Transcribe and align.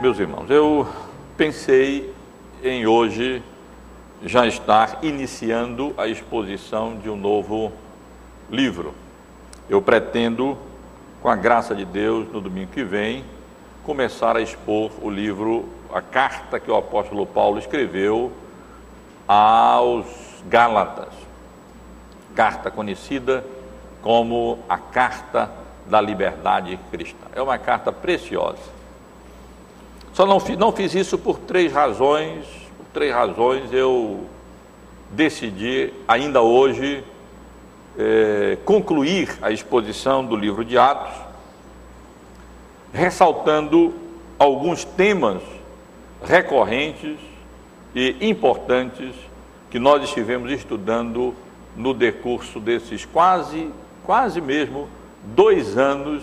meus 0.00 0.18
irmãos, 0.18 0.48
eu 0.48 0.88
pensei 1.36 2.10
em 2.64 2.86
hoje 2.86 3.42
já 4.24 4.46
estar 4.46 5.00
iniciando 5.02 5.92
a 5.98 6.08
exposição 6.08 6.96
de 6.96 7.10
um 7.10 7.16
novo 7.16 7.70
livro. 8.50 8.94
Eu 9.68 9.82
pretendo, 9.82 10.56
com 11.20 11.28
a 11.28 11.36
graça 11.36 11.74
de 11.74 11.84
Deus, 11.84 12.26
no 12.32 12.40
domingo 12.40 12.72
que 12.72 12.82
vem, 12.82 13.26
começar 13.84 14.38
a 14.38 14.40
expor 14.40 14.90
o 15.02 15.10
livro, 15.10 15.68
a 15.92 16.00
carta 16.00 16.58
que 16.58 16.70
o 16.70 16.76
apóstolo 16.76 17.26
Paulo 17.26 17.58
escreveu 17.58 18.32
aos 19.28 20.06
Gálatas. 20.48 21.12
Carta 22.34 22.70
conhecida 22.70 23.44
como 24.00 24.60
a 24.66 24.78
Carta 24.78 25.50
da 25.86 26.00
Liberdade 26.00 26.80
Cristã. 26.90 27.26
É 27.34 27.42
uma 27.42 27.58
carta 27.58 27.92
preciosa 27.92 28.79
só 30.12 30.26
não, 30.26 30.38
não 30.58 30.72
fiz 30.72 30.94
isso 30.94 31.16
por 31.16 31.38
três 31.38 31.72
razões. 31.72 32.44
Por 32.76 32.86
três 32.92 33.12
razões 33.12 33.72
eu 33.72 34.26
decidi 35.10 35.92
ainda 36.06 36.40
hoje 36.40 37.02
é, 37.98 38.58
concluir 38.64 39.38
a 39.42 39.50
exposição 39.50 40.24
do 40.24 40.36
livro 40.36 40.64
de 40.64 40.78
Atos, 40.78 41.14
ressaltando 42.92 43.94
alguns 44.38 44.84
temas 44.84 45.42
recorrentes 46.22 47.18
e 47.94 48.16
importantes 48.20 49.14
que 49.70 49.78
nós 49.78 50.02
estivemos 50.02 50.50
estudando 50.50 51.34
no 51.76 51.94
decurso 51.94 52.58
desses 52.58 53.04
quase, 53.04 53.70
quase 54.04 54.40
mesmo 54.40 54.88
dois 55.22 55.78
anos 55.78 56.22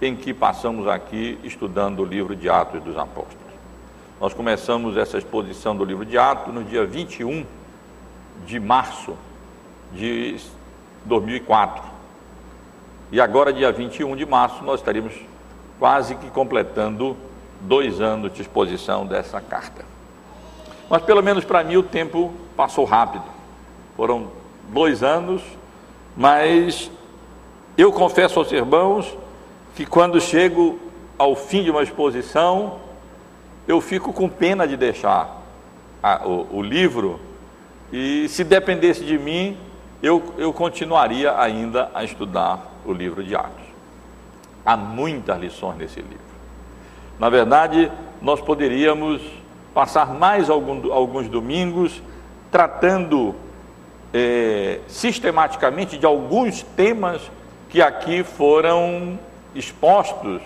em 0.00 0.14
que 0.14 0.34
passamos 0.34 0.86
aqui 0.86 1.38
estudando 1.42 2.00
o 2.00 2.04
livro 2.04 2.36
de 2.36 2.48
Atos 2.48 2.82
dos 2.82 2.96
Apóstolos. 2.96 3.46
Nós 4.20 4.34
começamos 4.34 4.96
essa 4.96 5.18
exposição 5.18 5.76
do 5.76 5.84
livro 5.84 6.04
de 6.04 6.18
Atos 6.18 6.52
no 6.52 6.64
dia 6.64 6.84
21 6.84 7.44
de 8.46 8.60
março 8.60 9.14
de 9.92 10.38
2004. 11.04 11.82
E 13.12 13.20
agora, 13.20 13.52
dia 13.52 13.70
21 13.70 14.16
de 14.16 14.26
março, 14.26 14.64
nós 14.64 14.80
estaríamos 14.80 15.14
quase 15.78 16.14
que 16.16 16.30
completando 16.30 17.16
dois 17.60 18.00
anos 18.00 18.32
de 18.32 18.42
exposição 18.42 19.06
dessa 19.06 19.40
carta. 19.40 19.84
Mas, 20.90 21.02
pelo 21.02 21.22
menos 21.22 21.44
para 21.44 21.62
mim, 21.64 21.76
o 21.76 21.82
tempo 21.82 22.32
passou 22.56 22.84
rápido. 22.84 23.24
Foram 23.96 24.28
dois 24.68 25.02
anos, 25.02 25.42
mas 26.16 26.90
eu 27.76 27.92
confesso 27.92 28.38
aos 28.38 28.50
irmãos 28.52 29.16
que 29.76 29.84
quando 29.84 30.18
chego 30.18 30.80
ao 31.18 31.36
fim 31.36 31.62
de 31.62 31.70
uma 31.70 31.82
exposição, 31.82 32.78
eu 33.68 33.78
fico 33.78 34.10
com 34.10 34.26
pena 34.26 34.66
de 34.66 34.74
deixar 34.74 35.42
a, 36.02 36.26
o, 36.26 36.56
o, 36.58 36.62
livro 36.62 37.20
e 37.92 38.26
se 38.28 38.42
dependesse 38.42 39.04
de 39.04 39.18
mim, 39.18 39.54
eu, 40.02 40.32
eu 40.38 40.50
continuaria 40.50 41.38
ainda 41.38 41.90
a 41.94 42.02
estudar 42.02 42.72
o 42.86 42.92
livro 42.92 43.22
de 43.22 43.36
Atos. 43.36 43.66
Há 44.64 44.78
muitas 44.78 45.38
lições 45.38 45.76
nesse 45.76 46.00
livro. 46.00 46.16
Na 47.18 47.28
verdade, 47.28 47.92
nós 48.22 48.40
poderíamos 48.40 49.20
passar 49.74 50.14
mais 50.14 50.48
algum, 50.48 50.90
alguns 50.90 51.28
domingos 51.28 52.02
tratando 52.50 53.34
é, 54.14 54.80
sistematicamente 54.88 55.98
de 55.98 56.06
alguns 56.06 56.62
temas 56.62 57.20
que 57.68 57.82
aqui 57.82 58.22
foram 58.24 59.18
expostos, 59.56 60.40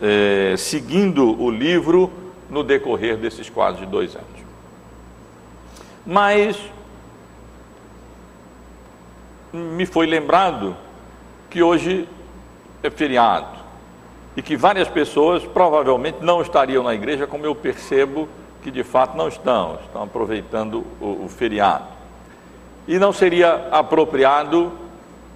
é, 0.00 0.54
seguindo 0.56 1.40
o 1.40 1.50
livro 1.50 2.10
no 2.50 2.62
decorrer 2.62 3.16
desses 3.16 3.48
quase 3.48 3.84
dois 3.86 4.14
anos. 4.14 4.26
Mas 6.04 6.56
me 9.52 9.86
foi 9.86 10.06
lembrado 10.06 10.76
que 11.50 11.62
hoje 11.62 12.08
é 12.82 12.90
feriado 12.90 13.56
e 14.36 14.42
que 14.42 14.56
várias 14.56 14.88
pessoas 14.88 15.44
provavelmente 15.44 16.18
não 16.20 16.42
estariam 16.42 16.82
na 16.82 16.94
igreja, 16.94 17.26
como 17.26 17.46
eu 17.46 17.54
percebo 17.54 18.28
que 18.62 18.70
de 18.70 18.84
fato 18.84 19.16
não 19.16 19.28
estão, 19.28 19.78
estão 19.84 20.02
aproveitando 20.02 20.84
o, 21.00 21.24
o 21.24 21.28
feriado. 21.28 21.86
E 22.86 22.98
não 22.98 23.12
seria 23.12 23.68
apropriado 23.70 24.72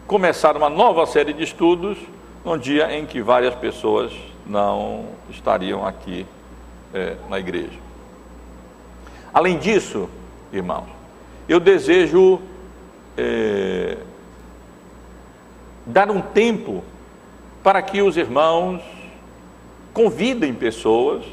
começar 0.07 0.57
uma 0.57 0.69
nova 0.69 1.07
série 1.07 1.33
de 1.33 1.43
estudos 1.43 1.97
num 2.45 2.57
dia 2.57 2.97
em 2.97 3.07
que 3.07 3.23
várias 3.23 3.55
pessoas 3.55 4.13
não 4.47 5.07
estariam 5.29 5.87
aqui 5.87 6.27
é, 6.93 7.17
na 7.29 7.39
igreja. 7.39 7.79
Além 9.33 9.59
disso, 9.59 10.09
irmãos, 10.53 10.89
eu 11.49 11.61
desejo 11.61 12.41
é, 13.17 13.97
dar 15.87 16.11
um 16.11 16.21
tempo 16.21 16.83
para 17.63 17.83
que 17.83 18.01
os 18.03 18.17
irmãos 18.17 18.83
convidem 19.93 20.55
pessoas, 20.55 21.25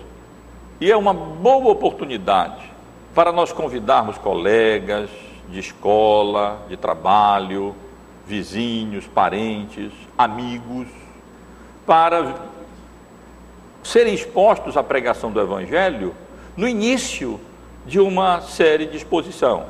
e 0.79 0.91
é 0.91 0.97
uma 0.97 1.13
boa 1.13 1.71
oportunidade 1.71 2.69
para 3.15 3.31
nós 3.31 3.51
convidarmos 3.51 4.17
colegas 4.17 5.09
de 5.49 5.59
escola, 5.59 6.65
de 6.67 6.77
trabalho, 6.77 7.75
vizinhos, 8.27 9.07
parentes, 9.07 9.91
amigos, 10.17 10.87
para 11.85 12.35
serem 13.83 14.13
expostos 14.13 14.75
à 14.75 14.83
pregação 14.83 15.31
do 15.31 15.39
Evangelho 15.39 16.13
no 16.55 16.67
início 16.67 17.39
de 17.85 17.99
uma 17.99 18.41
série 18.41 18.85
de 18.85 18.97
exposição. 18.97 19.65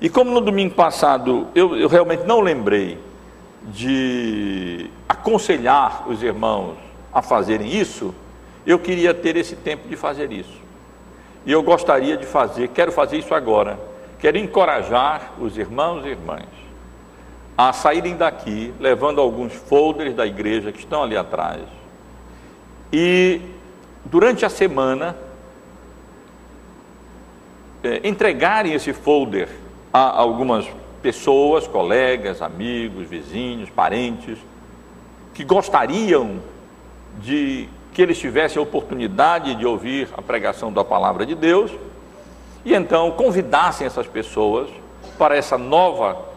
E 0.00 0.08
como 0.08 0.30
no 0.30 0.40
domingo 0.40 0.74
passado 0.74 1.46
eu, 1.54 1.76
eu 1.76 1.88
realmente 1.88 2.24
não 2.24 2.40
lembrei 2.40 2.98
de 3.64 4.90
aconselhar 5.08 6.08
os 6.08 6.22
irmãos 6.22 6.76
a 7.12 7.22
fazerem 7.22 7.74
isso, 7.74 8.14
eu 8.66 8.78
queria 8.78 9.14
ter 9.14 9.36
esse 9.36 9.56
tempo 9.56 9.88
de 9.88 9.96
fazer 9.96 10.30
isso. 10.30 10.60
E 11.46 11.52
eu 11.52 11.62
gostaria 11.62 12.16
de 12.16 12.26
fazer, 12.26 12.68
quero 12.68 12.92
fazer 12.92 13.18
isso 13.18 13.34
agora. 13.34 13.78
Quero 14.18 14.36
encorajar 14.36 15.32
os 15.38 15.56
irmãos 15.56 16.04
e 16.04 16.08
irmãs 16.08 16.57
a 17.58 17.72
saírem 17.72 18.16
daqui 18.16 18.72
levando 18.78 19.20
alguns 19.20 19.52
folders 19.52 20.14
da 20.14 20.24
igreja 20.24 20.70
que 20.70 20.78
estão 20.78 21.02
ali 21.02 21.16
atrás. 21.16 21.62
E 22.92 23.40
durante 24.04 24.46
a 24.46 24.48
semana 24.48 25.16
é, 27.82 28.06
entregarem 28.06 28.74
esse 28.74 28.92
folder 28.92 29.48
a 29.92 30.20
algumas 30.20 30.68
pessoas, 31.02 31.66
colegas, 31.66 32.40
amigos, 32.42 33.08
vizinhos, 33.08 33.68
parentes, 33.70 34.38
que 35.34 35.42
gostariam 35.42 36.40
de 37.20 37.68
que 37.92 38.00
eles 38.00 38.20
tivessem 38.20 38.60
a 38.60 38.62
oportunidade 38.62 39.56
de 39.56 39.66
ouvir 39.66 40.08
a 40.16 40.22
pregação 40.22 40.72
da 40.72 40.84
palavra 40.84 41.26
de 41.26 41.34
Deus, 41.34 41.72
e 42.64 42.72
então 42.72 43.10
convidassem 43.10 43.84
essas 43.84 44.06
pessoas 44.06 44.68
para 45.18 45.36
essa 45.36 45.58
nova 45.58 46.27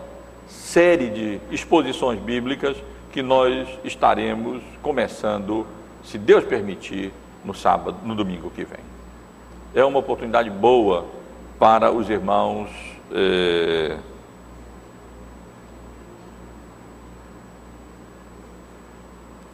série 0.52 1.10
de 1.10 1.40
exposições 1.50 2.20
bíblicas 2.20 2.78
que 3.12 3.22
nós 3.22 3.68
estaremos 3.84 4.62
começando, 4.82 5.66
se 6.04 6.18
Deus 6.18 6.44
permitir, 6.44 7.12
no 7.44 7.54
sábado, 7.54 7.98
no 8.04 8.16
domingo 8.16 8.50
que 8.52 8.64
vem. 8.64 8.80
É 9.74 9.84
uma 9.84 10.00
oportunidade 10.00 10.50
boa 10.50 11.06
para 11.58 11.92
os 11.92 12.10
irmãos 12.10 12.70
eh, 13.12 13.98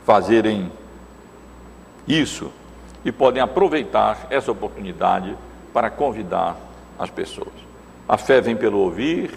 fazerem 0.06 0.72
isso 2.08 2.52
e 3.04 3.12
podem 3.12 3.42
aproveitar 3.42 4.28
essa 4.30 4.52
oportunidade 4.52 5.36
para 5.74 5.90
convidar 5.90 6.56
as 6.98 7.10
pessoas. 7.10 7.54
A 8.08 8.18
fé 8.18 8.40
vem 8.40 8.56
pelo 8.56 8.80
ouvir 8.80 9.32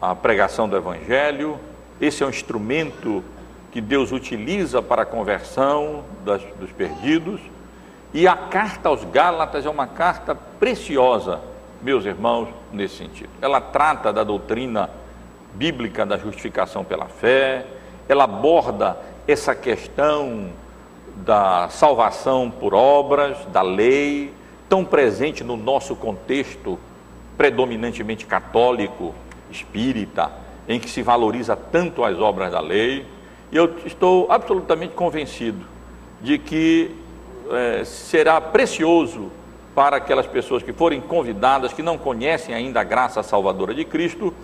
a 0.00 0.14
pregação 0.14 0.68
do 0.68 0.76
Evangelho. 0.76 1.58
Esse 2.00 2.22
é 2.22 2.26
um 2.26 2.30
instrumento 2.30 3.22
que 3.72 3.80
Deus 3.80 4.12
utiliza 4.12 4.80
para 4.80 5.02
a 5.02 5.06
conversão 5.06 6.04
das, 6.24 6.42
dos 6.58 6.70
perdidos. 6.72 7.40
E 8.14 8.26
a 8.26 8.36
carta 8.36 8.88
aos 8.88 9.04
Gálatas 9.04 9.66
é 9.66 9.70
uma 9.70 9.86
carta 9.86 10.34
preciosa, 10.34 11.40
meus 11.82 12.04
irmãos, 12.04 12.48
nesse 12.72 12.96
sentido. 12.96 13.30
Ela 13.42 13.60
trata 13.60 14.12
da 14.12 14.24
doutrina 14.24 14.88
bíblica 15.54 16.06
da 16.06 16.16
justificação 16.16 16.84
pela 16.84 17.06
fé, 17.06 17.66
ela 18.08 18.24
aborda 18.24 18.96
essa 19.26 19.54
questão 19.54 20.50
da 21.16 21.68
salvação 21.68 22.50
por 22.50 22.72
obras, 22.72 23.36
da 23.46 23.60
lei, 23.60 24.32
tão 24.68 24.84
presente 24.84 25.42
no 25.42 25.56
nosso 25.56 25.96
contexto 25.96 26.78
predominantemente 27.36 28.24
católico, 28.24 29.14
espírita, 29.50 30.30
em 30.68 30.78
que 30.78 30.88
se 30.88 31.02
valoriza 31.02 31.56
tanto 31.56 32.04
as 32.04 32.18
obras 32.18 32.52
da 32.52 32.60
lei, 32.60 33.06
e 33.50 33.56
eu 33.56 33.76
estou 33.86 34.30
absolutamente 34.30 34.94
convencido 34.94 35.64
de 36.20 36.38
que 36.38 36.94
é, 37.50 37.84
será 37.84 38.40
precioso 38.40 39.30
para 39.74 39.96
aquelas 39.96 40.26
pessoas 40.26 40.62
que 40.62 40.72
forem 40.72 41.00
convidadas, 41.00 41.72
que 41.72 41.82
não 41.82 41.96
conhecem 41.96 42.54
ainda 42.54 42.80
a 42.80 42.84
graça 42.84 43.22
salvadora 43.22 43.72
de 43.72 43.84
Cristo, 43.84 44.34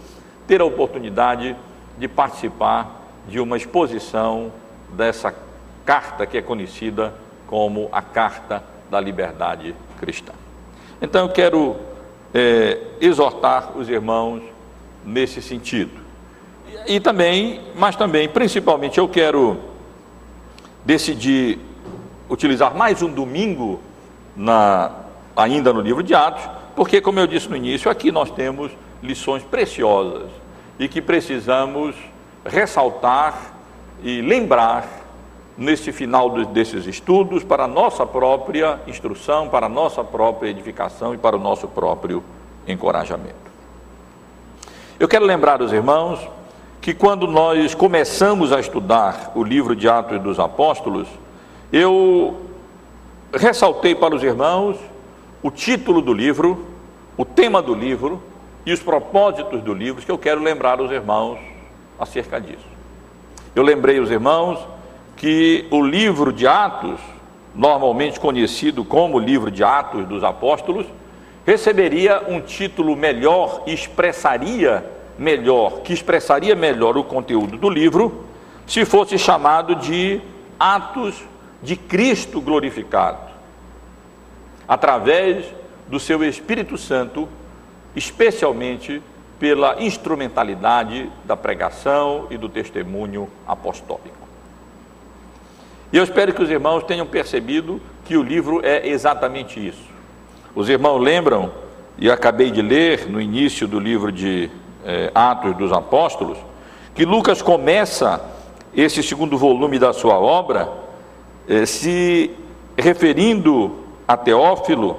ter 0.47 0.61
a 0.61 0.65
oportunidade 0.65 1.57
de 1.99 2.09
participar 2.09 3.03
de 3.29 3.41
uma 3.41 3.57
exposição 3.57 4.53
dessa 4.91 5.35
carta 5.85 6.27
que 6.27 6.39
é 6.39 6.43
conhecida 6.43 7.13
como 7.47 7.89
a 7.93 8.01
Carta 8.01 8.63
da 8.91 9.01
Liberdade 9.01 9.75
Cristã. 9.99 10.33
Então 11.01 11.27
eu 11.27 11.33
quero 11.33 11.77
é, 12.33 12.79
exortar 13.01 13.77
os 13.77 13.89
irmãos 13.89 14.43
nesse 15.05 15.43
sentido. 15.43 15.93
E 16.87 17.01
também, 17.01 17.61
mas 17.75 17.97
também, 17.97 18.29
principalmente, 18.29 18.99
eu 18.99 19.09
quero 19.09 19.59
decidir 20.85 21.59
utilizar 22.29 22.75
mais 22.75 23.03
um 23.03 23.11
domingo 23.11 23.81
na, 24.37 24.91
ainda 25.37 25.73
no 25.73 25.81
livro 25.81 26.03
de 26.03 26.15
Atos, 26.15 26.45
porque, 26.75 27.01
como 27.01 27.21
eu 27.21 27.27
disse 27.27 27.49
no 27.49 27.57
início, 27.57 27.91
aqui 27.91 28.11
nós 28.11 28.31
temos 28.31 28.73
lições 29.03 29.43
preciosas 29.43 30.31
e 30.79 30.89
que 30.89 31.01
precisamos 31.01 31.95
ressaltar 32.45 33.55
e 34.03 34.21
lembrar 34.21 34.89
nesse 35.57 35.93
final 35.93 36.31
desses 36.47 36.87
estudos 36.87 37.45
para 37.45 37.65
a 37.65 37.69
nossa 37.69 38.05
própria 38.05 38.81
instrução, 38.87 39.49
para 39.49 39.67
a 39.67 39.69
nossa 39.69 40.03
própria 40.03 40.51
edificação 40.51 41.15
e 41.15 41.19
para 41.19 41.37
o 41.37 41.39
nosso 41.39 41.69
próprio 41.69 42.23
encorajamento. 42.67 43.54
Eu 44.99 45.09
quero 45.09 45.25
lembrar 45.25 45.61
os 45.61 45.73
irmãos 45.73 46.21
que 46.81 46.95
quando 46.95 47.27
nós 47.27 47.75
começamos 47.75 48.53
a 48.53 48.61
estudar 48.61 49.33
o 49.35 49.43
livro 49.43 49.75
de 49.75 49.89
Atos 49.89 50.21
dos 50.21 50.39
Apóstolos, 50.39 51.09
eu 51.73 52.41
ressaltei 53.33 53.93
para 53.93 54.15
os 54.15 54.23
irmãos 54.23 54.77
o 55.43 55.51
título 55.51 56.01
do 56.01 56.13
livro, 56.13 56.65
o 57.17 57.25
tema 57.25 57.61
do 57.61 57.75
livro 57.75 58.23
e 58.65 58.73
os 58.73 58.81
propósitos 58.81 59.61
do 59.63 59.75
livro, 59.75 60.01
que 60.01 60.13
eu 60.13 60.19
quero 60.19 60.41
lembrar 60.41 60.81
os 60.81 60.93
irmãos 60.93 61.39
acerca 61.99 62.41
disso. 62.41 62.67
Eu 63.53 63.65
lembrei 63.65 63.99
os 63.99 64.13
irmãos 64.13 64.61
que 65.17 65.67
o 65.73 65.83
livro 65.83 66.33
de 66.33 66.47
Atos, 66.47 67.01
normalmente 67.53 68.21
conhecido 68.21 68.85
como 68.85 69.19
livro 69.19 69.51
de 69.51 69.65
Atos 69.65 70.07
dos 70.07 70.23
Apóstolos, 70.23 70.87
receberia 71.47 72.23
um 72.29 72.41
título 72.41 72.97
melhor 72.97 73.63
e 73.67 73.75
expressaria 73.75 74.85
melhor, 75.19 75.81
que 75.83 75.93
expressaria 75.93 76.55
melhor 76.55 76.97
o 76.97 77.05
conteúdo 77.05 77.57
do 77.57 77.69
livro, 77.69 78.25
se 78.67 78.85
fosse 78.85 79.19
chamado 79.19 79.75
de 79.77 80.21
Atos 80.59 81.23
de 81.63 81.77
Cristo 81.77 82.41
glorificado, 82.41 83.31
através 84.67 85.47
do 85.89 86.01
seu 86.01 86.25
Espírito 86.25 86.77
Santo, 86.79 87.29
especialmente 87.95 89.03
pela 89.39 89.83
instrumentalidade 89.83 91.11
da 91.25 91.37
pregação 91.37 92.27
e 92.31 92.39
do 92.39 92.49
testemunho 92.49 93.29
apostólico. 93.47 94.25
E 95.93 95.97
eu 95.97 96.03
espero 96.03 96.33
que 96.33 96.43
os 96.43 96.51
irmãos 96.51 96.83
tenham 96.85 97.07
percebido 97.07 97.81
que 98.05 98.17
o 98.17 98.23
livro 98.23 98.61
é 98.65 98.89
exatamente 98.89 99.65
isso. 99.65 99.94
Os 100.55 100.69
irmãos 100.69 101.01
lembram, 101.01 101.51
e 101.99 102.09
acabei 102.09 102.51
de 102.51 102.63
ler 102.63 103.09
no 103.11 103.21
início 103.21 103.67
do 103.67 103.81
livro 103.81 104.13
de 104.13 104.49
eh, 104.85 105.11
Atos 105.13 105.57
dos 105.57 105.73
Apóstolos, 105.73 106.39
que 106.95 107.05
Lucas 107.05 107.43
começa 107.43 108.25
esse 108.73 109.03
segundo 109.03 109.37
volume 109.37 109.81
da 109.81 109.93
sua 109.93 110.17
obra 110.17 110.69
eh, 111.49 111.67
se 111.67 112.31
referindo 112.79 113.81
a 114.07 114.17
Teófilo, 114.17 114.97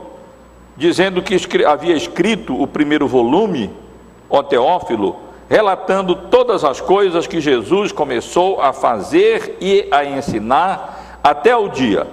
dizendo 0.76 1.22
que 1.22 1.38
havia 1.66 1.96
escrito 1.96 2.62
o 2.62 2.68
primeiro 2.68 3.08
volume, 3.08 3.70
ó 4.30 4.44
Teófilo, 4.44 5.16
relatando 5.50 6.16
todas 6.16 6.66
as 6.66 6.82
coisas 6.82 7.28
que 7.28 7.40
Jesus 7.40 7.94
começou 7.94 8.62
a 8.62 8.74
fazer 8.74 9.58
e 9.62 9.88
a 9.90 10.04
ensinar 10.04 11.20
até 11.24 11.56
o 11.56 11.70
dia 11.70 12.06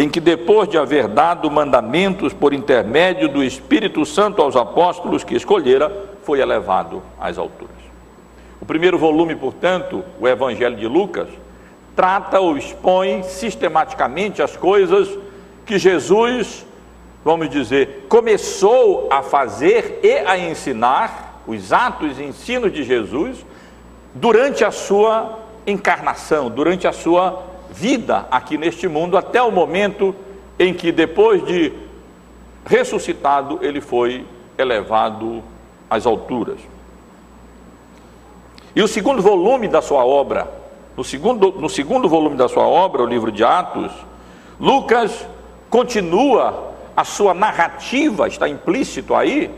em 0.00 0.08
que, 0.08 0.18
depois 0.18 0.66
de 0.66 0.78
haver 0.78 1.06
dado 1.08 1.50
mandamentos 1.50 2.32
por 2.32 2.54
intermédio 2.54 3.28
do 3.28 3.44
Espírito 3.44 4.06
Santo 4.06 4.40
aos 4.40 4.56
apóstolos 4.56 5.22
que 5.22 5.34
escolhera, 5.34 5.92
foi 6.22 6.40
elevado 6.40 7.02
às 7.20 7.36
alturas. 7.36 7.76
O 8.58 8.64
primeiro 8.64 8.96
volume, 8.96 9.36
portanto, 9.36 10.02
o 10.18 10.26
Evangelho 10.26 10.74
de 10.74 10.86
Lucas, 10.86 11.28
trata 11.94 12.40
ou 12.40 12.56
expõe 12.56 13.22
sistematicamente 13.24 14.40
as 14.40 14.56
coisas 14.56 15.18
que 15.66 15.78
Jesus, 15.78 16.64
vamos 17.22 17.50
dizer, 17.50 18.06
começou 18.08 19.06
a 19.10 19.20
fazer 19.20 20.00
e 20.02 20.16
a 20.26 20.38
ensinar, 20.38 21.42
os 21.46 21.74
atos 21.74 22.18
e 22.18 22.22
ensinos 22.22 22.72
de 22.72 22.84
Jesus, 22.84 23.44
durante 24.14 24.64
a 24.64 24.70
sua 24.70 25.40
encarnação, 25.66 26.48
durante 26.48 26.88
a 26.88 26.92
sua 26.92 27.49
vida 27.72 28.26
aqui 28.30 28.58
neste 28.58 28.88
mundo, 28.88 29.16
até 29.16 29.42
o 29.42 29.50
momento 29.50 30.14
em 30.58 30.74
que, 30.74 30.92
depois 30.92 31.44
de 31.44 31.72
ressuscitado, 32.66 33.58
ele 33.62 33.80
foi 33.80 34.26
elevado 34.58 35.42
às 35.88 36.06
alturas. 36.06 36.60
E 38.74 38.82
o 38.82 38.88
segundo 38.88 39.22
volume 39.22 39.66
da 39.68 39.82
sua 39.82 40.04
obra, 40.04 40.48
no 40.96 41.02
segundo, 41.02 41.52
no 41.52 41.68
segundo 41.68 42.08
volume 42.08 42.36
da 42.36 42.48
sua 42.48 42.66
obra, 42.66 43.02
o 43.02 43.06
livro 43.06 43.32
de 43.32 43.42
Atos, 43.42 43.92
Lucas 44.58 45.26
continua 45.68 46.70
a 46.96 47.04
sua 47.04 47.32
narrativa, 47.32 48.28
está 48.28 48.48
implícito 48.48 49.14
aí, 49.14 49.50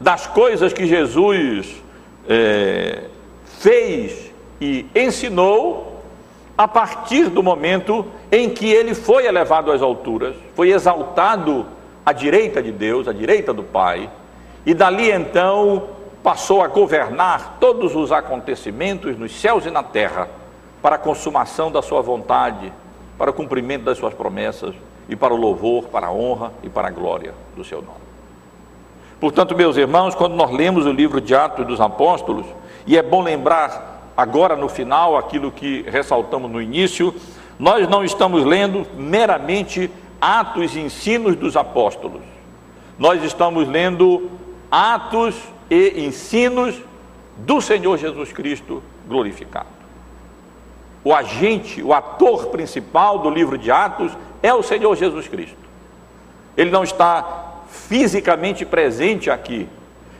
das 0.00 0.26
coisas 0.26 0.72
que 0.72 0.86
Jesus 0.86 1.82
é, 2.28 3.04
fez 3.44 4.32
e 4.60 4.86
ensinou 4.94 5.87
a 6.58 6.66
partir 6.66 7.28
do 7.30 7.40
momento 7.40 8.04
em 8.32 8.50
que 8.50 8.68
ele 8.68 8.92
foi 8.92 9.26
elevado 9.26 9.70
às 9.70 9.80
alturas, 9.80 10.34
foi 10.56 10.72
exaltado 10.72 11.64
à 12.04 12.12
direita 12.12 12.60
de 12.60 12.72
Deus, 12.72 13.06
à 13.06 13.12
direita 13.12 13.52
do 13.54 13.62
Pai, 13.62 14.10
e 14.66 14.74
dali 14.74 15.08
então 15.08 15.90
passou 16.20 16.60
a 16.60 16.66
governar 16.66 17.58
todos 17.60 17.94
os 17.94 18.10
acontecimentos 18.10 19.16
nos 19.16 19.40
céus 19.40 19.66
e 19.66 19.70
na 19.70 19.84
terra, 19.84 20.28
para 20.82 20.96
a 20.96 20.98
consumação 20.98 21.70
da 21.70 21.80
sua 21.80 22.02
vontade, 22.02 22.72
para 23.16 23.30
o 23.30 23.34
cumprimento 23.34 23.84
das 23.84 23.96
suas 23.96 24.12
promessas 24.12 24.74
e 25.08 25.14
para 25.14 25.32
o 25.32 25.36
louvor, 25.36 25.84
para 25.84 26.08
a 26.08 26.12
honra 26.12 26.52
e 26.64 26.68
para 26.68 26.88
a 26.88 26.90
glória 26.90 27.34
do 27.56 27.64
seu 27.64 27.80
nome. 27.80 28.00
Portanto, 29.20 29.56
meus 29.56 29.76
irmãos, 29.76 30.14
quando 30.16 30.34
nós 30.34 30.50
lemos 30.50 30.86
o 30.86 30.92
livro 30.92 31.20
de 31.20 31.36
Atos 31.36 31.66
dos 31.66 31.80
Apóstolos, 31.80 32.46
e 32.84 32.96
é 32.96 33.02
bom 33.02 33.22
lembrar 33.22 33.97
agora 34.18 34.56
no 34.56 34.68
final, 34.68 35.16
aquilo 35.16 35.52
que 35.52 35.82
ressaltamos 35.82 36.50
no 36.50 36.60
início, 36.60 37.14
nós 37.56 37.88
não 37.88 38.04
estamos 38.04 38.44
lendo 38.44 38.84
meramente 38.96 39.88
atos 40.20 40.74
e 40.74 40.80
ensinos 40.80 41.36
dos 41.36 41.56
apóstolos. 41.56 42.22
Nós 42.98 43.22
estamos 43.22 43.68
lendo 43.68 44.28
atos 44.68 45.36
e 45.70 46.04
ensinos 46.04 46.74
do 47.36 47.60
Senhor 47.60 47.96
Jesus 47.96 48.32
Cristo 48.32 48.82
glorificado. 49.06 49.68
O 51.04 51.14
agente, 51.14 51.80
o 51.80 51.94
ator 51.94 52.46
principal 52.46 53.20
do 53.20 53.30
livro 53.30 53.56
de 53.56 53.70
Atos 53.70 54.10
é 54.42 54.52
o 54.52 54.64
Senhor 54.64 54.96
Jesus 54.96 55.28
Cristo. 55.28 55.56
Ele 56.56 56.72
não 56.72 56.82
está 56.82 57.60
fisicamente 57.68 58.66
presente 58.66 59.30
aqui, 59.30 59.68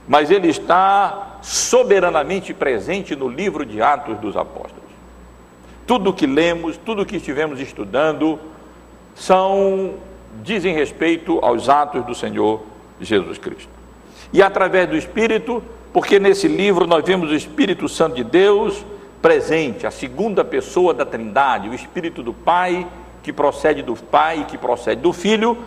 mas 0.09 0.31
ele 0.31 0.49
está 0.49 1.39
soberanamente 1.43 2.55
presente 2.55 3.15
no 3.15 3.29
livro 3.29 3.65
de 3.65 3.83
Atos 3.83 4.19
dos 4.19 4.37
Apóstolos. 4.37 4.89
Tudo 5.87 6.13
que 6.13 6.27
lemos, 6.27 6.77
tudo 6.79 7.05
que 7.05 7.17
estivemos 7.17 7.61
estudando, 7.61 8.39
são 9.15 9.95
dizem 10.43 10.75
respeito 10.75 11.39
aos 11.43 11.69
atos 11.69 12.05
do 12.05 12.15
Senhor 12.15 12.63
Jesus 13.01 13.39
Cristo. 13.39 13.69
E 14.33 14.43
através 14.43 14.89
do 14.89 14.97
Espírito, 14.97 15.63
porque 15.93 16.19
nesse 16.19 16.49
livro 16.49 16.87
nós 16.87 17.05
vemos 17.05 17.31
o 17.31 17.35
Espírito 17.35 17.89
Santo 17.89 18.17
de 18.17 18.25
Deus 18.25 18.85
presente, 19.21 19.87
a 19.87 19.91
segunda 19.91 20.45
pessoa 20.45 20.95
da 20.95 21.05
Trindade, 21.05 21.69
o 21.69 21.75
Espírito 21.75 22.23
do 22.23 22.33
Pai, 22.33 22.87
que 23.23 23.33
procede 23.33 23.83
do 23.83 23.97
Pai, 23.97 24.47
que 24.49 24.57
procede 24.57 25.01
do 25.01 25.13
Filho, 25.13 25.59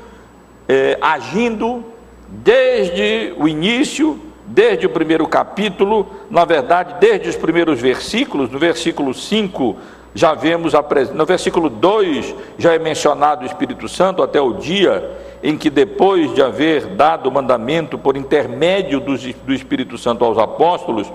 eh, 0.70 0.98
agindo 1.02 1.84
desde 2.30 3.34
o 3.38 3.48
início 3.48 4.31
desde 4.52 4.86
o 4.86 4.90
primeiro 4.90 5.26
capítulo, 5.28 6.08
na 6.30 6.44
verdade, 6.44 6.96
desde 7.00 7.30
os 7.30 7.36
primeiros 7.36 7.80
versículos, 7.80 8.50
no 8.50 8.60
versículo 8.60 9.14
5 9.14 9.78
já 10.14 10.34
vemos, 10.34 10.76
a, 10.76 10.84
no 11.14 11.26
versículo 11.26 11.70
2 11.70 12.36
já 12.58 12.74
é 12.74 12.80
mencionado 12.80 13.44
o 13.44 13.46
Espírito 13.46 13.88
Santo 13.88 14.22
até 14.22 14.42
o 14.42 14.54
dia 14.54 15.10
em 15.42 15.58
que, 15.58 15.70
depois 15.70 16.34
de 16.34 16.44
haver 16.44 16.86
dado 16.86 17.28
o 17.28 17.32
mandamento 17.32 17.98
por 17.98 18.18
intermédio 18.18 19.00
do, 19.00 19.18
do 19.18 19.54
Espírito 19.54 19.98
Santo 19.98 20.26
aos 20.26 20.38
apóstolos, 20.38 21.12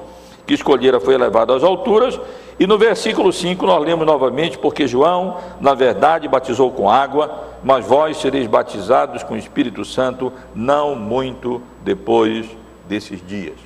que 0.47 0.55
escolhera 0.55 0.99
foi 0.99 1.15
elevado 1.15 1.53
às 1.53 1.63
alturas. 1.63 2.19
E 2.59 2.67
no 2.67 2.79
versículo 2.79 3.33
5 3.33 3.67
nós 3.67 3.85
lemos 3.85 4.07
novamente, 4.07 4.57
porque 4.57 4.89
João, 4.89 5.37
na 5.61 5.75
verdade, 5.75 6.27
batizou 6.27 6.71
com 6.71 6.89
água, 6.89 7.45
mas 7.63 7.85
vós 7.85 8.17
sereis 8.17 8.47
batizados 8.47 9.23
com 9.23 9.35
o 9.35 9.39
Espírito 9.39 9.85
Santo 9.85 10.33
não 10.55 10.95
muito 10.95 11.61
depois 11.85 12.47
desses 12.89 13.25
dias. 13.27 13.57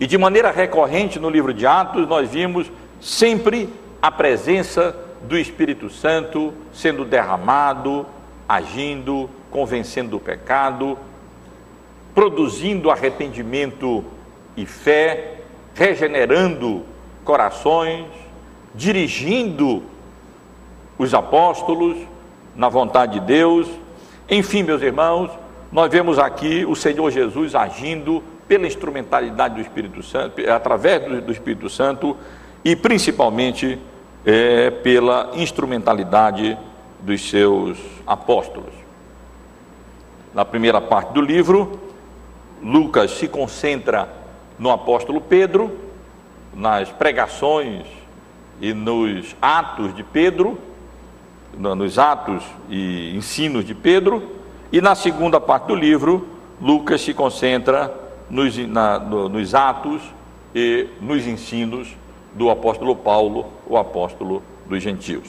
E 0.00 0.06
de 0.06 0.16
maneira 0.16 0.50
recorrente 0.50 1.18
no 1.18 1.28
livro 1.28 1.52
de 1.52 1.66
Atos, 1.66 2.06
nós 2.06 2.30
vimos 2.30 2.70
sempre 3.00 3.68
a 4.00 4.10
presença 4.10 4.96
do 5.22 5.36
Espírito 5.36 5.90
Santo 5.90 6.54
sendo 6.72 7.04
derramado, 7.04 8.06
agindo, 8.48 9.28
convencendo 9.50 10.10
do 10.10 10.20
pecado, 10.20 10.96
produzindo 12.14 12.90
arrependimento 12.90 14.04
e 14.56 14.64
fé, 14.64 15.40
regenerando 15.74 16.84
corações, 17.24 18.06
dirigindo 18.74 19.82
os 20.96 21.14
apóstolos 21.14 21.96
na 22.54 22.68
vontade 22.68 23.20
de 23.20 23.26
Deus. 23.26 23.68
Enfim, 24.28 24.62
meus 24.62 24.82
irmãos, 24.82 25.30
nós 25.70 25.90
vemos 25.90 26.18
aqui 26.18 26.64
o 26.64 26.74
Senhor 26.74 27.10
Jesus 27.10 27.54
agindo 27.54 28.22
pela 28.46 28.66
instrumentalidade 28.66 29.56
do 29.56 29.60
Espírito 29.60 30.02
Santo, 30.02 30.40
através 30.50 31.04
do, 31.04 31.20
do 31.20 31.32
Espírito 31.32 31.68
Santo 31.68 32.16
e 32.64 32.74
principalmente 32.74 33.78
é, 34.24 34.70
pela 34.70 35.32
instrumentalidade 35.34 36.56
dos 37.00 37.28
seus 37.28 37.78
apóstolos. 38.06 38.72
Na 40.34 40.44
primeira 40.44 40.80
parte 40.80 41.12
do 41.12 41.20
livro, 41.20 41.78
Lucas 42.62 43.12
se 43.12 43.28
concentra 43.28 44.08
no 44.58 44.70
apóstolo 44.70 45.20
Pedro, 45.20 45.70
nas 46.54 46.88
pregações 46.90 47.86
e 48.60 48.72
nos 48.72 49.36
atos 49.40 49.94
de 49.94 50.02
Pedro, 50.02 50.58
nos 51.56 51.98
atos 51.98 52.42
e 52.68 53.14
ensinos 53.16 53.64
de 53.64 53.74
Pedro, 53.74 54.37
e 54.72 54.80
na 54.80 54.94
segunda 54.94 55.40
parte 55.40 55.66
do 55.66 55.74
livro, 55.74 56.28
Lucas 56.60 57.00
se 57.00 57.14
concentra 57.14 57.92
nos, 58.28 58.56
na, 58.56 58.98
no, 58.98 59.28
nos 59.28 59.54
atos 59.54 60.02
e 60.54 60.88
nos 61.00 61.26
ensinos 61.26 61.88
do 62.34 62.50
apóstolo 62.50 62.94
Paulo, 62.94 63.46
o 63.66 63.76
apóstolo 63.76 64.42
dos 64.66 64.82
gentios. 64.82 65.24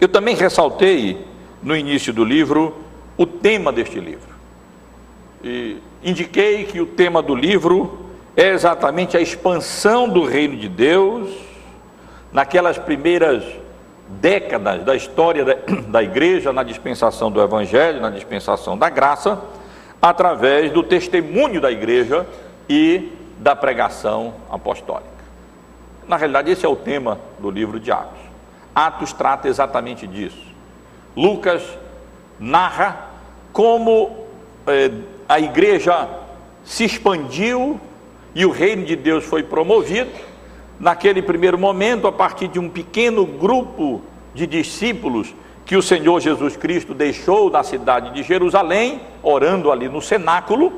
Eu 0.00 0.08
também 0.08 0.34
ressaltei 0.34 1.24
no 1.62 1.76
início 1.76 2.12
do 2.12 2.24
livro 2.24 2.76
o 3.16 3.24
tema 3.24 3.72
deste 3.72 4.00
livro. 4.00 4.32
E 5.42 5.78
indiquei 6.02 6.64
que 6.64 6.80
o 6.80 6.86
tema 6.86 7.22
do 7.22 7.34
livro 7.34 8.00
é 8.36 8.48
exatamente 8.48 9.16
a 9.16 9.20
expansão 9.20 10.08
do 10.08 10.24
reino 10.24 10.56
de 10.56 10.68
Deus 10.68 11.30
naquelas 12.32 12.78
primeiras 12.78 13.44
décadas 14.20 14.84
da 14.84 14.94
história 14.94 15.44
da, 15.88 16.02
igreja, 16.02 16.52
na 16.52 16.62
dispensação 16.62 17.30
do 17.30 17.40
evangelho, 17.40 18.00
na 18.00 18.10
dispensação 18.10 18.76
da 18.76 18.88
graça 18.88 19.40
através 20.00 20.72
do 20.72 20.82
testemunho 20.82 21.60
da 21.60 21.70
igreja 21.70 22.26
e 22.68 23.12
da 23.38 23.54
pregação 23.54 24.34
apostólica. 24.50 25.10
Na 26.08 26.16
realidade, 26.16 26.50
esse 26.50 26.66
é 26.66 26.68
o 26.68 26.74
tema 26.74 27.20
do 27.38 27.48
livro 27.48 27.78
de 27.78 27.92
Atos. 27.92 28.18
Atos 28.74 29.12
trata 29.12 29.46
exatamente 29.46 30.06
disso. 30.06 30.42
Lucas 31.16 31.62
narra 32.40 33.10
como 33.52 34.26
eh, 34.66 34.90
a 35.28 35.38
igreja 35.38 36.08
se 36.64 36.84
expandiu 36.84 37.80
e 38.34 38.44
o 38.44 38.50
reino 38.50 38.84
de 38.84 38.96
Deus 38.96 39.24
foi 39.24 39.42
promovido. 39.42 40.10
Naquele 40.78 41.22
primeiro 41.22 41.58
momento, 41.58 42.06
a 42.06 42.12
partir 42.12 42.48
de 42.48 42.58
um 42.58 42.68
pequeno 42.68 43.24
grupo 43.24 44.02
de 44.34 44.46
discípulos 44.46 45.34
que 45.64 45.76
o 45.76 45.82
Senhor 45.82 46.20
Jesus 46.20 46.56
Cristo 46.56 46.92
deixou 46.92 47.50
na 47.50 47.62
cidade 47.62 48.12
de 48.12 48.22
Jerusalém, 48.22 49.00
orando 49.22 49.70
ali 49.70 49.88
no 49.88 50.02
cenáculo, 50.02 50.72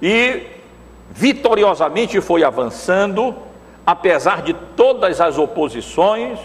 e 0.00 0.42
vitoriosamente 1.10 2.20
foi 2.20 2.42
avançando, 2.42 3.34
apesar 3.86 4.42
de 4.42 4.54
todas 4.74 5.20
as 5.20 5.38
oposições 5.38 6.38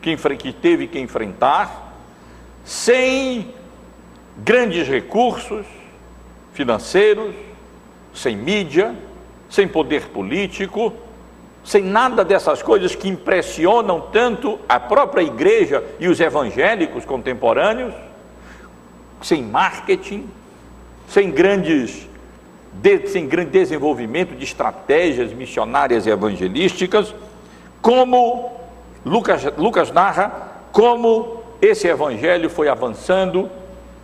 que, 0.00 0.16
que 0.16 0.52
teve 0.52 0.86
que 0.86 0.98
enfrentar, 0.98 1.94
sem 2.64 3.52
grandes 4.38 4.86
recursos 4.86 5.66
financeiros, 6.52 7.34
sem 8.14 8.36
mídia, 8.36 8.94
sem 9.48 9.66
poder 9.66 10.08
político, 10.08 10.92
sem 11.64 11.82
nada 11.84 12.24
dessas 12.24 12.62
coisas 12.62 12.94
que 12.94 13.08
impressionam 13.08 14.00
tanto 14.12 14.58
a 14.68 14.80
própria 14.80 15.22
igreja 15.22 15.82
e 16.00 16.08
os 16.08 16.18
evangélicos 16.20 17.04
contemporâneos, 17.04 17.94
sem 19.22 19.42
marketing, 19.42 20.28
sem 21.08 21.30
grandes 21.30 22.08
sem 23.06 23.28
grande 23.28 23.50
desenvolvimento 23.50 24.34
de 24.34 24.44
estratégias 24.44 25.32
missionárias 25.32 26.06
e 26.06 26.10
evangelísticas, 26.10 27.14
como 27.82 28.50
Lucas, 29.04 29.44
Lucas 29.58 29.90
narra, 29.90 30.52
como 30.72 31.42
esse 31.60 31.86
evangelho 31.86 32.48
foi 32.48 32.68
avançando, 32.68 33.50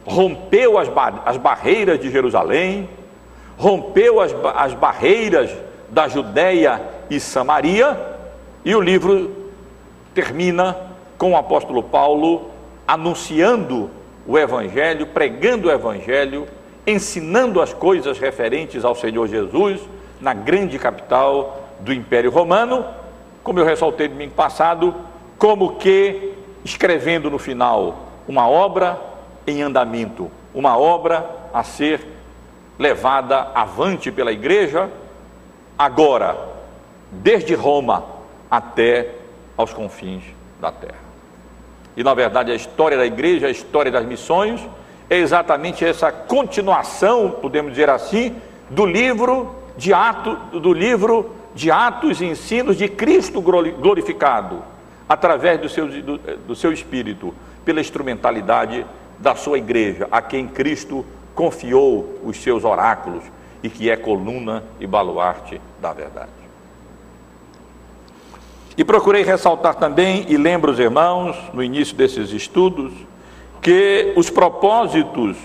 rompeu 0.05 0.79
as, 0.79 0.89
as 1.25 1.37
barreiras 1.39 1.99
de 1.99 2.11
Jerusalém, 2.11 2.89
rompeu 3.57 4.21
as, 4.21 4.35
as 4.55 4.75
barreiras 4.75 5.51
da 5.89 6.07
Judéia 6.07 6.81
e 7.11 7.19
Samaria, 7.19 7.99
e 8.65 8.75
o 8.75 8.81
livro 8.81 9.31
termina 10.15 10.77
com 11.17 11.33
o 11.33 11.37
apóstolo 11.37 11.83
Paulo 11.83 12.51
anunciando 12.87 13.91
o 14.27 14.39
Evangelho, 14.39 15.07
pregando 15.07 15.69
o 15.69 15.71
Evangelho, 15.71 16.47
ensinando 16.87 17.61
as 17.61 17.73
coisas 17.73 18.19
referentes 18.19 18.85
ao 18.85 18.95
Senhor 18.95 19.27
Jesus 19.27 19.81
na 20.21 20.35
grande 20.35 20.79
capital 20.79 21.69
do 21.81 21.93
Império 21.93 22.31
Romano, 22.31 22.85
como 23.43 23.59
eu 23.59 23.65
ressaltei 23.65 24.09
domingo 24.09 24.35
passado, 24.35 24.95
como 25.39 25.77
que 25.77 26.35
escrevendo 26.65 27.31
no 27.31 27.39
final 27.39 28.09
uma 28.27 28.49
obra 28.49 29.01
em 29.47 29.63
andamento, 29.63 30.31
uma 30.53 30.77
obra 30.77 31.25
a 31.55 31.63
ser 31.63 32.07
levada 32.79 33.51
avante 33.55 34.11
pela 34.11 34.33
igreja, 34.33 34.89
agora 35.79 36.58
desde 37.11 37.55
Roma 37.55 38.05
até 38.51 39.11
aos 39.57 39.73
confins 39.73 40.23
da 40.61 40.71
terra. 40.71 41.09
E 41.97 42.05
na 42.05 42.15
verdade 42.15 42.53
a 42.53 42.55
história 42.55 42.97
da 42.97 43.07
igreja, 43.07 43.47
a 43.47 43.51
história 43.51 43.91
das 43.91 44.05
missões, 44.05 44.61
é 45.11 45.17
exatamente 45.17 45.85
essa 45.85 46.13
continuação, 46.13 47.31
podemos 47.31 47.73
dizer 47.73 47.91
assim, 47.91 48.37
do 48.71 48.85
livro 48.85 49.55
de 49.77 49.93
Atos, 49.93 50.37
do 50.61 50.73
livro 50.73 51.35
de 51.55 51.71
Atos 51.71 52.21
e 52.21 52.27
ensinos 52.27 52.77
de 52.77 52.89
Cristo 52.89 53.41
glorificado, 53.41 54.63
através 55.09 55.61
do 55.61 55.69
seu, 55.69 55.89
do, 55.89 56.19
do 56.19 56.55
seu 56.55 56.73
Espírito, 56.73 57.35
pela 57.65 57.81
instrumentalidade 57.81 58.85
da 59.19 59.35
sua 59.35 59.59
igreja, 59.59 60.07
a 60.11 60.23
quem 60.23 60.47
Cristo 60.47 61.05
confiou 61.35 62.21
os 62.25 62.37
seus 62.37 62.65
oráculos 62.65 63.25
e 63.63 63.69
que 63.69 63.91
é 63.91 63.97
coluna 63.97 64.63
e 64.79 64.87
baluarte 64.87 65.61
da 65.81 65.93
verdade. 65.93 66.38
E 68.79 68.85
procurei 68.85 69.25
ressaltar 69.25 69.75
também, 69.75 70.25
e 70.29 70.37
lembro 70.37 70.71
os 70.71 70.79
irmãos, 70.79 71.37
no 71.53 71.65
início 71.65 71.97
desses 71.97 72.31
estudos, 72.31 72.93
que 73.61 74.13
os 74.15 74.31
propósitos 74.31 75.37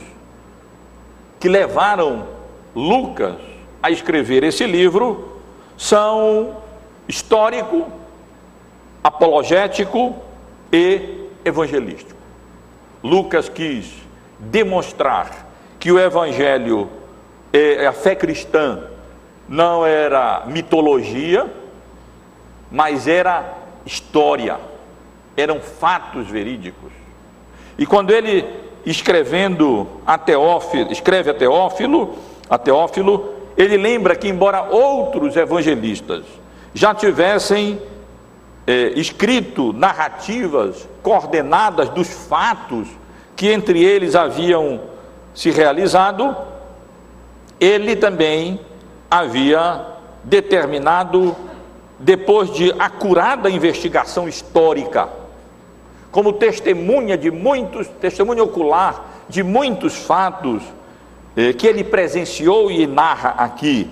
que 1.40 1.50
levaram 1.50 2.28
Lucas 2.76 3.38
a 3.82 3.90
escrever 3.90 4.44
esse 4.44 4.68
livro 4.68 5.40
são 5.76 6.58
histórico, 7.08 7.88
apologético 9.04 10.16
e 10.72 11.28
evangelístico. 11.44 12.14
Lucas 13.04 13.50
quis 13.50 13.96
demonstrar 14.38 15.48
que 15.80 15.92
o 15.92 16.00
evangelho, 16.00 16.88
a 17.88 17.92
fé 17.94 18.14
cristã, 18.14 18.84
não 19.50 19.84
era 19.84 20.44
mitologia, 20.46 21.52
mas 22.74 23.08
era 23.08 23.54
história, 23.86 24.58
eram 25.38 25.60
fatos 25.60 26.28
verídicos. 26.28 26.92
E 27.78 27.86
quando 27.86 28.10
ele 28.10 28.44
escrevendo 28.84 29.88
a 30.08 30.18
Teófilo, 30.18 30.92
escreve 30.92 31.30
a 31.30 31.36
Teófilo, 31.36 32.16
a 32.50 32.58
Teófilo, 32.58 33.36
ele 33.56 33.78
lembra 33.78 34.16
que 34.16 34.28
embora 34.28 34.64
outros 34.64 35.38
evangelistas 35.38 36.24
já 36.74 36.96
tivessem 36.96 37.80
é, 38.66 38.94
escrito 38.96 39.72
narrativas 39.72 40.90
coordenadas 41.04 41.90
dos 41.90 42.10
fatos 42.28 42.88
que 43.36 43.52
entre 43.52 43.84
eles 43.84 44.16
haviam 44.16 44.82
se 45.36 45.52
realizado, 45.52 46.36
ele 47.60 47.96
também 47.96 48.60
havia 49.12 49.86
determinado, 50.24 51.36
depois 52.04 52.52
de 52.52 52.70
acurada 52.78 53.50
investigação 53.50 54.28
histórica, 54.28 55.08
como 56.12 56.34
testemunha 56.34 57.18
de 57.18 57.32
muitos, 57.32 57.88
testemunha 57.88 58.44
ocular 58.44 59.24
de 59.30 59.42
muitos 59.42 59.96
fatos 59.96 60.62
eh, 61.36 61.54
que 61.54 61.66
ele 61.66 61.82
presenciou 61.82 62.70
e 62.70 62.86
narra 62.86 63.30
aqui. 63.38 63.90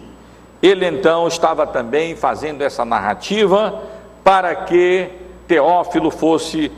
Ele 0.62 0.86
então 0.86 1.26
estava 1.26 1.66
também 1.66 2.14
fazendo 2.16 2.62
essa 2.62 2.84
narrativa 2.84 3.82
para 4.26 4.54
que 4.56 5.10
Teófilo 5.48 6.12
fosse 6.12 6.70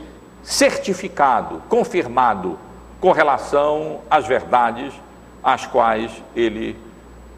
certificado, 0.43 1.63
confirmado 1.67 2.59
com 3.01 3.11
relação 3.11 4.01
às 4.09 4.27
verdades 4.27 4.93
às 5.43 5.65
quais 5.65 6.11
ele 6.35 6.77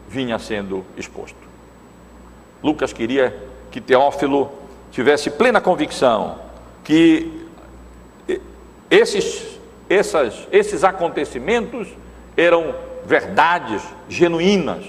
vinha 0.06 0.38
sendo 0.38 0.84
exposto. 0.96 1.36
Lucas 2.62 2.92
queria 2.92 3.55
que 3.76 3.80
Teófilo 3.82 4.50
tivesse 4.90 5.28
plena 5.28 5.60
convicção 5.60 6.36
que 6.82 7.46
esses, 8.90 9.60
essas, 9.86 10.48
esses 10.50 10.82
acontecimentos 10.82 11.86
eram 12.38 12.74
verdades 13.04 13.82
genuínas, 14.08 14.82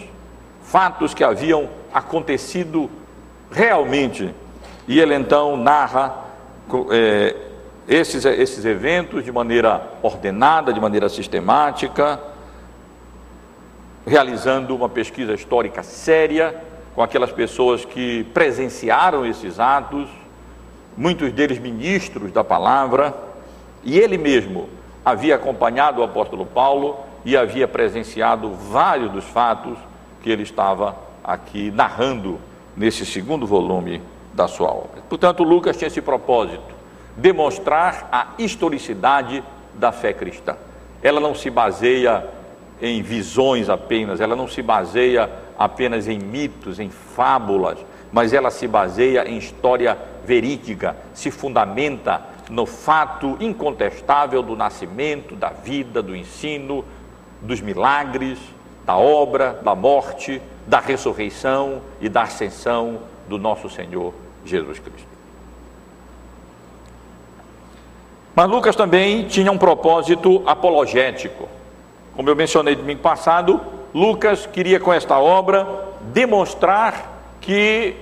fatos 0.64 1.14
que 1.14 1.22
haviam 1.22 1.68
acontecido 1.94 2.90
realmente. 3.52 4.34
E 4.88 5.02
ele 5.02 5.16
então 5.16 5.58
narra 5.58 6.24
é, 6.90 7.36
esses, 7.90 8.24
esses 8.24 8.64
eventos 8.64 9.22
de 9.26 9.34
maneira 9.34 9.86
ordenada, 10.02 10.72
de 10.72 10.80
maneira 10.80 11.10
sistemática, 11.10 12.22
realizando 14.06 14.74
uma 14.74 14.88
pesquisa 14.88 15.34
histórica 15.34 15.84
séria 15.84 16.77
com 16.98 17.04
aquelas 17.04 17.32
pessoas 17.32 17.86
que 17.86 18.24
presenciaram 18.34 19.24
esses 19.24 19.60
atos, 19.60 20.10
muitos 20.98 21.32
deles 21.32 21.60
ministros 21.60 22.32
da 22.32 22.44
palavra, 22.44 23.16
e 23.84 24.00
ele 24.00 24.18
mesmo 24.18 24.68
havia 25.06 25.36
acompanhado 25.36 26.02
o 26.02 26.04
apóstolo 26.04 26.44
Paulo 26.44 26.98
e 27.24 27.38
havia 27.38 27.68
presenciado 27.68 28.50
vários 28.50 29.12
dos 29.12 29.26
fatos 29.26 29.78
que 30.24 30.32
ele 30.32 30.42
estava 30.42 30.98
aqui 31.24 31.70
narrando 31.70 32.40
nesse 32.76 33.06
segundo 33.06 33.46
volume 33.46 34.02
da 34.34 34.48
sua 34.48 34.72
obra. 34.72 35.04
Portanto, 35.08 35.44
Lucas 35.44 35.78
tinha 35.78 35.90
esse 35.90 36.02
propósito 36.02 36.74
demonstrar 37.16 38.10
a 38.12 38.30
historicidade 38.40 39.44
da 39.76 39.92
fé 39.92 40.14
cristã. 40.14 40.56
Ela 41.04 41.20
não 41.20 41.36
se 41.36 41.52
baseia 41.52 42.26
em 42.82 43.04
visões 43.04 43.70
apenas, 43.70 44.20
ela 44.20 44.36
não 44.36 44.48
se 44.48 44.64
baseia 44.64 45.30
apenas 45.58 46.08
em 46.08 46.20
mitos, 46.20 46.80
em 46.80 46.90
fábulas, 46.90 47.78
mas 48.12 48.34
ela 48.34 48.52
se 48.52 48.68
baseia 48.68 49.28
em 49.28 49.38
história 49.38 49.98
verídica, 50.26 50.96
se 51.14 51.32
fundamenta 51.32 52.22
no 52.50 52.66
fato 52.66 53.38
incontestável 53.40 54.42
do 54.42 54.56
nascimento, 54.56 55.36
da 55.36 55.50
vida, 55.50 56.02
do 56.02 56.16
ensino, 56.16 56.86
dos 57.42 57.62
milagres, 57.62 58.40
da 58.86 58.98
obra, 58.98 59.60
da 59.64 59.76
morte, 59.76 60.42
da 60.66 60.80
ressurreição 60.80 61.82
e 62.00 62.08
da 62.08 62.24
ascensão 62.24 63.00
do 63.28 63.38
nosso 63.38 63.70
Senhor 63.70 64.14
Jesus 64.46 64.80
Cristo. 64.80 65.08
Mas 68.34 68.50
Lucas 68.50 68.76
também 68.76 69.28
tinha 69.28 69.52
um 69.52 69.58
propósito 69.58 70.44
apologético. 70.46 71.50
Como 72.16 72.30
eu 72.30 72.36
mencionei 72.36 72.76
domingo 72.76 73.02
passado, 73.02 73.60
Lucas 73.94 74.46
queria 74.46 74.80
com 74.80 74.94
esta 74.94 75.20
obra 75.20 75.68
demonstrar 76.14 77.36
que 77.42 77.96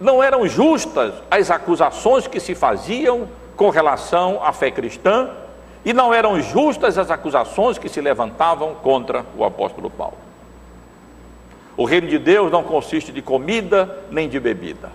não 0.00 0.22
eram 0.22 0.46
justas 0.46 1.14
as 1.30 1.50
acusações 1.50 2.26
que 2.26 2.40
se 2.40 2.54
faziam 2.54 3.28
com 3.56 3.70
relação 3.70 4.42
à 4.42 4.52
fé 4.52 4.70
cristã 4.70 5.30
e 5.84 5.92
não 5.92 6.12
eram 6.12 6.40
justas 6.40 6.98
as 6.98 7.10
acusações 7.10 7.78
que 7.78 7.88
se 7.88 8.00
levantavam 8.00 8.74
contra 8.74 9.24
o 9.36 9.44
apóstolo 9.44 9.90
Paulo. 9.90 10.16
O 11.76 11.84
reino 11.84 12.08
de 12.08 12.18
Deus 12.18 12.50
não 12.50 12.62
consiste 12.62 13.12
de 13.12 13.22
comida 13.22 14.04
nem 14.10 14.28
de 14.28 14.38
bebida. 14.38 14.90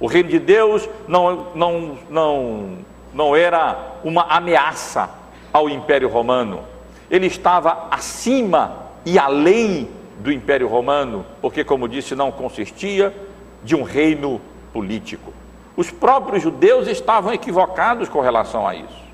O 0.00 0.06
reino 0.06 0.28
de 0.28 0.38
Deus 0.38 0.88
não, 1.06 1.48
não, 1.54 1.98
não 2.10 2.78
não 3.14 3.36
era 3.36 3.78
uma 4.02 4.22
ameaça 4.24 5.08
ao 5.52 5.70
Império 5.70 6.08
Romano. 6.08 6.64
Ele 7.08 7.26
estava 7.26 7.86
acima 7.90 8.83
e 9.04 9.18
além 9.18 9.88
do 10.20 10.32
Império 10.32 10.68
Romano, 10.68 11.24
porque, 11.40 11.64
como 11.64 11.88
disse, 11.88 12.14
não 12.14 12.30
consistia 12.30 13.14
de 13.62 13.74
um 13.74 13.82
reino 13.82 14.40
político. 14.72 15.32
Os 15.76 15.90
próprios 15.90 16.42
judeus 16.42 16.86
estavam 16.86 17.32
equivocados 17.32 18.08
com 18.08 18.20
relação 18.20 18.66
a 18.66 18.74
isso. 18.74 19.04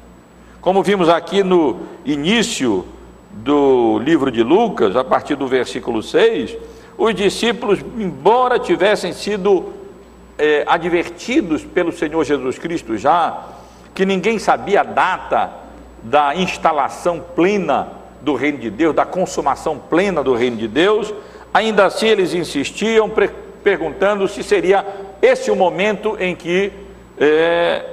Como 0.60 0.82
vimos 0.82 1.08
aqui 1.08 1.42
no 1.42 1.80
início 2.04 2.84
do 3.30 3.98
livro 4.00 4.30
de 4.30 4.42
Lucas, 4.42 4.94
a 4.94 5.02
partir 5.02 5.36
do 5.36 5.46
versículo 5.46 6.02
6, 6.02 6.56
os 6.98 7.14
discípulos, 7.14 7.80
embora 7.96 8.58
tivessem 8.58 9.12
sido 9.12 9.72
é, 10.36 10.64
advertidos 10.66 11.64
pelo 11.64 11.92
Senhor 11.92 12.22
Jesus 12.24 12.58
Cristo 12.58 12.96
já 12.96 13.46
que 13.94 14.04
ninguém 14.04 14.38
sabia 14.38 14.80
a 14.80 14.84
data 14.84 15.50
da 16.02 16.34
instalação 16.34 17.22
plena 17.34 17.99
do 18.20 18.34
reino 18.34 18.58
de 18.58 18.70
Deus, 18.70 18.94
da 18.94 19.04
consumação 19.04 19.78
plena 19.78 20.22
do 20.22 20.34
reino 20.34 20.56
de 20.56 20.68
Deus, 20.68 21.12
ainda 21.52 21.86
assim 21.86 22.08
eles 22.08 22.34
insistiam, 22.34 23.10
perguntando 23.62 24.26
se 24.28 24.42
seria 24.42 24.84
esse 25.22 25.50
o 25.50 25.56
momento 25.56 26.16
em 26.18 26.34
que 26.34 26.72
é, 27.18 27.84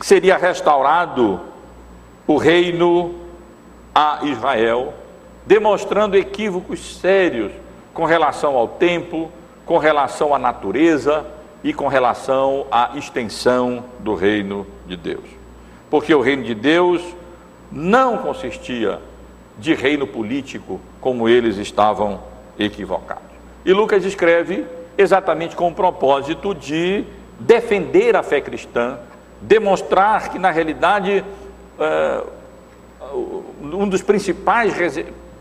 seria 0.00 0.36
restaurado 0.36 1.40
o 2.26 2.36
reino 2.36 3.14
a 3.94 4.20
Israel, 4.22 4.94
demonstrando 5.46 6.16
equívocos 6.16 6.98
sérios 7.00 7.52
com 7.92 8.04
relação 8.04 8.56
ao 8.56 8.66
tempo, 8.66 9.30
com 9.64 9.78
relação 9.78 10.34
à 10.34 10.38
natureza, 10.38 11.24
e 11.64 11.72
com 11.72 11.88
relação 11.88 12.66
à 12.70 12.90
extensão 12.94 13.86
do 13.98 14.14
reino 14.14 14.66
de 14.86 14.98
Deus. 14.98 15.24
Porque 15.88 16.14
o 16.14 16.20
reino 16.20 16.44
de 16.44 16.54
Deus 16.54 17.02
não 17.72 18.18
consistia 18.18 19.00
de 19.58 19.74
reino 19.74 20.06
político 20.06 20.80
como 21.00 21.28
eles 21.28 21.56
estavam 21.56 22.20
equivocados. 22.58 23.22
E 23.64 23.72
Lucas 23.72 24.04
escreve 24.04 24.66
exatamente 24.96 25.56
com 25.56 25.68
o 25.68 25.74
propósito 25.74 26.54
de 26.54 27.04
defender 27.38 28.16
a 28.16 28.22
fé 28.22 28.40
cristã, 28.40 28.98
demonstrar 29.40 30.28
que, 30.28 30.38
na 30.38 30.50
realidade, 30.50 31.24
uh, 31.78 33.44
um 33.60 33.88
dos 33.88 34.02
principais 34.02 34.74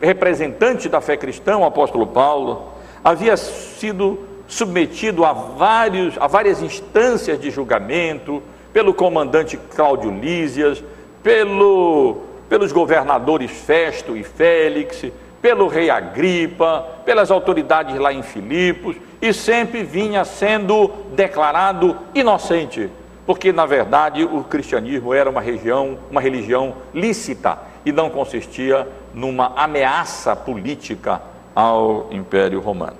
representantes 0.01 0.89
da 0.89 1.01
fé 1.01 1.17
cristã, 1.17 1.57
o 1.57 1.65
apóstolo 1.65 2.07
Paulo, 2.07 2.69
havia 3.03 3.37
sido 3.37 4.19
submetido 4.47 5.25
a, 5.25 5.33
vários, 5.33 6.17
a 6.17 6.27
várias 6.27 6.61
instâncias 6.61 7.39
de 7.39 7.49
julgamento, 7.49 8.41
pelo 8.71 8.93
comandante 8.93 9.57
Cláudio 9.75 10.11
Lísias, 10.11 10.83
pelo, 11.21 12.17
pelos 12.53 12.71
governadores 12.71 13.49
Festo 13.49 14.15
e 14.15 14.23
Félix, 14.23 15.07
pelo 15.41 15.67
rei 15.67 15.89
Agripa, 15.89 16.85
pelas 17.03 17.31
autoridades 17.31 17.97
lá 17.97 18.13
em 18.13 18.21
Filipos, 18.21 18.95
e 19.19 19.33
sempre 19.33 19.81
vinha 19.81 20.23
sendo 20.23 20.87
declarado 21.15 21.97
inocente, 22.13 22.91
porque 23.25 23.51
na 23.51 23.65
verdade 23.65 24.23
o 24.23 24.43
cristianismo 24.43 25.15
era 25.15 25.27
uma 25.31 25.41
região, 25.41 25.97
uma 26.11 26.21
religião 26.21 26.75
lícita 26.93 27.57
e 27.83 27.91
não 27.91 28.07
consistia 28.07 28.87
numa 29.15 29.53
ameaça 29.55 30.35
política 30.35 31.23
ao 31.55 32.07
Império 32.11 32.59
Romano. 32.59 32.97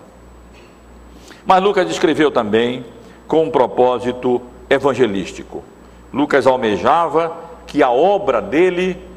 Mas 1.46 1.62
Lucas 1.62 1.88
escreveu 1.92 2.32
também 2.32 2.84
com 3.28 3.44
um 3.44 3.52
propósito 3.52 4.42
evangelístico. 4.68 5.64
Lucas 6.12 6.48
almejava 6.48 7.38
que 7.68 7.84
a 7.84 7.92
obra 7.92 8.42
dele 8.42 9.13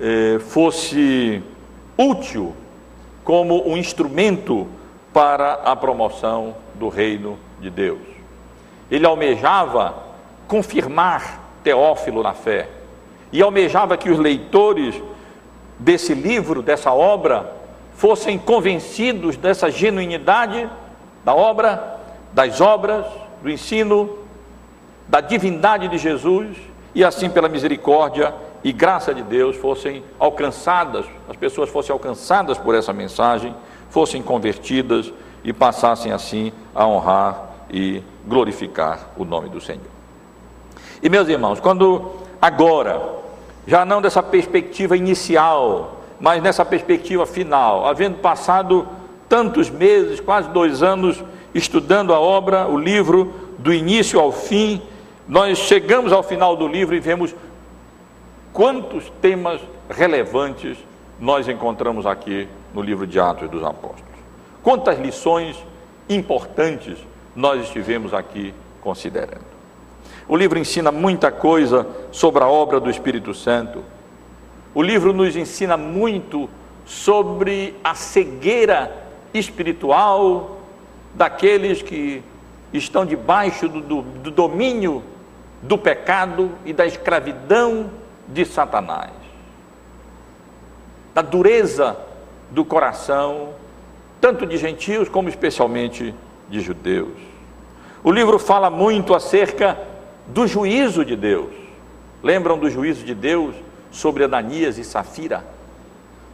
eh, 0.00 0.38
fosse 0.38 1.42
útil 1.96 2.54
como 3.22 3.68
um 3.68 3.76
instrumento 3.76 4.66
para 5.12 5.54
a 5.64 5.76
promoção 5.76 6.56
do 6.74 6.88
reino 6.88 7.38
de 7.60 7.68
Deus. 7.68 8.00
Ele 8.90 9.06
almejava 9.06 9.94
confirmar 10.48 11.38
Teófilo 11.62 12.22
na 12.22 12.32
fé 12.32 12.68
e 13.30 13.42
almejava 13.42 13.96
que 13.96 14.10
os 14.10 14.18
leitores 14.18 14.94
desse 15.78 16.14
livro, 16.14 16.62
dessa 16.62 16.92
obra, 16.92 17.52
fossem 17.94 18.38
convencidos 18.38 19.36
dessa 19.36 19.70
genuinidade 19.70 20.68
da 21.22 21.34
obra, 21.34 22.00
das 22.32 22.60
obras, 22.60 23.04
do 23.42 23.50
ensino, 23.50 24.18
da 25.06 25.20
divindade 25.20 25.88
de 25.88 25.98
Jesus 25.98 26.56
e 26.94 27.04
assim 27.04 27.28
pela 27.28 27.48
misericórdia 27.48 28.34
e 28.62 28.72
graça 28.72 29.14
de 29.14 29.22
Deus 29.22 29.56
fossem 29.56 30.02
alcançadas, 30.18 31.06
as 31.28 31.36
pessoas 31.36 31.70
fossem 31.70 31.92
alcançadas 31.92 32.58
por 32.58 32.74
essa 32.74 32.92
mensagem, 32.92 33.54
fossem 33.88 34.22
convertidas 34.22 35.12
e 35.42 35.52
passassem 35.52 36.12
assim 36.12 36.52
a 36.74 36.86
honrar 36.86 37.50
e 37.70 38.02
glorificar 38.26 39.10
o 39.16 39.24
nome 39.24 39.48
do 39.48 39.60
Senhor. 39.60 39.80
E 41.02 41.08
meus 41.08 41.28
irmãos, 41.28 41.60
quando 41.60 42.12
agora, 42.40 43.00
já 43.66 43.84
não 43.84 44.02
dessa 44.02 44.22
perspectiva 44.22 44.96
inicial, 44.96 46.00
mas 46.20 46.42
nessa 46.42 46.64
perspectiva 46.64 47.24
final, 47.24 47.86
havendo 47.86 48.18
passado 48.18 48.86
tantos 49.28 49.70
meses, 49.70 50.20
quase 50.20 50.50
dois 50.50 50.82
anos, 50.82 51.22
estudando 51.54 52.12
a 52.12 52.20
obra, 52.20 52.68
o 52.68 52.78
livro, 52.78 53.32
do 53.58 53.72
início 53.72 54.20
ao 54.20 54.30
fim, 54.30 54.82
nós 55.26 55.58
chegamos 55.58 56.12
ao 56.12 56.22
final 56.22 56.56
do 56.56 56.66
livro 56.66 56.94
e 56.94 57.00
vemos 57.00 57.34
quantos 58.52 59.10
temas 59.20 59.60
relevantes 59.88 60.78
nós 61.18 61.48
encontramos 61.48 62.06
aqui 62.06 62.48
no 62.74 62.82
livro 62.82 63.06
de 63.06 63.20
Atos 63.20 63.50
dos 63.50 63.62
Apóstolos. 63.62 64.04
Quantas 64.62 64.98
lições 64.98 65.56
importantes 66.08 66.98
nós 67.34 67.62
estivemos 67.62 68.12
aqui 68.12 68.52
considerando. 68.80 69.50
O 70.28 70.36
livro 70.36 70.58
ensina 70.58 70.90
muita 70.90 71.30
coisa 71.30 71.86
sobre 72.12 72.42
a 72.42 72.48
obra 72.48 72.80
do 72.80 72.90
Espírito 72.90 73.34
Santo. 73.34 73.82
O 74.74 74.82
livro 74.82 75.12
nos 75.12 75.36
ensina 75.36 75.76
muito 75.76 76.48
sobre 76.86 77.76
a 77.82 77.94
cegueira 77.94 78.96
espiritual 79.32 80.58
daqueles 81.14 81.82
que 81.82 82.22
estão 82.72 83.04
debaixo 83.04 83.68
do, 83.68 83.80
do, 83.80 84.02
do 84.02 84.30
domínio 84.30 85.02
do 85.62 85.76
pecado 85.76 86.50
e 86.64 86.72
da 86.72 86.86
escravidão 86.86 87.90
de 88.32 88.44
Satanás, 88.44 89.10
da 91.14 91.22
dureza 91.22 91.96
do 92.50 92.64
coração, 92.64 93.50
tanto 94.20 94.46
de 94.46 94.56
gentios 94.56 95.08
como 95.08 95.28
especialmente 95.28 96.14
de 96.48 96.60
judeus. 96.60 97.18
O 98.02 98.10
livro 98.10 98.38
fala 98.38 98.70
muito 98.70 99.14
acerca 99.14 99.78
do 100.28 100.46
juízo 100.46 101.04
de 101.04 101.16
Deus. 101.16 101.50
Lembram 102.22 102.58
do 102.58 102.70
juízo 102.70 103.04
de 103.04 103.14
Deus 103.14 103.54
sobre 103.90 104.24
Ananias 104.24 104.78
e 104.78 104.84
Safira? 104.84 105.44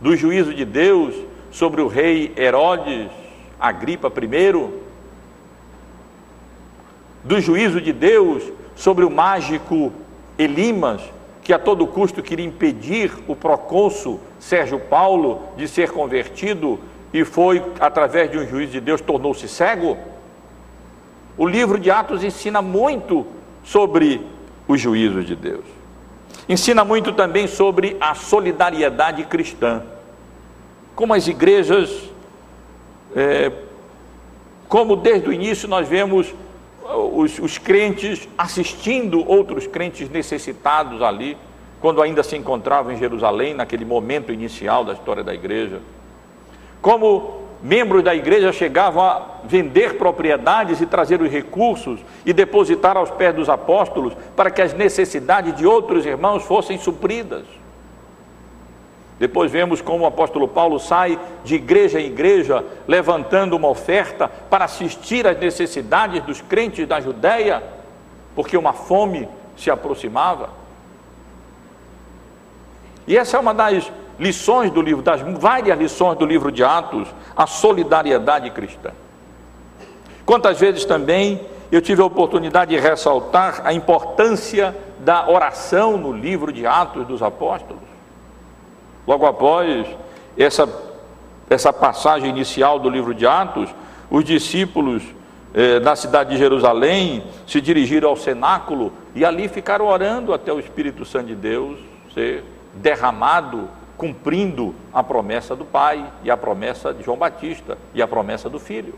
Do 0.01 0.17
juízo 0.17 0.53
de 0.53 0.65
Deus 0.65 1.15
sobre 1.51 1.81
o 1.81 1.89
rei 1.89 2.33
Herodes, 2.37 3.11
Agripa 3.59 4.09
I? 4.09 4.71
Do 7.25 7.41
juízo 7.41 7.81
de 7.81 7.93
Deus 7.93 8.43
sobre 8.77 9.05
o 9.05 9.11
mágico 9.11 9.93
Elimas, 10.39 11.01
que 11.47 11.53
a 11.53 11.61
todo 11.61 11.87
custo 11.87 12.25
queria 12.25 12.45
impedir 12.45 13.13
o 13.29 13.37
procônsul 13.37 14.19
Sérgio 14.37 14.81
Paulo 14.81 15.43
de 15.57 15.69
ser 15.69 15.93
convertido 15.93 16.81
e 17.13 17.25
foi, 17.25 17.63
através 17.79 18.29
de 18.29 18.37
um 18.37 18.45
juízo 18.45 18.73
de 18.73 18.81
Deus, 18.81 19.01
tornou-se 19.01 19.47
cego? 19.47 19.97
O 21.39 21.47
livro 21.47 21.79
de 21.79 21.89
Atos 21.89 22.25
ensina 22.25 22.61
muito 22.61 23.25
sobre 23.63 24.27
os 24.67 24.81
juízos 24.81 25.25
de 25.25 25.37
Deus. 25.37 25.65
Ensina 26.49 26.85
muito 26.85 27.13
também 27.13 27.47
sobre 27.47 27.97
a 28.01 28.13
solidariedade 28.17 29.23
cristã. 29.23 29.85
Como 30.97 31.15
as 31.15 31.29
igrejas, 31.29 32.11
é, 33.15 33.53
como 34.69 34.97
desde 34.97 35.29
o 35.29 35.33
início 35.33 35.69
nós 35.69 35.87
vemos 35.87 36.35
os, 36.95 37.39
os 37.39 37.59
crentes 37.59 38.29
assistindo 38.37 39.29
outros 39.29 39.67
crentes 39.67 40.09
necessitados 40.09 41.03
ali, 41.03 41.37
quando 41.81 42.01
ainda 42.03 42.23
se 42.23 42.37
encontravam 42.37 42.93
em 42.93 42.97
Jerusalém, 42.97 43.55
naquele 43.55 43.85
momento 43.85 44.33
inicial 44.33 44.85
da 44.85 44.93
história 44.93 45.23
da 45.23 45.35
igreja. 45.35 45.81
Como 46.81 47.47
membros 47.63 48.03
da 48.03 48.15
igreja 48.15 48.53
chegavam 48.53 49.03
a 49.03 49.41
vender 49.45 49.97
propriedades 49.97 50.81
e 50.81 50.87
trazer 50.87 51.21
os 51.21 51.31
recursos 51.31 52.01
e 52.25 52.33
depositar 52.33 52.97
aos 52.97 53.11
pés 53.11 53.35
dos 53.35 53.49
apóstolos 53.49 54.15
para 54.35 54.51
que 54.51 54.63
as 54.63 54.75
necessidades 54.75 55.55
de 55.57 55.67
outros 55.67 56.05
irmãos 56.07 56.45
fossem 56.45 56.79
supridas. 56.79 57.45
Depois 59.19 59.51
vemos 59.51 59.81
como 59.81 60.05
o 60.05 60.07
apóstolo 60.07 60.47
Paulo 60.47 60.79
sai 60.79 61.19
de 61.43 61.55
igreja 61.55 62.01
em 62.01 62.07
igreja, 62.07 62.65
levantando 62.87 63.57
uma 63.57 63.69
oferta 63.69 64.29
para 64.29 64.67
assistir 64.67 65.27
às 65.27 65.39
necessidades 65.39 66.23
dos 66.23 66.43
crentes 66.43 66.87
da 66.87 67.01
Judéia, 67.01 67.63
porque 68.35 68.57
uma 68.57 68.75
fome 68.75 69.27
se 69.57 69.71
aproximava. 69.71 70.51
E 73.07 73.17
essa 73.17 73.39
é 73.39 73.41
uma 73.41 73.55
das 73.55 73.91
lições 74.19 74.71
do 74.71 74.83
livro, 74.83 75.03
das 75.03 75.23
várias 75.39 75.79
lições 75.79 76.19
do 76.19 76.27
livro 76.27 76.53
de 76.53 76.63
Atos, 76.63 77.09
a 77.35 77.47
solidariedade 77.47 78.51
cristã. 78.51 78.91
Quantas 80.27 80.59
vezes 80.59 80.85
também 80.85 81.41
eu 81.71 81.81
tive 81.81 82.03
a 82.03 82.05
oportunidade 82.05 82.75
de 82.75 82.81
ressaltar 82.81 83.63
a 83.65 83.73
importância 83.73 84.77
da 84.99 85.29
oração 85.29 85.97
no 85.97 86.13
livro 86.13 86.53
de 86.53 86.67
Atos 86.67 87.07
dos 87.07 87.23
Apóstolos. 87.23 87.86
Logo 89.07 89.27
após 89.27 89.87
essa, 90.37 90.69
essa 91.49 91.73
passagem 91.73 92.29
inicial 92.29 92.79
do 92.79 92.91
livro 92.91 93.15
de 93.15 93.27
Atos, 93.27 93.71
os 94.11 94.25
discípulos 94.25 95.03
eh, 95.55 95.81
na 95.81 95.95
cidade 95.95 96.31
de 96.31 96.39
Jerusalém 96.39 97.25
se 97.47 97.61
dirigiram 97.61 98.11
ao 98.11 98.17
cenáculo 98.17 98.93
e 99.15 99.25
ali 99.25 99.49
ficaram 99.49 99.87
orando 99.87 100.35
até 100.35 100.53
o 100.53 100.59
Espírito 100.59 101.05
Santo 101.05 101.29
de 101.29 101.35
Deus 101.35 101.79
ser 102.13 102.45
derramado, 102.75 103.69
cumprindo 103.97 104.75
a 104.93 105.03
promessa 105.03 105.57
do 105.57 105.65
Pai 105.65 106.05
e 106.23 106.31
a 106.31 106.37
promessa 106.37 106.93
de 106.93 107.03
João 107.03 107.17
Batista 107.17 107.79
e 107.95 108.03
a 108.03 108.09
promessa 108.09 108.51
do 108.51 108.59
Filho. 108.59 108.95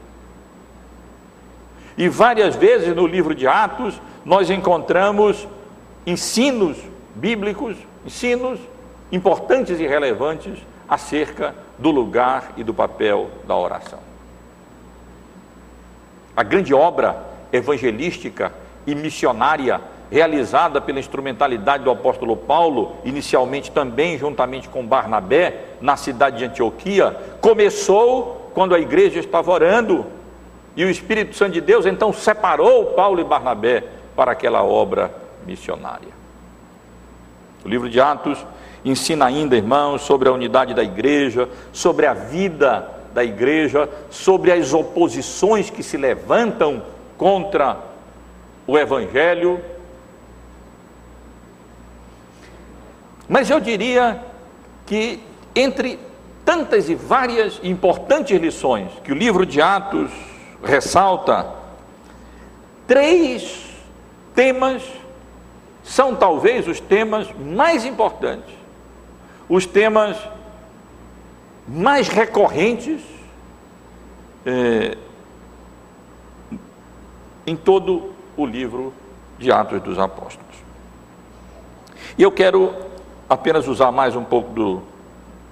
E 1.96 2.08
várias 2.08 2.56
vezes 2.56 2.94
no 2.94 3.06
livro 3.06 3.34
de 3.34 3.46
Atos 3.46 4.00
nós 4.24 4.50
encontramos 4.50 5.46
ensinos 6.06 6.76
bíblicos, 7.14 7.76
ensinos 8.06 8.58
importantes 9.10 9.80
e 9.80 9.86
relevantes 9.86 10.58
acerca 10.88 11.54
do 11.78 11.90
lugar 11.90 12.52
e 12.56 12.64
do 12.64 12.74
papel 12.74 13.30
da 13.46 13.56
oração. 13.56 14.00
A 16.36 16.42
grande 16.42 16.72
obra 16.72 17.24
evangelística 17.52 18.52
e 18.86 18.94
missionária 18.94 19.80
realizada 20.10 20.80
pela 20.80 20.98
instrumentalidade 20.98 21.84
do 21.84 21.90
apóstolo 21.90 22.36
Paulo, 22.36 22.96
inicialmente 23.04 23.70
também 23.70 24.18
juntamente 24.18 24.68
com 24.68 24.86
Barnabé, 24.86 25.64
na 25.80 25.96
cidade 25.96 26.38
de 26.38 26.44
Antioquia, 26.46 27.16
começou 27.40 28.50
quando 28.54 28.74
a 28.74 28.80
igreja 28.80 29.20
estava 29.20 29.50
orando 29.50 30.06
e 30.74 30.84
o 30.84 30.90
Espírito 30.90 31.36
Santo 31.36 31.52
de 31.52 31.60
Deus 31.60 31.86
então 31.86 32.12
separou 32.12 32.86
Paulo 32.86 33.20
e 33.20 33.24
Barnabé 33.24 33.84
para 34.16 34.32
aquela 34.32 34.62
obra 34.62 35.14
missionária. 35.46 36.08
O 37.64 37.68
livro 37.68 37.90
de 37.90 38.00
Atos 38.00 38.44
ensina 38.88 39.26
ainda, 39.26 39.56
irmãos, 39.56 40.02
sobre 40.02 40.28
a 40.28 40.32
unidade 40.32 40.74
da 40.74 40.82
igreja, 40.82 41.48
sobre 41.72 42.06
a 42.06 42.14
vida 42.14 42.88
da 43.12 43.24
igreja, 43.24 43.88
sobre 44.10 44.52
as 44.52 44.72
oposições 44.72 45.70
que 45.70 45.82
se 45.82 45.96
levantam 45.96 46.82
contra 47.16 47.78
o 48.66 48.78
evangelho. 48.78 49.60
Mas 53.28 53.50
eu 53.50 53.60
diria 53.60 54.22
que 54.86 55.20
entre 55.54 55.98
tantas 56.44 56.88
e 56.88 56.94
várias 56.94 57.60
importantes 57.62 58.40
lições 58.40 58.90
que 59.04 59.12
o 59.12 59.14
livro 59.14 59.44
de 59.44 59.60
Atos 59.60 60.10
ressalta, 60.62 61.46
três 62.86 63.66
temas 64.34 64.82
são 65.82 66.14
talvez 66.14 66.68
os 66.68 66.80
temas 66.80 67.28
mais 67.38 67.84
importantes 67.84 68.57
os 69.48 69.66
temas 69.66 70.16
mais 71.66 72.08
recorrentes 72.08 73.00
é, 74.44 74.96
em 77.46 77.56
todo 77.56 78.12
o 78.36 78.44
livro 78.46 78.92
de 79.38 79.50
Atos 79.50 79.80
dos 79.82 79.98
Apóstolos. 79.98 80.46
E 82.16 82.22
eu 82.22 82.32
quero 82.32 82.74
apenas 83.28 83.66
usar 83.68 83.92
mais 83.92 84.16
um 84.16 84.24
pouco 84.24 84.52
do, 84.52 84.82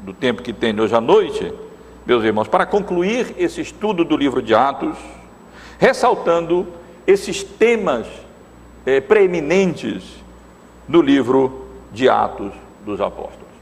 do 0.00 0.12
tempo 0.12 0.42
que 0.42 0.52
tem 0.52 0.78
hoje 0.78 0.94
à 0.94 1.00
noite, 1.00 1.52
meus 2.04 2.24
irmãos, 2.24 2.48
para 2.48 2.66
concluir 2.66 3.35
esse 3.38 3.61
estudo 3.61 4.04
do 4.04 4.16
livro 4.16 4.42
de 4.42 4.54
Atos, 4.54 4.96
ressaltando 5.78 6.66
esses 7.06 7.42
temas 7.42 8.06
é, 8.85 9.00
preeminentes 9.00 10.04
do 10.88 11.02
livro 11.02 11.66
de 11.92 12.09
Atos 12.09 12.52
dos 12.85 13.00
Apóstolos. 13.00 13.56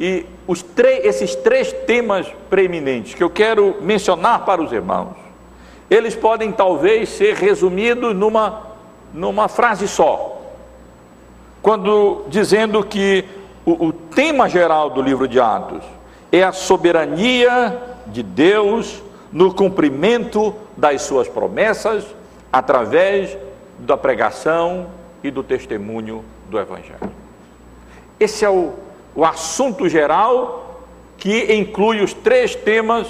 E 0.00 0.26
os 0.46 0.64
esses 0.78 1.34
três 1.34 1.72
temas 1.72 2.26
preeminentes 2.48 3.14
que 3.14 3.22
eu 3.22 3.30
quero 3.30 3.76
mencionar 3.80 4.44
para 4.44 4.62
os 4.62 4.72
irmãos, 4.72 5.16
eles 5.90 6.14
podem 6.14 6.50
talvez 6.50 7.10
ser 7.10 7.34
resumidos 7.34 8.14
numa, 8.16 8.62
numa 9.12 9.48
frase 9.48 9.86
só. 9.86 10.40
Quando 11.60 12.24
dizendo 12.28 12.82
que 12.82 13.24
o, 13.64 13.88
o 13.88 13.92
tema 13.92 14.48
geral 14.48 14.90
do 14.90 15.00
livro 15.00 15.28
de 15.28 15.38
Atos 15.38 15.84
é 16.32 16.42
a 16.42 16.50
soberania 16.50 17.78
de 18.06 18.22
Deus 18.22 19.02
no 19.30 19.54
cumprimento 19.54 20.54
das 20.76 21.02
suas 21.02 21.28
promessas 21.28 22.04
através 22.52 23.36
da 23.78 23.96
pregação 23.96 24.86
e 25.22 25.30
do 25.30 25.42
testemunho 25.42 26.24
do 26.50 26.58
Evangelho. 26.58 27.10
Esse 28.18 28.44
é 28.44 28.50
o, 28.50 28.72
o 29.14 29.24
assunto 29.24 29.88
geral 29.88 30.84
que 31.18 31.54
inclui 31.54 32.00
os 32.00 32.12
três 32.12 32.54
temas 32.54 33.08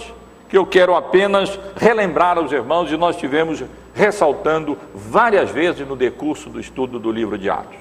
que 0.48 0.58
eu 0.58 0.66
quero 0.66 0.94
apenas 0.94 1.58
relembrar 1.76 2.36
aos 2.36 2.52
irmãos 2.52 2.90
e 2.90 2.96
nós 2.96 3.16
tivemos 3.16 3.64
ressaltando 3.94 4.76
várias 4.94 5.50
vezes 5.50 5.86
no 5.86 5.96
decurso 5.96 6.50
do 6.50 6.60
estudo 6.60 6.98
do 6.98 7.10
livro 7.10 7.38
de 7.38 7.48
Atos. 7.48 7.78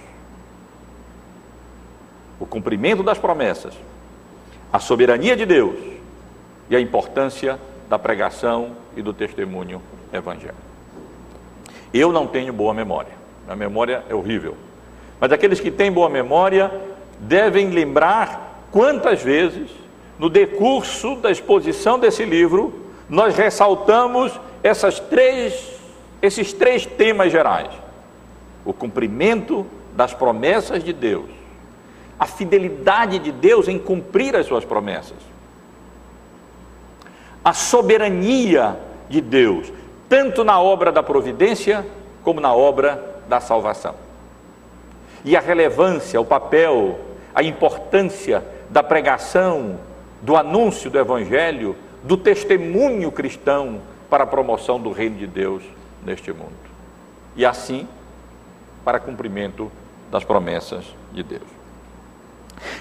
O 2.39 2.45
cumprimento 2.45 3.03
das 3.03 3.17
promessas, 3.17 3.73
a 4.71 4.79
soberania 4.79 5.35
de 5.35 5.45
Deus 5.45 5.75
e 6.69 6.75
a 6.75 6.79
importância 6.79 7.59
da 7.89 7.99
pregação 7.99 8.71
e 8.95 9.01
do 9.01 9.13
testemunho 9.13 9.81
evangélico. 10.13 10.55
Eu 11.93 12.11
não 12.11 12.25
tenho 12.25 12.53
boa 12.53 12.73
memória, 12.73 13.11
a 13.49 13.55
memória 13.55 14.03
é 14.09 14.15
horrível. 14.15 14.55
Mas 15.19 15.31
aqueles 15.31 15.59
que 15.59 15.69
têm 15.69 15.91
boa 15.91 16.09
memória 16.09 16.71
devem 17.21 17.69
lembrar 17.69 18.65
quantas 18.71 19.21
vezes, 19.21 19.69
no 20.17 20.29
decurso 20.29 21.15
da 21.15 21.31
exposição 21.31 21.99
desse 21.99 22.25
livro, 22.25 22.73
nós 23.07 23.35
ressaltamos 23.35 24.39
essas 24.63 24.99
três, 24.99 25.79
esses 26.21 26.51
três 26.53 26.85
temas 26.85 27.31
gerais: 27.31 27.69
o 28.65 28.73
cumprimento 28.73 29.65
das 29.95 30.13
promessas 30.13 30.83
de 30.83 30.93
Deus, 30.93 31.29
a 32.19 32.25
fidelidade 32.25 33.19
de 33.19 33.31
Deus 33.31 33.67
em 33.67 33.77
cumprir 33.77 34.35
as 34.35 34.45
suas 34.45 34.65
promessas, 34.65 35.17
a 37.43 37.53
soberania 37.53 38.77
de 39.09 39.21
Deus, 39.21 39.71
tanto 40.07 40.43
na 40.43 40.59
obra 40.59 40.91
da 40.91 41.03
providência 41.03 41.85
como 42.23 42.39
na 42.39 42.53
obra 42.53 43.21
da 43.27 43.39
salvação. 43.39 43.95
E 45.23 45.35
a 45.35 45.39
relevância, 45.39 46.19
o 46.19 46.25
papel, 46.25 46.99
a 47.33 47.43
importância 47.43 48.43
da 48.69 48.81
pregação, 48.81 49.79
do 50.21 50.35
anúncio 50.35 50.89
do 50.89 50.99
Evangelho, 50.99 51.75
do 52.03 52.17
testemunho 52.17 53.11
cristão 53.11 53.81
para 54.09 54.23
a 54.23 54.27
promoção 54.27 54.79
do 54.79 54.91
reino 54.91 55.17
de 55.17 55.27
Deus 55.27 55.63
neste 56.05 56.31
mundo. 56.31 56.51
E 57.35 57.45
assim, 57.45 57.87
para 58.83 58.99
cumprimento 58.99 59.71
das 60.11 60.23
promessas 60.23 60.83
de 61.13 61.23
Deus. 61.23 61.61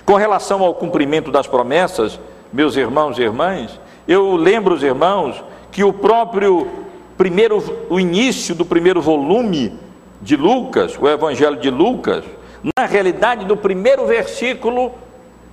Com 0.04 0.14
relação 0.14 0.62
ao 0.62 0.74
cumprimento 0.74 1.30
das 1.30 1.46
promessas, 1.46 2.18
meus 2.52 2.76
irmãos 2.76 3.18
e 3.18 3.22
irmãs, 3.22 3.78
eu 4.08 4.34
lembro 4.34 4.74
os 4.74 4.82
irmãos 4.82 5.42
que 5.70 5.84
o 5.84 5.92
próprio 5.92 6.68
primeiro 7.16 7.62
o 7.88 8.00
início 8.00 8.54
do 8.54 8.64
primeiro 8.64 9.00
volume 9.00 9.78
de 10.20 10.36
Lucas, 10.36 10.98
o 10.98 11.08
Evangelho 11.08 11.56
de 11.56 11.70
Lucas, 11.70 12.24
na 12.76 12.86
realidade, 12.86 13.44
do 13.44 13.56
primeiro 13.56 14.06
versículo 14.06 14.92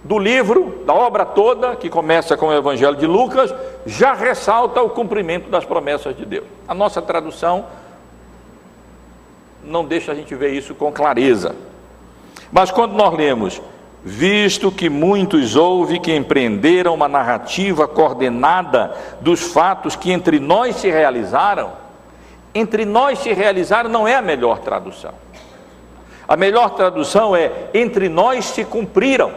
do 0.03 0.17
livro, 0.17 0.83
da 0.85 0.93
obra 0.93 1.25
toda, 1.25 1.75
que 1.75 1.89
começa 1.89 2.37
com 2.37 2.47
o 2.47 2.53
Evangelho 2.53 2.95
de 2.95 3.05
Lucas, 3.05 3.53
já 3.85 4.13
ressalta 4.13 4.81
o 4.81 4.89
cumprimento 4.89 5.49
das 5.49 5.65
promessas 5.65 6.15
de 6.15 6.25
Deus. 6.25 6.45
A 6.67 6.73
nossa 6.73 7.01
tradução 7.01 7.65
não 9.63 9.83
deixa 9.85 10.11
a 10.11 10.15
gente 10.15 10.33
ver 10.35 10.51
isso 10.53 10.73
com 10.73 10.91
clareza. 10.91 11.55
Mas 12.51 12.71
quando 12.71 12.93
nós 12.93 13.13
lemos, 13.13 13.61
visto 14.03 14.71
que 14.71 14.89
muitos 14.89 15.55
houve 15.55 15.99
que 15.99 16.15
empreenderam 16.15 16.93
uma 16.93 17.07
narrativa 17.07 17.87
coordenada 17.87 18.95
dos 19.19 19.41
fatos 19.51 19.95
que 19.95 20.11
entre 20.11 20.39
nós 20.39 20.77
se 20.77 20.89
realizaram, 20.89 21.73
entre 22.55 22.85
nós 22.85 23.19
se 23.19 23.33
realizaram 23.33 23.89
não 23.89 24.07
é 24.07 24.15
a 24.15 24.21
melhor 24.21 24.59
tradução. 24.59 25.13
A 26.27 26.35
melhor 26.35 26.71
tradução 26.71 27.35
é: 27.35 27.69
entre 27.73 28.09
nós 28.09 28.45
se 28.45 28.65
cumpriram. 28.65 29.31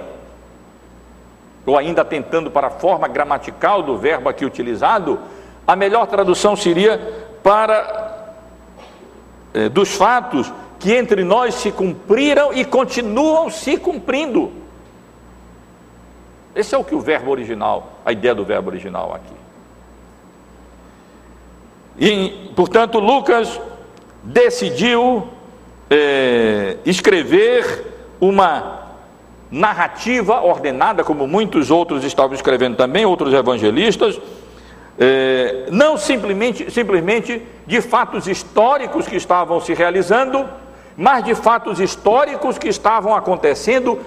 Ou 1.64 1.76
ainda 1.76 2.05
tentando 2.05 2.50
para 2.50 2.68
a 2.68 2.70
forma 2.70 3.07
gramatical 3.07 3.83
do 3.83 3.96
verbo 3.96 4.29
aqui 4.29 4.44
utilizado, 4.44 5.20
a 5.66 5.76
melhor 5.76 6.07
tradução 6.07 6.57
seria 6.57 6.98
para 7.42 8.35
é, 9.55 9.68
dos 9.68 9.94
fatos 9.94 10.53
que 10.79 10.94
entre 10.94 11.22
nós 11.22 11.55
se 11.55 11.70
cumpriram 11.70 12.53
e 12.53 12.64
continuam 12.64 13.50
se 13.50 13.76
cumprindo. 13.76 14.50
Esse 16.55 16.74
é 16.74 16.79
o 16.79 16.85
que 16.85 16.94
o 16.94 17.00
verbo 17.00 17.31
original, 17.31 17.92
a 18.05 18.11
ideia 18.11 18.35
do 18.35 18.44
verbo 18.44 18.70
original 18.70 19.14
aqui. 19.14 19.35
E, 21.98 22.50
portanto, 22.57 22.98
Lucas 22.98 23.61
decidiu 24.22 25.29
é, 25.90 26.76
escrever 26.87 27.87
uma 28.20 28.81
narrativa 29.50 30.40
ordenada, 30.40 31.03
como 31.03 31.26
muitos 31.26 31.70
outros 31.70 32.05
estavam 32.05 32.35
escrevendo 32.35 32.76
também, 32.76 33.05
outros 33.05 33.35
evangelistas, 33.35 34.20
é, 34.98 35.66
não 35.72 35.96
simplesmente, 35.96 36.70
simplesmente 36.70 37.42
de 37.66 37.81
fatos 37.81 38.29
históricos 38.29 39.09
que 39.09 39.16
estavam 39.16 39.61
se 39.61 39.74
realizando, 39.74 40.48
mas 40.96 41.24
de 41.24 41.35
fatos 41.35 41.81
históricos 41.81 42.59
que 42.59 42.68
estavam 42.68 43.14
acontecendo 43.14 43.98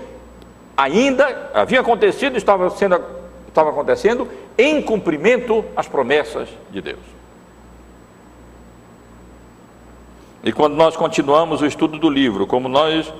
ainda, 0.77 1.51
havia 1.53 1.81
acontecido, 1.81 2.37
estava, 2.37 2.69
sendo, 2.69 3.01
estava 3.47 3.71
acontecendo, 3.71 4.27
em 4.57 4.81
cumprimento 4.81 5.65
às 5.75 5.87
promessas 5.87 6.47
de 6.71 6.81
Deus. 6.81 7.12
E 10.43 10.51
quando 10.51 10.75
nós 10.75 10.97
continuamos 10.97 11.61
o 11.61 11.65
estudo 11.65 11.97
do 11.97 12.09
livro, 12.09 12.45
como 12.45 12.67
nós 12.67 13.11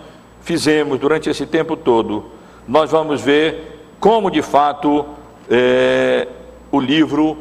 fizemos 0.42 1.00
durante 1.00 1.30
esse 1.30 1.46
tempo 1.46 1.78
todo, 1.78 2.26
nós 2.68 2.92
vamos 2.92 3.22
ver 3.22 3.80
como 4.00 4.30
de 4.30 4.42
fato 4.42 5.06
é, 5.50 6.28
o 6.70 6.80
livro 6.80 7.38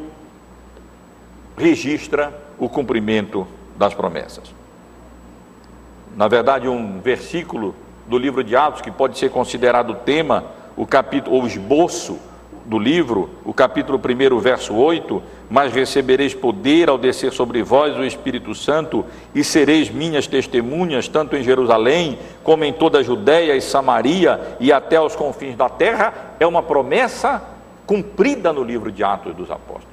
registra 1.57 2.33
o 2.57 2.69
cumprimento 2.69 3.45
das 3.75 3.93
promessas. 3.93 4.53
Na 6.15 6.27
verdade, 6.27 6.67
um 6.69 7.01
versículo 7.01 7.75
do 8.07 8.17
livro 8.17 8.43
de 8.43 8.55
Atos 8.55 8.81
que 8.81 8.91
pode 8.91 9.17
ser 9.17 9.31
considerado 9.31 9.95
tema, 9.95 10.45
o 10.77 10.85
capítulo 10.85 11.35
ou 11.35 11.45
esboço 11.45 12.17
do 12.65 12.79
livro, 12.79 13.29
o 13.43 13.53
capítulo 13.53 13.99
1, 13.99 14.39
verso 14.39 14.73
8, 14.73 15.21
mas 15.49 15.73
recebereis 15.73 16.33
poder 16.33 16.89
ao 16.89 16.97
descer 16.97 17.31
sobre 17.31 17.61
vós 17.61 17.97
o 17.97 18.05
Espírito 18.05 18.55
Santo 18.55 19.05
e 19.35 19.43
sereis 19.43 19.89
minhas 19.89 20.27
testemunhas, 20.27 21.07
tanto 21.07 21.35
em 21.35 21.43
Jerusalém, 21.43 22.17
como 22.43 22.63
em 22.63 22.71
toda 22.71 22.99
a 22.99 23.03
Judéia 23.03 23.55
e 23.55 23.61
Samaria 23.61 24.57
e 24.59 24.71
até 24.71 24.95
aos 24.95 25.15
confins 25.15 25.55
da 25.55 25.67
terra, 25.67 26.35
é 26.39 26.47
uma 26.47 26.63
promessa 26.63 27.41
cumprida 27.85 28.53
no 28.53 28.63
livro 28.63 28.91
de 28.91 29.03
Atos 29.03 29.35
dos 29.35 29.51
Apóstolos. 29.51 29.91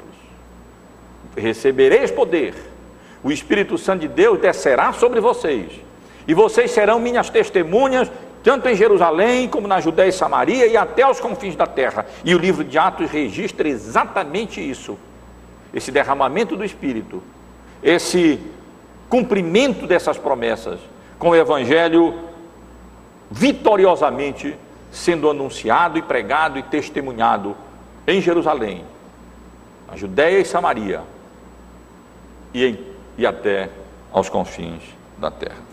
Recebereis 1.37 2.11
poder, 2.11 2.55
o 3.23 3.33
Espírito 3.33 3.77
Santo 3.77 4.01
de 4.01 4.09
Deus 4.09 4.39
descerá 4.39 4.93
sobre 4.93 5.21
vocês, 5.21 5.73
e 6.27 6.35
vocês 6.35 6.71
serão 6.71 7.01
minhas 7.01 7.29
testemunhas 7.29 8.11
tanto 8.43 8.69
em 8.69 8.75
Jerusalém 8.75 9.49
como 9.49 9.69
na 9.69 9.81
Judéia 9.81 10.09
e 10.09 10.13
Samaria 10.13 10.67
e 10.67 10.77
até 10.77 11.03
aos 11.03 11.21
confins 11.21 11.57
da 11.57 11.67
terra. 11.67 12.07
E 12.25 12.35
o 12.35 12.39
livro 12.39 12.65
de 12.65 12.79
Atos 12.79 13.11
registra 13.11 13.69
exatamente 13.69 14.61
isso: 14.61 14.99
esse 15.75 15.91
derramamento 15.91 16.57
do 16.57 16.65
Espírito, 16.65 17.23
esse 17.83 18.41
cumprimento 19.09 19.87
dessas 19.87 20.17
promessas, 20.17 20.81
com 21.19 21.31
o 21.31 21.37
Evangelho 21.37 22.31
vitoriosamente 23.31 24.57
sendo 24.91 25.31
anunciado 25.31 25.99
e 25.99 26.03
pregado 26.03 26.59
e 26.59 26.63
testemunhado 26.63 27.57
em 28.07 28.21
Jerusalém, 28.21 28.85
na 29.89 29.97
Judéia 29.97 30.41
e 30.41 30.45
Samaria 30.45 31.03
e, 32.53 32.65
em, 32.65 32.79
e 33.17 33.27
até 33.27 33.71
aos 34.13 34.29
confins 34.29 34.83
da 35.17 35.31
terra. 35.31 35.70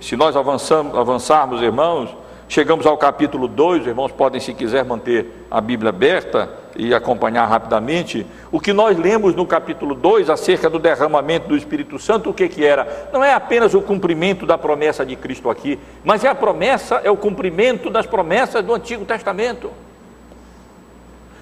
Se 0.00 0.16
nós 0.16 0.36
avançamos, 0.36 0.96
avançarmos, 0.96 1.62
irmãos, 1.62 2.14
chegamos 2.48 2.86
ao 2.86 2.98
capítulo 2.98 3.48
2, 3.48 3.82
os 3.82 3.86
irmãos 3.86 4.12
podem, 4.12 4.40
se 4.40 4.52
quiser, 4.52 4.84
manter 4.84 5.46
a 5.50 5.60
Bíblia 5.60 5.88
aberta 5.88 6.50
e 6.76 6.92
acompanhar 6.92 7.46
rapidamente. 7.46 8.26
O 8.50 8.60
que 8.60 8.72
nós 8.72 8.98
lemos 8.98 9.34
no 9.34 9.46
capítulo 9.46 9.94
2 9.94 10.28
acerca 10.28 10.68
do 10.68 10.78
derramamento 10.78 11.48
do 11.48 11.56
Espírito 11.56 11.98
Santo, 11.98 12.30
o 12.30 12.34
que, 12.34 12.48
que 12.48 12.64
era? 12.64 13.08
Não 13.12 13.24
é 13.24 13.32
apenas 13.32 13.74
o 13.74 13.80
cumprimento 13.80 14.44
da 14.44 14.58
promessa 14.58 15.06
de 15.06 15.16
Cristo 15.16 15.48
aqui, 15.48 15.78
mas 16.04 16.24
é 16.24 16.28
a 16.28 16.34
promessa, 16.34 17.00
é 17.04 17.10
o 17.10 17.16
cumprimento 17.16 17.90
das 17.90 18.06
promessas 18.06 18.64
do 18.64 18.74
Antigo 18.74 19.04
Testamento. 19.04 19.70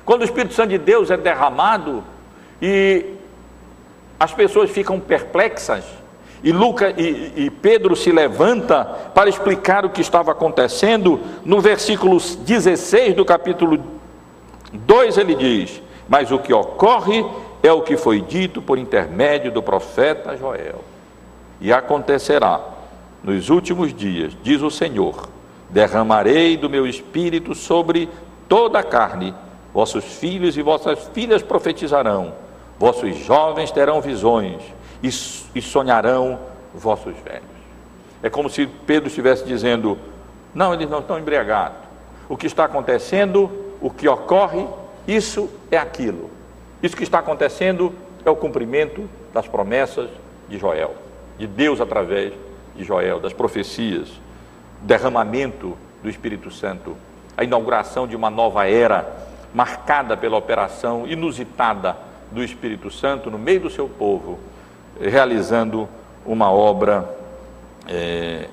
Quando 0.04 0.22
o 0.22 0.24
Espírito 0.24 0.54
Santo 0.54 0.70
de 0.70 0.78
Deus 0.78 1.10
é 1.10 1.16
derramado 1.16 2.02
e 2.60 3.14
as 4.18 4.32
pessoas 4.32 4.70
ficam 4.70 5.00
perplexas, 5.00 5.84
e, 6.42 6.50
Lucas, 6.50 6.94
e, 6.98 7.32
e 7.36 7.50
Pedro 7.50 7.94
se 7.94 8.10
levanta 8.10 8.84
para 8.84 9.30
explicar 9.30 9.84
o 9.84 9.90
que 9.90 10.00
estava 10.00 10.32
acontecendo. 10.32 11.20
No 11.44 11.60
versículo 11.60 12.18
16 12.18 13.14
do 13.14 13.24
capítulo 13.24 13.78
2 14.72 15.18
ele 15.18 15.36
diz: 15.36 15.80
Mas 16.08 16.32
o 16.32 16.38
que 16.38 16.52
ocorre 16.52 17.24
é 17.62 17.70
o 17.70 17.82
que 17.82 17.96
foi 17.96 18.20
dito 18.20 18.60
por 18.60 18.76
intermédio 18.76 19.52
do 19.52 19.62
profeta 19.62 20.36
Joel. 20.36 20.84
E 21.60 21.72
acontecerá 21.72 22.60
nos 23.22 23.48
últimos 23.48 23.94
dias, 23.94 24.36
diz 24.42 24.62
o 24.62 24.70
Senhor: 24.70 25.28
derramarei 25.70 26.56
do 26.56 26.68
meu 26.68 26.88
espírito 26.88 27.54
sobre 27.54 28.08
toda 28.48 28.80
a 28.80 28.82
carne, 28.82 29.32
vossos 29.72 30.04
filhos 30.04 30.56
e 30.56 30.62
vossas 30.62 31.08
filhas 31.14 31.40
profetizarão, 31.40 32.32
vossos 32.80 33.16
jovens 33.16 33.70
terão 33.70 34.00
visões 34.00 34.60
e 35.02 35.60
sonharão 35.60 36.38
vossos 36.74 37.14
velhos. 37.24 37.50
É 38.22 38.30
como 38.30 38.48
se 38.48 38.66
Pedro 38.66 39.08
estivesse 39.08 39.44
dizendo: 39.44 39.98
não, 40.54 40.72
eles 40.72 40.88
não 40.88 41.00
estão 41.00 41.18
embriagados. 41.18 41.78
O 42.28 42.36
que 42.36 42.46
está 42.46 42.64
acontecendo, 42.64 43.50
o 43.80 43.90
que 43.90 44.08
ocorre, 44.08 44.66
isso 45.06 45.50
é 45.70 45.76
aquilo. 45.76 46.30
Isso 46.82 46.96
que 46.96 47.02
está 47.02 47.18
acontecendo 47.18 47.92
é 48.24 48.30
o 48.30 48.36
cumprimento 48.36 49.08
das 49.34 49.48
promessas 49.48 50.08
de 50.48 50.58
Joel, 50.58 50.94
de 51.38 51.46
Deus 51.46 51.80
através 51.80 52.32
de 52.76 52.84
Joel, 52.84 53.18
das 53.20 53.32
profecias, 53.32 54.08
derramamento 54.80 55.76
do 56.02 56.08
Espírito 56.08 56.50
Santo, 56.50 56.96
a 57.36 57.44
inauguração 57.44 58.06
de 58.06 58.14
uma 58.14 58.30
nova 58.30 58.68
era 58.68 59.08
marcada 59.54 60.16
pela 60.16 60.36
operação 60.36 61.06
inusitada 61.06 61.96
do 62.30 62.42
Espírito 62.42 62.90
Santo 62.90 63.30
no 63.30 63.38
meio 63.38 63.60
do 63.60 63.70
seu 63.70 63.88
povo, 63.88 64.38
realizando 65.08 65.88
uma 66.24 66.50
obra 66.50 67.08
é, 67.88 68.48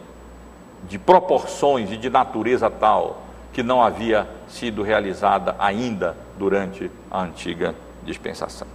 de 0.87 0.97
proporções 0.97 1.91
e 1.91 1.97
de 1.97 2.09
natureza 2.09 2.69
tal 2.69 3.21
que 3.53 3.61
não 3.61 3.81
havia 3.81 4.27
sido 4.47 4.81
realizada 4.81 5.55
ainda 5.59 6.15
durante 6.37 6.89
a 7.09 7.21
antiga 7.21 7.75
dispensação. 8.03 8.67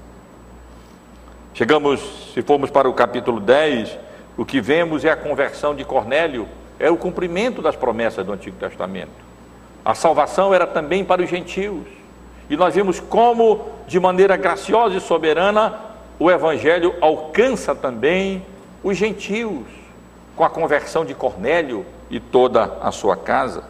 Chegamos, 1.54 2.00
se 2.34 2.42
formos 2.42 2.70
para 2.70 2.88
o 2.88 2.92
capítulo 2.92 3.40
10, 3.40 3.96
o 4.36 4.44
que 4.44 4.60
vemos 4.60 5.04
é 5.04 5.10
a 5.10 5.16
conversão 5.16 5.74
de 5.74 5.84
Cornélio, 5.84 6.48
é 6.78 6.90
o 6.90 6.96
cumprimento 6.96 7.62
das 7.62 7.76
promessas 7.76 8.26
do 8.26 8.32
Antigo 8.32 8.56
Testamento. 8.56 9.24
A 9.84 9.94
salvação 9.94 10.52
era 10.52 10.66
também 10.66 11.04
para 11.04 11.22
os 11.22 11.30
gentios. 11.30 11.86
E 12.50 12.56
nós 12.56 12.74
vimos 12.74 12.98
como, 13.00 13.66
de 13.86 14.00
maneira 14.00 14.36
graciosa 14.36 14.96
e 14.96 15.00
soberana, 15.00 15.74
o 16.18 16.30
Evangelho 16.30 16.94
alcança 17.00 17.74
também 17.74 18.44
os 18.82 18.96
gentios, 18.96 19.66
com 20.36 20.44
a 20.44 20.50
conversão 20.50 21.04
de 21.04 21.14
Cornélio 21.14 21.86
e 22.10 22.20
toda 22.20 22.78
a 22.80 22.90
sua 22.90 23.16
casa. 23.16 23.64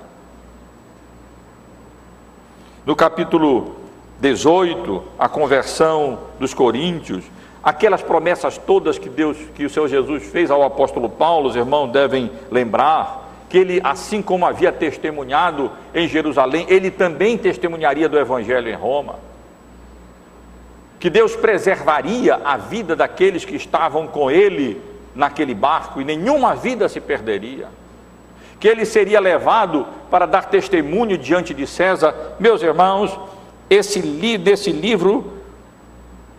No 2.84 2.94
capítulo 2.94 3.76
18, 4.20 5.02
a 5.18 5.28
conversão 5.28 6.18
dos 6.38 6.52
coríntios, 6.52 7.24
aquelas 7.62 8.02
promessas 8.02 8.58
todas 8.58 8.98
que 8.98 9.08
Deus, 9.08 9.38
que 9.54 9.64
o 9.64 9.70
Senhor 9.70 9.88
Jesus 9.88 10.24
fez 10.24 10.50
ao 10.50 10.62
apóstolo 10.62 11.08
Paulo, 11.08 11.48
os 11.48 11.56
irmãos 11.56 11.90
devem 11.90 12.30
lembrar 12.50 13.24
que 13.48 13.58
ele, 13.58 13.80
assim 13.84 14.20
como 14.20 14.44
havia 14.44 14.72
testemunhado 14.72 15.70
em 15.94 16.08
Jerusalém, 16.08 16.66
ele 16.68 16.90
também 16.90 17.38
testemunharia 17.38 18.08
do 18.08 18.18
evangelho 18.18 18.68
em 18.68 18.74
Roma. 18.74 19.14
Que 21.04 21.10
Deus 21.10 21.36
preservaria 21.36 22.40
a 22.42 22.56
vida 22.56 22.96
daqueles 22.96 23.44
que 23.44 23.54
estavam 23.54 24.06
com 24.06 24.30
ele 24.30 24.80
naquele 25.14 25.54
barco 25.54 26.00
e 26.00 26.04
nenhuma 26.04 26.54
vida 26.54 26.88
se 26.88 26.98
perderia. 26.98 27.68
Que 28.58 28.66
ele 28.66 28.86
seria 28.86 29.20
levado 29.20 29.86
para 30.10 30.24
dar 30.24 30.46
testemunho 30.46 31.18
diante 31.18 31.52
de 31.52 31.66
César. 31.66 32.36
Meus 32.40 32.62
irmãos, 32.62 33.20
esse 33.68 34.00
li, 34.00 34.38
desse 34.38 34.72
livro, 34.72 35.30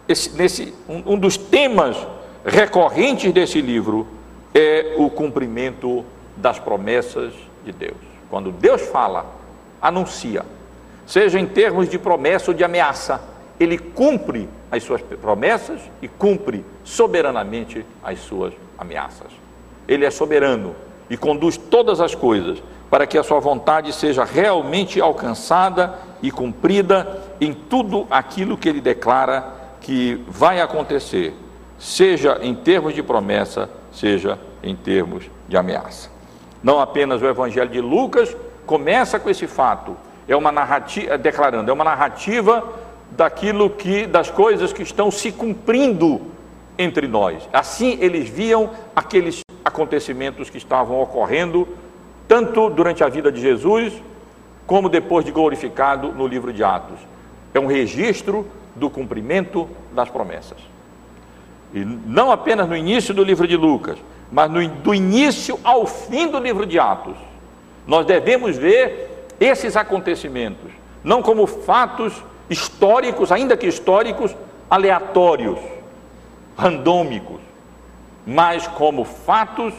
esse, 0.08 0.32
nesse, 0.32 0.74
um, 0.90 1.14
um 1.14 1.20
dos 1.20 1.38
temas 1.38 1.96
recorrentes 2.44 3.32
desse 3.32 3.62
livro 3.62 4.08
é 4.52 4.96
o 4.98 5.12
cumprimento 5.12 6.04
das 6.36 6.58
promessas 6.58 7.34
de 7.64 7.72
Deus. 7.72 7.98
Quando 8.32 8.52
Deus 8.52 8.82
fala, 8.82 9.28
anuncia, 9.80 10.44
seja 11.06 11.40
em 11.40 11.46
termos 11.46 11.88
de 11.88 12.00
promessa 12.00 12.50
ou 12.50 12.58
de 12.58 12.64
ameaça, 12.64 13.35
ele 13.60 13.78
cumpre 13.78 14.50
as 14.72 14.84
suas 14.84 15.02
promessas 15.02 15.82
e 16.02 16.08
cumpre 16.08 16.66
soberanamente 16.84 17.86
as 18.04 18.20
suas 18.20 18.54
ameaças. 18.78 19.28
Ele 19.88 20.06
é 20.06 20.12
soberano 20.12 20.76
e 21.10 21.16
conduz 21.16 21.58
todas 21.58 22.02
as 22.02 22.14
coisas 22.14 22.62
para 22.90 23.08
que 23.08 23.18
a 23.18 23.24
sua 23.24 23.40
vontade 23.40 23.92
seja 23.94 24.24
realmente 24.24 25.00
alcançada 25.02 25.96
e 26.22 26.32
cumprida 26.32 27.22
em 27.40 27.54
tudo 27.54 28.08
aquilo 28.10 28.58
que 28.58 28.70
ele 28.70 28.82
declara 28.82 29.54
que 29.82 30.24
vai 30.28 30.60
acontecer, 30.62 31.34
seja 31.78 32.40
em 32.42 32.56
termos 32.56 32.94
de 32.94 33.04
promessa, 33.04 33.70
seja 33.92 34.40
em 34.64 34.76
termos 34.76 35.26
de 35.48 35.56
ameaça. 35.56 36.10
Não 36.64 36.80
apenas 36.80 37.22
o 37.22 37.28
evangelho 37.28 37.70
de 37.70 37.82
Lucas 37.82 38.36
começa 38.66 39.20
com 39.20 39.30
esse 39.30 39.46
fato, 39.46 39.96
é 40.28 40.36
uma 40.36 40.52
narrativa 40.52 41.18
declarando, 41.18 41.70
é 41.70 41.74
uma 41.74 41.84
narrativa 41.84 42.64
daquilo 43.16 43.70
que 43.70 44.06
das 44.06 44.30
coisas 44.30 44.74
que 44.74 44.84
estão 44.84 45.10
se 45.10 45.32
cumprindo 45.32 46.22
entre 46.78 47.08
nós. 47.08 47.48
Assim 47.54 47.98
eles 48.02 48.28
viam 48.28 48.70
aqueles 48.96 49.42
acontecimentos 49.64 50.50
que 50.50 50.58
estavam 50.58 51.02
ocorrendo 51.02 51.68
tanto 52.28 52.70
durante 52.70 53.04
a 53.04 53.08
vida 53.08 53.32
de 53.32 53.40
Jesus, 53.40 53.94
como 54.66 54.90
depois 54.90 55.24
de 55.24 55.32
glorificado 55.32 56.12
no 56.12 56.28
livro 56.28 56.52
de 56.52 56.64
Atos. 56.64 56.98
É 57.54 57.60
um 57.60 57.68
registro 57.68 58.48
do 58.76 58.90
cumprimento 58.90 59.70
das 59.94 60.10
promessas. 60.10 60.58
E 61.74 61.80
não 61.80 62.32
apenas 62.32 62.68
no 62.68 62.76
início 62.76 63.14
do 63.14 63.24
livro 63.24 63.48
de 63.48 63.56
Lucas, 63.56 63.98
mas 64.32 64.50
no, 64.50 64.68
do 64.68 64.94
início 64.94 65.60
ao 65.64 65.86
fim 65.86 66.28
do 66.28 66.40
livro 66.40 66.66
de 66.66 66.80
Atos. 66.80 67.16
Nós 67.86 68.06
devemos 68.06 68.58
ver 68.58 69.28
esses 69.40 69.78
acontecimentos, 69.78 70.72
não 71.04 71.22
como 71.22 71.46
fatos 71.46 72.14
históricos, 72.50 73.32
ainda 73.32 73.58
que 73.58 73.68
históricos, 73.68 74.36
aleatórios, 74.70 75.60
randômicos, 76.58 77.40
mas 78.26 78.68
como 78.68 79.04
fatos 79.04 79.74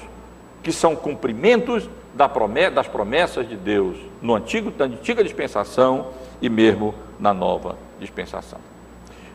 que 0.62 0.72
são 0.72 0.94
cumprimentos 0.96 1.88
das 2.14 2.86
promessas 2.88 3.48
de 3.48 3.56
Deus 3.56 3.96
no 4.22 4.34
antigo, 4.34 4.72
na 4.78 4.86
antiga 4.86 5.22
dispensação 5.22 6.08
e 6.40 6.48
mesmo 6.48 6.94
na 7.20 7.32
nova 7.34 7.76
dispensação. 8.00 8.58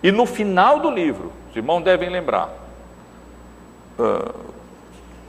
E 0.04 0.12
no 0.12 0.26
final 0.26 0.80
do 0.80 0.90
livro, 0.90 1.32
os 1.50 1.56
irmãos 1.56 1.82
devem 1.82 2.10
lembrar, 2.10 2.50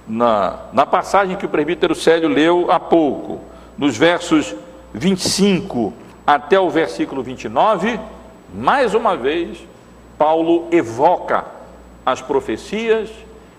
na, 0.08 0.60
na 0.72 0.86
passagem 0.86 1.36
que 1.36 1.46
o 1.46 1.48
presbítero 1.48 1.94
Célio 1.94 2.28
leu 2.28 2.70
há 2.70 2.80
pouco, 2.80 3.40
nos 3.76 3.96
versos 3.96 4.54
25 4.92 5.92
até 6.26 6.58
o 6.58 6.70
versículo 6.70 7.22
29, 7.22 7.98
mais 8.54 8.94
uma 8.94 9.16
vez, 9.16 9.58
Paulo 10.16 10.68
evoca 10.70 11.44
as 12.04 12.20
profecias 12.20 13.11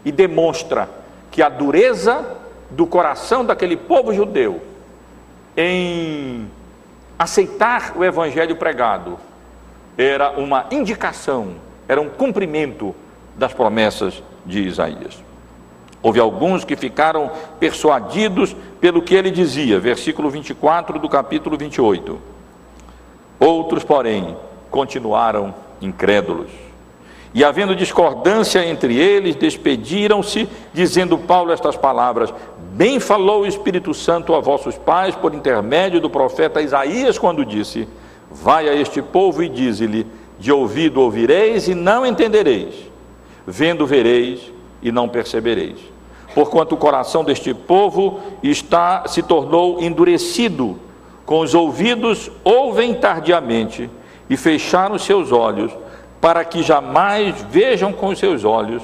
e 0.06 0.12
demonstra 0.12 0.90
que 1.32 1.42
a 1.42 1.50
dureza 1.50 2.38
do 2.70 2.86
coração 2.86 3.46
daquele 3.46 3.76
povo 3.76 4.14
judeu 4.14 4.62
em 5.56 6.48
aceitar 7.18 7.94
o 7.96 8.04
evangelho 8.04 8.56
pregado 8.56 9.20
era 9.98 10.32
uma 10.32 10.66
indicação, 10.72 11.56
era 11.88 12.02
um 12.02 12.10
cumprimento 12.10 12.96
das 13.36 13.54
promessas 13.54 14.24
de 14.46 14.62
Isaías. 14.62 15.24
Houve 16.02 16.20
alguns 16.20 16.66
que 16.66 16.76
ficaram 16.76 17.32
persuadidos 17.60 18.56
pelo 18.82 19.02
que 19.02 19.16
ele 19.16 19.32
dizia, 19.32 19.80
versículo 19.80 20.30
24 20.30 21.00
do 21.00 21.08
capítulo 21.08 21.58
28. 21.58 22.33
Outros, 23.44 23.84
porém, 23.84 24.38
continuaram 24.72 25.54
incrédulos. 25.82 26.48
E 27.34 27.44
havendo 27.44 27.76
discordância 27.76 28.66
entre 28.66 28.96
eles, 28.96 29.36
despediram-se, 29.36 30.48
dizendo 30.74 31.18
Paulo 31.18 31.52
estas 31.52 31.76
palavras: 31.76 32.34
Bem 32.72 33.02
falou 33.02 33.42
o 33.42 33.46
Espírito 33.46 33.94
Santo 33.94 34.34
a 34.34 34.40
vossos 34.40 34.78
pais 34.78 35.14
por 35.14 35.34
intermédio 35.34 36.00
do 36.00 36.10
profeta 36.10 36.62
Isaías, 36.62 37.18
quando 37.18 37.44
disse: 37.44 37.86
Vai 38.32 38.70
a 38.70 38.76
este 38.76 39.02
povo 39.02 39.44
e 39.44 39.50
dize-lhe: 39.50 40.08
De 40.40 40.50
ouvido 40.50 41.02
ouvireis 41.02 41.68
e 41.68 41.76
não 41.76 42.06
entendereis, 42.06 42.76
vendo 43.46 43.86
vereis 43.86 44.52
e 44.82 44.90
não 44.90 45.10
percebereis. 45.10 45.80
Porquanto 46.34 46.76
o 46.76 46.78
coração 46.78 47.26
deste 47.26 47.54
povo 47.54 48.22
está 48.42 49.06
se 49.08 49.22
tornou 49.22 49.82
endurecido, 49.84 50.80
com 51.26 51.40
os 51.40 51.54
ouvidos 51.54 52.32
ouvem 52.44 52.94
tardiamente 52.94 53.90
e 54.30 54.38
fecharam 54.38 54.98
seus 54.98 55.32
olhos 55.32 55.72
para 56.20 56.46
que 56.46 56.64
jamais 56.64 57.42
vejam 57.50 57.92
com 57.92 58.08
os 58.08 58.20
seus 58.20 58.46
olhos, 58.46 58.82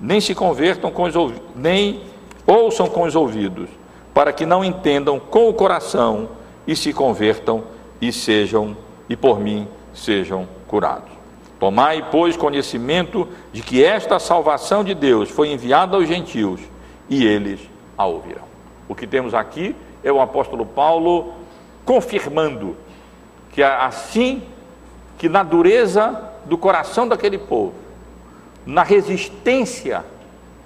nem 0.00 0.20
se 0.20 0.34
convertam 0.34 0.90
com 0.90 1.02
os 1.02 1.16
ouvidos, 1.16 1.42
nem 1.54 2.00
ouçam 2.46 2.86
com 2.86 3.02
os 3.02 3.16
ouvidos, 3.16 3.68
para 4.14 4.32
que 4.32 4.46
não 4.46 4.64
entendam 4.64 5.18
com 5.18 5.48
o 5.48 5.54
coração 5.54 6.28
e 6.66 6.76
se 6.76 6.92
convertam 6.92 7.64
e 8.00 8.12
sejam 8.12 8.76
e 9.08 9.16
por 9.16 9.40
mim 9.40 9.66
sejam 9.92 10.46
curados. 10.68 11.10
Tomai, 11.58 12.06
pois, 12.10 12.36
conhecimento 12.36 13.26
de 13.52 13.62
que 13.62 13.82
esta 13.82 14.18
salvação 14.18 14.84
de 14.84 14.94
Deus 14.94 15.30
foi 15.30 15.50
enviada 15.50 15.96
aos 15.96 16.06
gentios 16.06 16.60
e 17.08 17.26
eles 17.26 17.60
a 17.96 18.06
ouvirão. 18.06 18.44
O 18.88 18.94
que 18.94 19.06
temos 19.06 19.34
aqui 19.34 19.74
é 20.04 20.12
o 20.12 20.20
apóstolo 20.20 20.66
Paulo 20.66 21.32
confirmando 21.86 22.76
que 23.52 23.62
assim 23.62 24.42
que 25.16 25.28
na 25.28 25.42
dureza 25.42 26.30
do 26.44 26.58
coração 26.58 27.08
daquele 27.08 27.38
povo, 27.38 27.72
na 28.66 28.82
resistência 28.82 30.04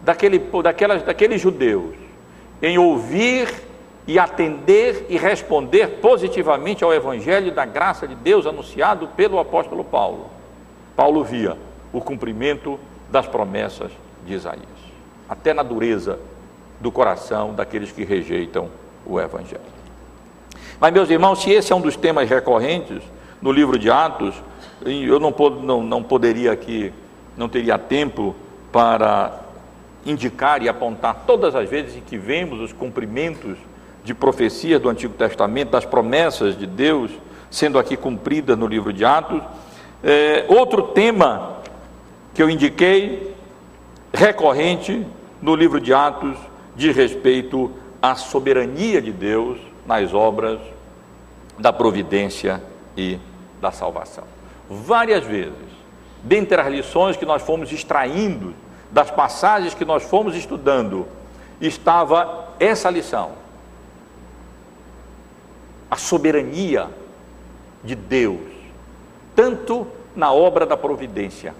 daquele, 0.03 0.39
daquelas, 0.63 1.03
daqueles 1.03 1.41
judeus, 1.41 1.95
em 2.61 2.79
ouvir 2.79 3.49
e 4.07 4.19
atender 4.19 5.07
e 5.09 5.17
responder 5.17 6.01
positivamente 6.01 6.83
ao 6.83 6.93
evangelho 6.93 7.53
da 7.53 7.65
graça 7.65 8.09
de 8.09 8.15
Deus 8.15 8.47
anunciado 8.47 9.07
pelo 9.09 9.39
apóstolo 9.39 9.85
Paulo. 9.85 10.29
Paulo 10.97 11.23
via 11.23 11.57
o 11.93 12.01
cumprimento 12.01 12.81
das 13.11 13.27
promessas 13.27 13.93
de 14.27 14.35
Isaías, 14.35 14.65
até 15.29 15.55
na 15.55 15.63
dureza 15.63 16.19
do 16.81 16.91
coração 16.91 17.55
daqueles 17.55 17.93
que 17.93 18.05
rejeitam 18.05 18.69
o 19.07 19.21
evangelho. 19.21 19.80
Mas, 20.81 20.93
meus 20.93 21.11
irmãos, 21.11 21.43
se 21.43 21.51
esse 21.51 21.73
é 21.73 21.77
um 21.77 21.81
dos 21.81 21.97
temas 21.97 22.29
recorrentes 22.29 23.03
no 23.41 23.53
livro 23.53 23.79
de 23.79 23.91
Atos, 23.91 24.35
eu 24.85 25.21
não, 25.21 25.35
não, 25.63 25.83
não 25.83 26.03
poderia 26.03 26.53
aqui, 26.53 26.93
não 27.37 27.49
teria 27.49 27.79
tempo 27.79 28.35
para 28.73 29.41
indicar 30.07 30.63
e 30.63 30.69
apontar 30.69 31.25
todas 31.27 31.55
as 31.55 31.69
vezes 31.69 31.97
em 31.97 32.01
que 32.01 32.17
vemos 32.17 32.61
os 32.61 32.73
cumprimentos 32.73 33.59
de 34.03 34.15
profecias 34.15 34.81
do 34.81 34.89
Antigo 34.89 35.13
Testamento, 35.15 35.71
das 35.71 35.85
promessas 35.85 36.59
de 36.59 36.67
Deus 36.67 37.11
sendo 37.51 37.79
aqui 37.79 37.97
cumpridas 37.97 38.57
no 38.57 38.67
livro 38.67 38.93
de 38.93 39.05
Atos. 39.05 39.43
É, 40.03 40.47
outro 40.49 40.83
tema 40.83 41.59
que 42.33 42.43
eu 42.43 42.49
indiquei, 42.49 43.35
recorrente 44.13 45.05
no 45.43 45.55
livro 45.55 45.81
de 45.81 45.93
Atos, 45.93 46.39
diz 46.77 46.95
respeito 46.97 47.71
à 48.01 48.15
soberania 48.15 49.03
de 49.03 49.13
Deus 49.13 49.59
nas 49.87 50.13
obras 50.15 50.61
da 51.59 51.73
providência 51.73 52.63
e 52.97 53.19
da 53.61 53.71
salvação. 53.71 54.25
Várias 54.69 55.25
vezes, 55.25 55.55
dentre 56.23 56.61
as 56.61 56.69
lições 56.69 57.17
que 57.17 57.27
nós 57.27 57.43
fomos 57.43 57.73
extraindo 57.73 58.55
das 58.91 59.11
passagens 59.11 59.75
que 59.75 59.85
nós 59.85 60.03
fomos 60.03 60.35
estudando, 60.35 61.07
estava 61.61 62.49
essa 62.59 62.91
lição: 62.91 63.33
a 65.91 65.97
soberania 65.97 66.89
de 67.85 67.95
Deus, 67.95 68.41
tanto 69.35 69.87
na 70.15 70.33
obra 70.33 70.67
da 70.67 70.77
providência, 70.77 71.55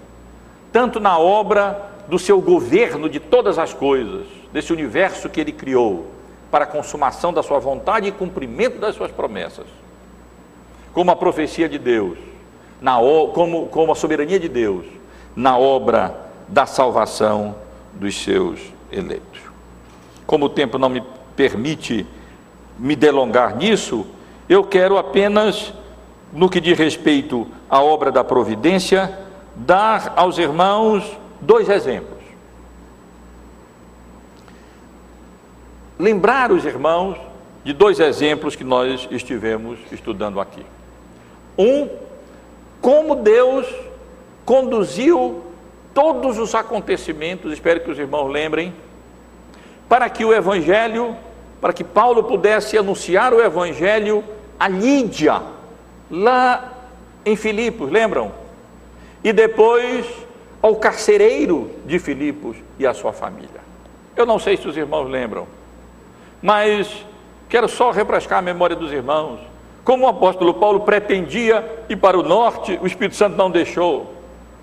tanto 0.71 0.99
na 0.99 1.17
obra 1.17 1.89
do 2.07 2.19
seu 2.19 2.41
governo 2.41 3.09
de 3.09 3.19
todas 3.19 3.57
as 3.57 3.73
coisas, 3.73 4.27
desse 4.51 4.73
universo 4.73 5.29
que 5.29 5.39
ele 5.39 5.51
criou, 5.51 6.07
para 6.51 6.65
a 6.65 6.67
consumação 6.67 7.31
da 7.31 7.41
sua 7.41 7.57
vontade 7.57 8.09
e 8.09 8.11
cumprimento 8.11 8.77
das 8.77 8.95
suas 8.95 9.09
promessas, 9.09 9.65
como 10.93 11.09
a 11.09 11.15
profecia 11.15 11.69
de 11.69 11.79
Deus, 11.79 12.17
na, 12.81 12.97
como, 13.33 13.67
como 13.67 13.93
a 13.93 13.95
soberania 13.95 14.39
de 14.39 14.49
Deus 14.49 14.85
na 15.35 15.57
obra 15.57 16.29
da 16.47 16.65
salvação 16.65 17.55
dos 17.93 18.21
seus 18.21 18.59
eleitos. 18.91 19.39
Como 20.25 20.45
o 20.45 20.49
tempo 20.49 20.77
não 20.77 20.89
me 20.89 21.01
permite 21.35 22.05
me 22.77 22.95
delongar 22.95 23.55
nisso, 23.55 24.05
eu 24.49 24.63
quero 24.63 24.97
apenas, 24.97 25.73
no 26.33 26.49
que 26.49 26.59
diz 26.59 26.77
respeito 26.77 27.47
à 27.69 27.81
obra 27.81 28.11
da 28.11 28.23
providência, 28.23 29.17
dar 29.55 30.13
aos 30.15 30.37
irmãos 30.37 31.17
dois 31.39 31.69
exemplos. 31.69 32.20
Lembrar 36.01 36.51
os 36.51 36.65
irmãos 36.65 37.15
de 37.63 37.73
dois 37.73 37.99
exemplos 37.99 38.55
que 38.55 38.63
nós 38.63 39.07
estivemos 39.11 39.77
estudando 39.91 40.39
aqui. 40.41 40.65
Um, 41.55 41.87
como 42.81 43.17
Deus 43.17 43.67
conduziu 44.43 45.43
todos 45.93 46.39
os 46.39 46.55
acontecimentos, 46.55 47.53
espero 47.53 47.81
que 47.81 47.91
os 47.91 47.99
irmãos 47.99 48.31
lembrem, 48.31 48.73
para 49.87 50.09
que 50.09 50.25
o 50.25 50.33
Evangelho, 50.33 51.15
para 51.61 51.71
que 51.71 51.83
Paulo 51.83 52.23
pudesse 52.23 52.79
anunciar 52.79 53.31
o 53.31 53.39
Evangelho 53.39 54.23
a 54.59 54.67
Lídia, 54.67 55.39
lá 56.09 56.79
em 57.23 57.35
Filipos, 57.35 57.91
lembram? 57.91 58.31
E 59.23 59.31
depois 59.31 60.07
ao 60.63 60.77
carcereiro 60.77 61.69
de 61.85 61.99
Filipos 61.99 62.57
e 62.79 62.87
à 62.87 62.93
sua 62.95 63.13
família. 63.13 63.61
Eu 64.15 64.25
não 64.25 64.39
sei 64.39 64.57
se 64.57 64.67
os 64.67 64.75
irmãos 64.75 65.07
lembram, 65.07 65.60
mas 66.41 67.05
quero 67.49 67.67
só 67.67 67.91
refrescar 67.91 68.39
a 68.39 68.41
memória 68.41 68.75
dos 68.75 68.91
irmãos. 68.91 69.39
Como 69.83 70.05
o 70.05 70.07
apóstolo 70.07 70.53
Paulo 70.53 70.81
pretendia 70.81 71.83
ir 71.89 71.95
para 71.95 72.17
o 72.17 72.23
norte, 72.23 72.79
o 72.81 72.87
Espírito 72.87 73.15
Santo 73.15 73.35
não 73.35 73.49
deixou 73.49 74.21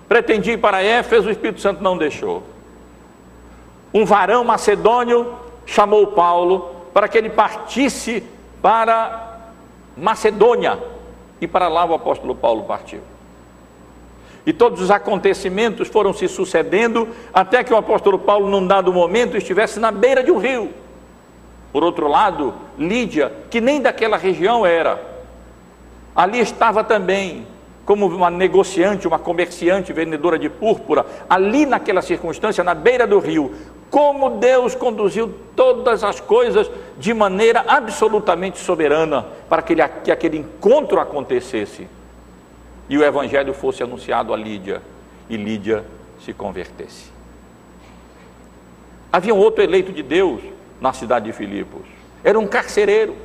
pretendia 0.09 0.53
ir 0.53 0.57
para 0.57 0.83
Éfeso, 0.83 1.29
o 1.29 1.31
Espírito 1.31 1.61
Santo 1.61 1.83
não 1.83 1.95
deixou. 1.95 2.41
Um 3.93 4.03
varão 4.03 4.43
macedônio 4.43 5.35
chamou 5.67 6.07
Paulo 6.07 6.71
para 6.91 7.07
que 7.07 7.15
ele 7.15 7.29
partisse 7.29 8.23
para 8.59 9.37
Macedônia, 9.95 10.79
e 11.39 11.47
para 11.47 11.67
lá 11.67 11.85
o 11.85 11.93
apóstolo 11.93 12.33
Paulo 12.33 12.63
partiu. 12.63 13.01
E 14.45 14.51
todos 14.51 14.81
os 14.81 14.89
acontecimentos 14.89 15.87
foram 15.87 16.11
se 16.11 16.27
sucedendo 16.27 17.07
até 17.31 17.63
que 17.63 17.73
o 17.73 17.77
apóstolo 17.77 18.17
Paulo, 18.17 18.49
num 18.49 18.65
dado 18.65 18.91
momento, 18.91 19.37
estivesse 19.37 19.79
na 19.79 19.91
beira 19.91 20.23
de 20.23 20.31
um 20.31 20.39
rio. 20.39 20.73
Por 21.71 21.83
outro 21.83 22.07
lado, 22.07 22.53
Lídia, 22.77 23.31
que 23.49 23.61
nem 23.61 23.81
daquela 23.81 24.17
região 24.17 24.65
era, 24.65 24.99
ali 26.15 26.39
estava 26.39 26.83
também 26.83 27.45
como 27.85 28.05
uma 28.07 28.29
negociante, 28.29 29.07
uma 29.07 29.17
comerciante, 29.17 29.91
vendedora 29.91 30.37
de 30.37 30.47
púrpura, 30.47 31.05
ali 31.27 31.65
naquela 31.65 32.01
circunstância, 32.01 32.63
na 32.63 32.75
beira 32.75 33.07
do 33.07 33.17
rio, 33.17 33.51
como 33.89 34.29
Deus 34.31 34.75
conduziu 34.75 35.33
todas 35.55 36.03
as 36.03 36.19
coisas 36.19 36.69
de 36.99 37.13
maneira 37.13 37.63
absolutamente 37.67 38.59
soberana 38.59 39.25
para 39.47 39.63
que, 39.63 39.73
ele, 39.73 39.87
que 40.03 40.11
aquele 40.11 40.37
encontro 40.37 40.99
acontecesse 40.99 41.87
e 42.87 42.97
o 42.97 43.03
evangelho 43.03 43.53
fosse 43.53 43.81
anunciado 43.81 44.33
a 44.33 44.37
Lídia 44.37 44.81
e 45.27 45.35
Lídia 45.35 45.83
se 46.23 46.33
convertesse. 46.33 47.11
Havia 49.11 49.33
um 49.33 49.39
outro 49.39 49.63
eleito 49.63 49.91
de 49.91 50.03
Deus 50.03 50.41
na 50.79 50.93
cidade 50.93 51.25
de 51.25 51.33
Filipos, 51.33 51.81
era 52.23 52.37
um 52.37 52.47
carcereiro. 52.47 53.15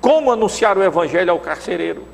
Como 0.00 0.32
anunciar 0.32 0.78
o 0.78 0.82
evangelho 0.82 1.30
ao 1.30 1.38
carcereiro? 1.38 2.04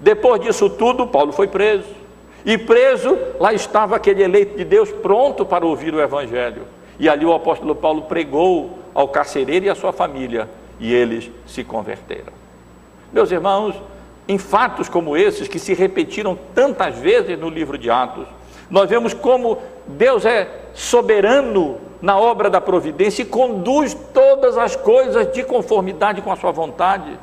Depois 0.00 0.40
disso 0.40 0.68
tudo, 0.70 1.06
Paulo 1.06 1.32
foi 1.32 1.48
preso. 1.48 1.98
E 2.44 2.56
preso, 2.56 3.18
lá 3.38 3.52
estava 3.52 3.96
aquele 3.96 4.22
eleito 4.22 4.56
de 4.56 4.64
Deus 4.64 4.90
pronto 4.90 5.44
para 5.44 5.66
ouvir 5.66 5.94
o 5.94 6.00
Evangelho. 6.00 6.62
E 6.98 7.08
ali 7.08 7.24
o 7.24 7.34
apóstolo 7.34 7.74
Paulo 7.74 8.02
pregou 8.02 8.78
ao 8.94 9.08
carcereiro 9.08 9.66
e 9.66 9.70
à 9.70 9.74
sua 9.74 9.92
família, 9.92 10.48
e 10.80 10.92
eles 10.94 11.30
se 11.46 11.62
converteram. 11.62 12.32
Meus 13.12 13.30
irmãos, 13.30 13.74
em 14.26 14.38
fatos 14.38 14.88
como 14.88 15.16
esses, 15.16 15.48
que 15.48 15.58
se 15.58 15.74
repetiram 15.74 16.38
tantas 16.54 16.96
vezes 16.96 17.38
no 17.38 17.48
livro 17.48 17.76
de 17.76 17.90
Atos, 17.90 18.26
nós 18.70 18.88
vemos 18.88 19.14
como 19.14 19.58
Deus 19.86 20.24
é 20.24 20.48
soberano 20.74 21.78
na 22.00 22.18
obra 22.18 22.48
da 22.48 22.60
providência 22.60 23.22
e 23.22 23.26
conduz 23.26 23.94
todas 23.94 24.56
as 24.56 24.76
coisas 24.76 25.32
de 25.32 25.42
conformidade 25.42 26.22
com 26.22 26.30
a 26.30 26.36
sua 26.36 26.52
vontade 26.52 27.18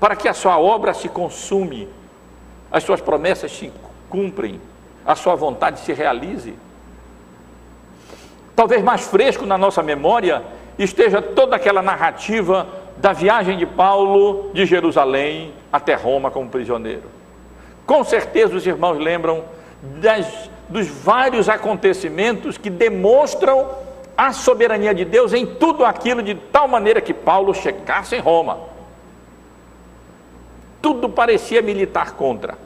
para 0.00 0.16
que 0.16 0.28
a 0.28 0.34
sua 0.34 0.58
obra 0.58 0.94
se 0.94 1.08
consume, 1.08 1.88
as 2.70 2.82
suas 2.82 3.00
promessas 3.00 3.52
se 3.52 3.72
cumprem, 4.08 4.60
a 5.04 5.14
sua 5.14 5.34
vontade 5.34 5.80
se 5.80 5.92
realize. 5.92 6.54
Talvez 8.54 8.82
mais 8.82 9.02
fresco 9.02 9.44
na 9.44 9.58
nossa 9.58 9.82
memória 9.82 10.42
esteja 10.78 11.20
toda 11.20 11.56
aquela 11.56 11.82
narrativa 11.82 12.66
da 12.96 13.12
viagem 13.12 13.58
de 13.58 13.66
Paulo 13.66 14.50
de 14.54 14.64
Jerusalém 14.64 15.52
até 15.72 15.94
Roma 15.94 16.30
como 16.30 16.48
prisioneiro. 16.48 17.04
Com 17.86 18.02
certeza 18.02 18.56
os 18.56 18.66
irmãos 18.66 18.98
lembram 18.98 19.44
das, 20.00 20.50
dos 20.68 20.86
vários 20.86 21.48
acontecimentos 21.48 22.58
que 22.58 22.70
demonstram 22.70 23.68
a 24.16 24.32
soberania 24.32 24.94
de 24.94 25.04
Deus 25.04 25.32
em 25.32 25.46
tudo 25.46 25.84
aquilo 25.84 26.22
de 26.22 26.34
tal 26.34 26.66
maneira 26.66 27.00
que 27.00 27.14
Paulo 27.14 27.54
chegasse 27.54 28.16
em 28.16 28.20
Roma 28.20 28.76
tudo 30.86 31.08
parecia 31.08 31.60
militar 31.60 32.12
contra. 32.12 32.56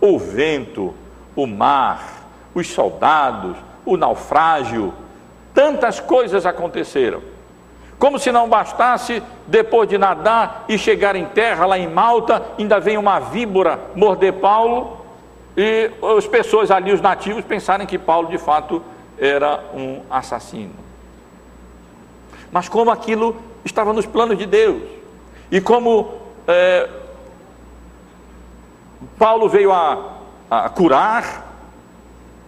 O 0.00 0.18
vento, 0.18 0.92
o 1.36 1.46
mar, 1.46 2.24
os 2.52 2.66
soldados, 2.66 3.56
o 3.86 3.96
naufrágio, 3.96 4.92
tantas 5.54 6.00
coisas 6.00 6.44
aconteceram. 6.44 7.22
Como 8.00 8.18
se 8.18 8.32
não 8.32 8.48
bastasse, 8.48 9.22
depois 9.46 9.88
de 9.88 9.96
nadar 9.96 10.64
e 10.68 10.76
chegar 10.76 11.14
em 11.14 11.24
terra 11.26 11.64
lá 11.64 11.78
em 11.78 11.86
Malta, 11.86 12.42
ainda 12.58 12.80
vem 12.80 12.98
uma 12.98 13.20
víbora 13.20 13.78
morder 13.94 14.32
Paulo, 14.32 15.01
e 15.56 15.90
as 16.16 16.26
pessoas 16.26 16.70
ali, 16.70 16.92
os 16.92 17.00
nativos, 17.00 17.44
pensarem 17.44 17.86
que 17.86 17.98
Paulo 17.98 18.28
de 18.28 18.38
fato 18.38 18.82
era 19.18 19.62
um 19.74 20.00
assassino. 20.10 20.74
Mas 22.50 22.68
como 22.68 22.90
aquilo 22.90 23.36
estava 23.64 23.92
nos 23.92 24.06
planos 24.06 24.38
de 24.38 24.46
Deus, 24.46 24.82
e 25.50 25.60
como 25.60 26.12
é, 26.46 26.88
Paulo 29.18 29.48
veio 29.48 29.72
a, 29.72 30.12
a 30.50 30.68
curar 30.68 31.52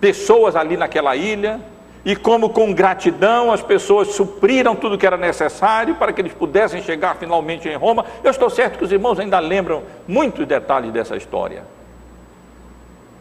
pessoas 0.01 0.57
ali 0.57 0.77
naquela 0.77 1.15
ilha, 1.15 1.61
e 2.05 2.15
como 2.15 2.51
com 2.51 2.73
gratidão 2.75 3.51
as 3.51 3.63
pessoas 3.63 4.09
supriram 4.09 4.77
tudo 4.77 4.99
que 4.99 5.07
era 5.07 5.17
necessário 5.17 5.95
para 5.95 6.13
que 6.13 6.21
eles 6.21 6.35
pudessem 6.35 6.83
chegar 6.83 7.17
finalmente 7.17 7.69
em 7.69 7.77
Roma. 7.77 8.05
Eu 8.23 8.31
estou 8.31 8.51
certo 8.51 8.79
que 8.79 8.85
os 8.85 8.93
irmãos 8.93 9.19
ainda 9.19 9.39
lembram 9.39 9.83
muitos 10.07 10.47
detalhes 10.47 10.93
dessa 10.93 11.17
história. 11.17 11.65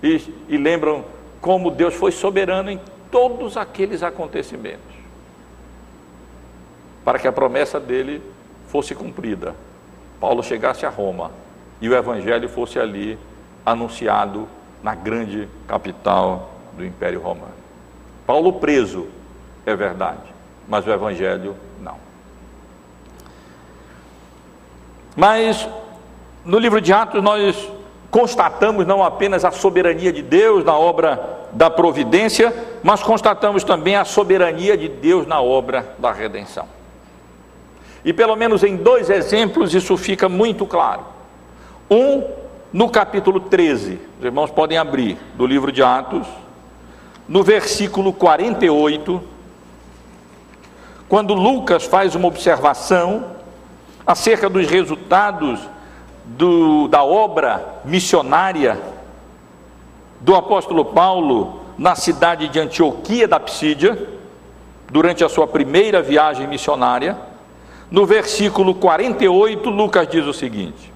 E, 0.03 0.33
e 0.49 0.57
lembram 0.57 1.05
como 1.41 1.71
Deus 1.71 1.95
foi 1.95 2.11
soberano 2.11 2.69
em 2.69 2.79
todos 3.09 3.57
aqueles 3.57 4.03
acontecimentos 4.03 4.93
para 7.05 7.17
que 7.17 7.27
a 7.27 7.31
promessa 7.31 7.79
dele 7.79 8.21
fosse 8.67 8.93
cumprida. 8.93 9.55
Paulo 10.19 10.43
chegasse 10.43 10.85
a 10.85 10.89
Roma 10.89 11.31
e 11.81 11.89
o 11.89 11.95
evangelho 11.95 12.47
fosse 12.47 12.79
ali 12.79 13.17
anunciado 13.65 14.47
na 14.81 14.93
grande 14.93 15.47
capital 15.67 16.51
do 16.75 16.85
Império 16.85 17.21
Romano. 17.21 17.53
Paulo 18.25 18.53
preso, 18.53 19.07
é 19.65 19.75
verdade, 19.75 20.33
mas 20.67 20.85
o 20.85 20.91
Evangelho 20.91 21.55
não. 21.81 21.97
Mas 25.15 25.67
no 26.43 26.57
livro 26.57 26.81
de 26.81 26.91
Atos 26.91 27.21
nós 27.23 27.71
constatamos 28.13 28.85
não 28.85 29.03
apenas 29.03 29.43
a 29.43 29.49
soberania 29.49 30.13
de 30.13 30.21
Deus 30.21 30.63
na 30.63 30.77
obra 30.77 31.47
da 31.51 31.67
providência, 31.67 32.53
mas 32.83 33.01
constatamos 33.01 33.63
também 33.63 33.95
a 33.95 34.05
soberania 34.05 34.77
de 34.77 34.87
Deus 34.87 35.25
na 35.25 35.41
obra 35.41 35.95
da 35.97 36.11
redenção. 36.11 36.67
E 38.05 38.13
pelo 38.13 38.35
menos 38.35 38.63
em 38.63 38.75
dois 38.75 39.09
exemplos 39.09 39.73
isso 39.73 39.97
fica 39.97 40.29
muito 40.29 40.63
claro. 40.67 41.01
Um, 41.89 42.23
no 42.71 42.87
capítulo 42.87 43.39
13, 43.39 43.99
os 44.19 44.23
irmãos 44.23 44.51
podem 44.51 44.77
abrir, 44.77 45.17
do 45.33 45.47
livro 45.47 45.71
de 45.71 45.81
Atos, 45.81 46.27
no 47.27 47.41
versículo 47.41 48.13
48, 48.13 49.23
quando 51.09 51.33
Lucas 51.33 51.83
faz 51.85 52.13
uma 52.13 52.27
observação 52.27 53.25
acerca 54.05 54.47
dos 54.47 54.67
resultados 54.67 55.72
do, 56.25 56.87
da 56.87 57.03
obra 57.03 57.81
missionária 57.85 58.79
do 60.21 60.35
apóstolo 60.35 60.85
Paulo 60.85 61.61
na 61.77 61.95
cidade 61.95 62.47
de 62.47 62.59
Antioquia 62.59 63.27
da 63.27 63.39
Psídia, 63.39 64.07
durante 64.89 65.23
a 65.23 65.29
sua 65.29 65.47
primeira 65.47 66.01
viagem 66.01 66.47
missionária, 66.47 67.17
no 67.89 68.05
versículo 68.05 68.73
48, 68.75 69.69
Lucas 69.69 70.07
diz 70.07 70.25
o 70.25 70.33
seguinte: 70.33 70.91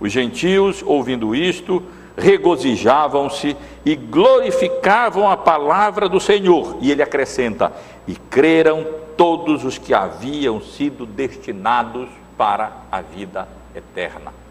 Os 0.00 0.10
gentios, 0.10 0.82
ouvindo 0.84 1.34
isto, 1.34 1.82
regozijavam-se 2.16 3.56
e 3.84 3.94
glorificavam 3.94 5.28
a 5.28 5.36
palavra 5.36 6.08
do 6.08 6.20
Senhor. 6.20 6.78
E 6.80 6.90
ele 6.90 7.02
acrescenta: 7.02 7.72
e 8.06 8.14
creram 8.14 8.86
todos 9.16 9.64
os 9.64 9.78
que 9.78 9.92
haviam 9.92 10.60
sido 10.60 11.04
destinados 11.04 12.08
para 12.36 12.72
a 12.90 13.00
vida 13.00 13.46
eterna. 13.74 14.41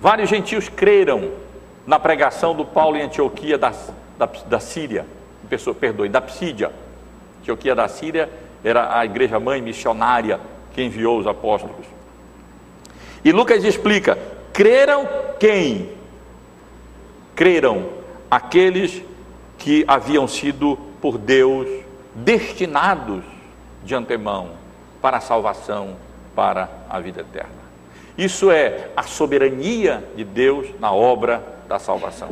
Vários 0.00 0.30
gentios 0.30 0.68
creram 0.68 1.32
na 1.86 1.98
pregação 1.98 2.54
do 2.54 2.64
Paulo 2.64 2.96
em 2.96 3.02
Antioquia 3.02 3.58
da, 3.58 3.72
da, 4.16 4.26
da 4.26 4.60
Síria, 4.60 5.04
pessoa, 5.48 5.74
perdoe, 5.74 6.08
da 6.08 6.20
Psídia. 6.20 6.70
Antioquia 7.40 7.74
da 7.74 7.88
Síria 7.88 8.30
era 8.62 8.98
a 8.98 9.04
igreja 9.04 9.40
mãe 9.40 9.60
missionária 9.60 10.38
que 10.72 10.82
enviou 10.82 11.18
os 11.18 11.26
apóstolos. 11.26 11.86
E 13.24 13.32
Lucas 13.32 13.64
explica: 13.64 14.16
creram 14.52 15.08
quem? 15.40 15.90
Creram 17.34 17.88
aqueles 18.30 19.02
que 19.58 19.84
haviam 19.88 20.28
sido 20.28 20.78
por 21.00 21.18
Deus 21.18 21.66
destinados 22.14 23.24
de 23.84 23.94
antemão 23.94 24.50
para 25.00 25.16
a 25.16 25.20
salvação, 25.20 25.96
para 26.34 26.68
a 26.88 27.00
vida 27.00 27.20
eterna. 27.20 27.57
Isso 28.18 28.50
é 28.50 28.88
a 28.96 29.04
soberania 29.04 30.02
de 30.16 30.24
Deus 30.24 30.66
na 30.80 30.92
obra 30.92 31.40
da 31.68 31.78
salvação. 31.78 32.30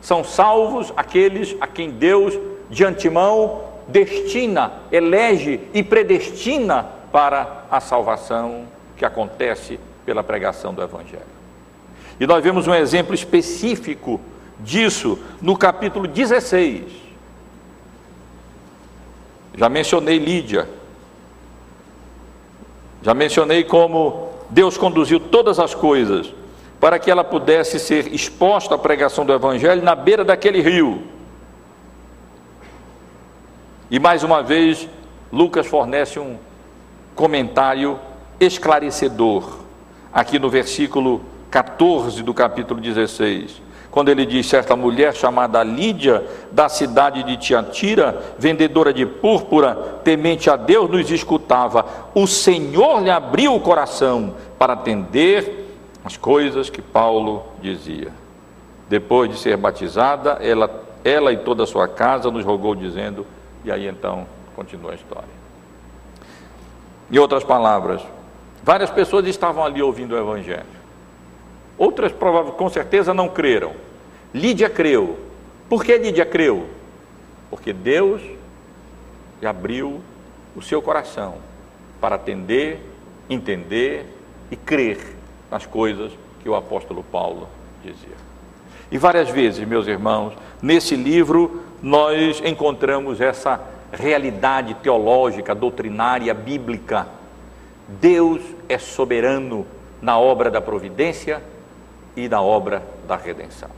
São 0.00 0.22
salvos 0.22 0.92
aqueles 0.96 1.56
a 1.60 1.66
quem 1.66 1.90
Deus 1.90 2.38
de 2.70 2.84
antemão 2.84 3.64
destina, 3.88 4.72
elege 4.92 5.60
e 5.74 5.82
predestina 5.82 6.86
para 7.10 7.64
a 7.68 7.80
salvação 7.80 8.64
que 8.96 9.04
acontece 9.04 9.80
pela 10.06 10.22
pregação 10.22 10.72
do 10.72 10.82
Evangelho. 10.82 11.22
E 12.20 12.26
nós 12.26 12.42
vemos 12.42 12.68
um 12.68 12.74
exemplo 12.74 13.12
específico 13.12 14.20
disso 14.60 15.18
no 15.40 15.56
capítulo 15.56 16.06
16. 16.06 16.84
Já 19.56 19.68
mencionei 19.68 20.18
Lídia. 20.18 20.68
Já 23.02 23.12
mencionei 23.12 23.64
como 23.64 24.31
Deus 24.52 24.76
conduziu 24.76 25.18
todas 25.18 25.58
as 25.58 25.74
coisas 25.74 26.32
para 26.78 26.98
que 26.98 27.10
ela 27.10 27.24
pudesse 27.24 27.78
ser 27.78 28.12
exposta 28.12 28.74
à 28.74 28.78
pregação 28.78 29.24
do 29.24 29.32
Evangelho 29.32 29.82
na 29.82 29.94
beira 29.94 30.22
daquele 30.22 30.60
rio. 30.60 31.04
E 33.90 33.98
mais 33.98 34.22
uma 34.22 34.42
vez, 34.42 34.86
Lucas 35.32 35.66
fornece 35.66 36.18
um 36.18 36.36
comentário 37.14 37.98
esclarecedor 38.38 39.60
aqui 40.12 40.38
no 40.38 40.50
versículo 40.50 41.22
14 41.50 42.22
do 42.22 42.34
capítulo 42.34 42.78
16, 42.78 43.62
quando 43.92 44.08
ele 44.08 44.26
diz: 44.26 44.46
certa 44.46 44.74
mulher 44.74 45.14
chamada 45.14 45.62
Lídia, 45.62 46.26
da 46.50 46.68
cidade 46.68 47.22
de 47.22 47.36
Tiatira, 47.36 48.20
vendedora 48.36 48.92
de 48.92 49.06
púrpura, 49.06 50.00
temente 50.02 50.50
a 50.50 50.56
Deus, 50.56 50.90
nos 50.90 51.08
escutava. 51.10 51.86
O 52.12 52.26
Senhor 52.26 53.00
lhe 53.00 53.10
abriu 53.10 53.54
o 53.54 53.60
coração 53.60 54.34
para 54.58 54.72
atender 54.72 55.70
as 56.04 56.16
coisas 56.16 56.68
que 56.68 56.82
Paulo 56.82 57.44
dizia. 57.60 58.10
Depois 58.88 59.30
de 59.30 59.38
ser 59.38 59.56
batizada, 59.56 60.38
ela, 60.40 60.82
ela 61.04 61.32
e 61.32 61.36
toda 61.36 61.62
a 61.62 61.66
sua 61.66 61.86
casa 61.86 62.30
nos 62.30 62.44
rogou, 62.44 62.74
dizendo, 62.74 63.24
e 63.64 63.70
aí 63.70 63.86
então 63.86 64.26
continua 64.56 64.90
a 64.90 64.94
história. 64.96 65.42
Em 67.08 67.18
outras 67.18 67.44
palavras, 67.44 68.02
Várias 68.62 68.90
pessoas 68.90 69.26
estavam 69.26 69.64
ali 69.64 69.82
ouvindo 69.82 70.14
o 70.14 70.18
Evangelho. 70.18 70.81
Outras, 71.78 72.12
com 72.56 72.68
certeza, 72.68 73.12
não 73.12 73.28
creram. 73.28 73.72
Lídia 74.32 74.68
creu. 74.68 75.18
Por 75.68 75.84
que 75.84 75.96
Lídia 75.96 76.24
creu? 76.24 76.66
Porque 77.50 77.72
Deus 77.72 78.22
abriu 79.44 80.00
o 80.54 80.62
seu 80.62 80.80
coração 80.80 81.36
para 82.00 82.16
atender, 82.16 82.80
entender 83.28 84.06
e 84.50 84.56
crer 84.56 84.98
nas 85.50 85.66
coisas 85.66 86.12
que 86.42 86.48
o 86.48 86.54
apóstolo 86.54 87.02
Paulo 87.02 87.48
dizia. 87.82 88.16
E 88.90 88.98
várias 88.98 89.28
vezes, 89.30 89.66
meus 89.66 89.86
irmãos, 89.86 90.34
nesse 90.62 90.94
livro 90.94 91.62
nós 91.82 92.40
encontramos 92.44 93.20
essa 93.20 93.60
realidade 93.92 94.74
teológica, 94.74 95.54
doutrinária, 95.54 96.32
bíblica 96.32 97.08
Deus 98.00 98.40
é 98.68 98.78
soberano 98.78 99.66
na 100.00 100.18
obra 100.18 100.50
da 100.50 100.60
providência 100.60 101.42
e 102.16 102.28
na 102.28 102.40
obra 102.42 102.82
da 103.06 103.16
redenção. 103.16 103.70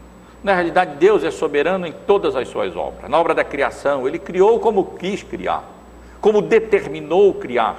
Na 0.42 0.52
realidade, 0.52 0.96
Deus 0.96 1.24
é 1.24 1.30
soberano 1.30 1.86
em 1.86 1.92
todas 2.06 2.36
as 2.36 2.48
suas 2.48 2.76
obras. 2.76 3.10
Na 3.10 3.18
obra 3.18 3.34
da 3.34 3.42
criação, 3.42 4.06
Ele 4.06 4.18
criou 4.18 4.60
como 4.60 4.84
quis 4.98 5.22
criar, 5.22 5.64
como 6.20 6.42
determinou 6.42 7.32
criar. 7.34 7.76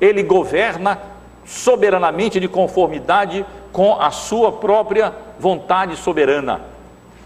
Ele 0.00 0.22
governa 0.22 0.98
soberanamente 1.46 2.38
de 2.38 2.48
conformidade 2.48 3.46
com 3.72 4.00
a 4.00 4.10
sua 4.10 4.52
própria 4.52 5.12
vontade 5.38 5.96
soberana. 5.96 6.60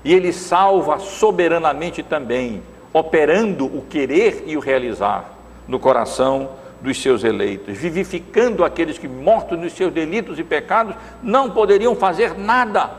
E 0.04 0.14
Ele 0.14 0.32
salva 0.32 0.98
soberanamente 1.00 2.02
também, 2.02 2.62
operando 2.92 3.66
o 3.66 3.82
querer 3.82 4.44
e 4.46 4.56
o 4.56 4.60
realizar 4.60 5.24
no 5.66 5.80
coração 5.80 6.50
dos 6.84 7.00
seus 7.00 7.24
eleitos, 7.24 7.78
vivificando 7.78 8.62
aqueles 8.62 8.98
que, 8.98 9.08
mortos 9.08 9.58
nos 9.58 9.72
seus 9.72 9.90
delitos 9.90 10.38
e 10.38 10.44
pecados, 10.44 10.94
não 11.22 11.50
poderiam 11.50 11.96
fazer 11.96 12.38
nada 12.38 12.90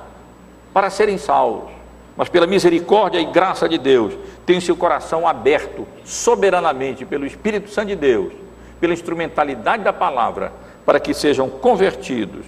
para 0.74 0.90
serem 0.90 1.20
salvos. 1.20 1.72
Mas 2.18 2.28
pela 2.28 2.48
misericórdia 2.48 3.20
e 3.20 3.26
graça 3.26 3.70
de 3.70 3.78
Deus, 3.78 4.14
tem 4.44 4.60
seu 4.60 4.76
coração 4.76 5.28
aberto 5.28 5.88
soberanamente 6.04 7.06
pelo 7.06 7.28
Espírito 7.28 7.70
Santo 7.70 7.90
de 7.90 7.96
Deus, 7.96 8.34
pela 8.82 8.94
instrumentalidade 8.94 9.84
da 9.84 9.94
palavra, 9.94 10.52
para 10.84 11.00
que 11.00 11.14
sejam 11.14 11.48
convertidos, 11.48 12.46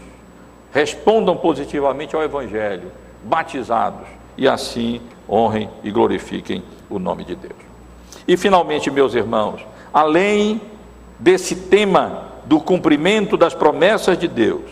respondam 0.73 1.37
positivamente 1.37 2.15
ao 2.15 2.23
Evangelho, 2.23 2.91
batizados, 3.23 4.07
e 4.35 4.47
assim 4.47 5.01
honrem 5.29 5.69
e 5.83 5.91
glorifiquem 5.91 6.63
o 6.89 6.97
nome 6.97 7.23
de 7.23 7.35
Deus. 7.35 7.55
E 8.27 8.35
finalmente, 8.35 8.89
meus 8.89 9.13
irmãos, 9.13 9.61
além 9.93 10.61
desse 11.19 11.55
tema 11.55 12.25
do 12.45 12.59
cumprimento 12.59 13.35
das 13.35 13.53
promessas 13.53 14.17
de 14.17 14.27
Deus, 14.27 14.63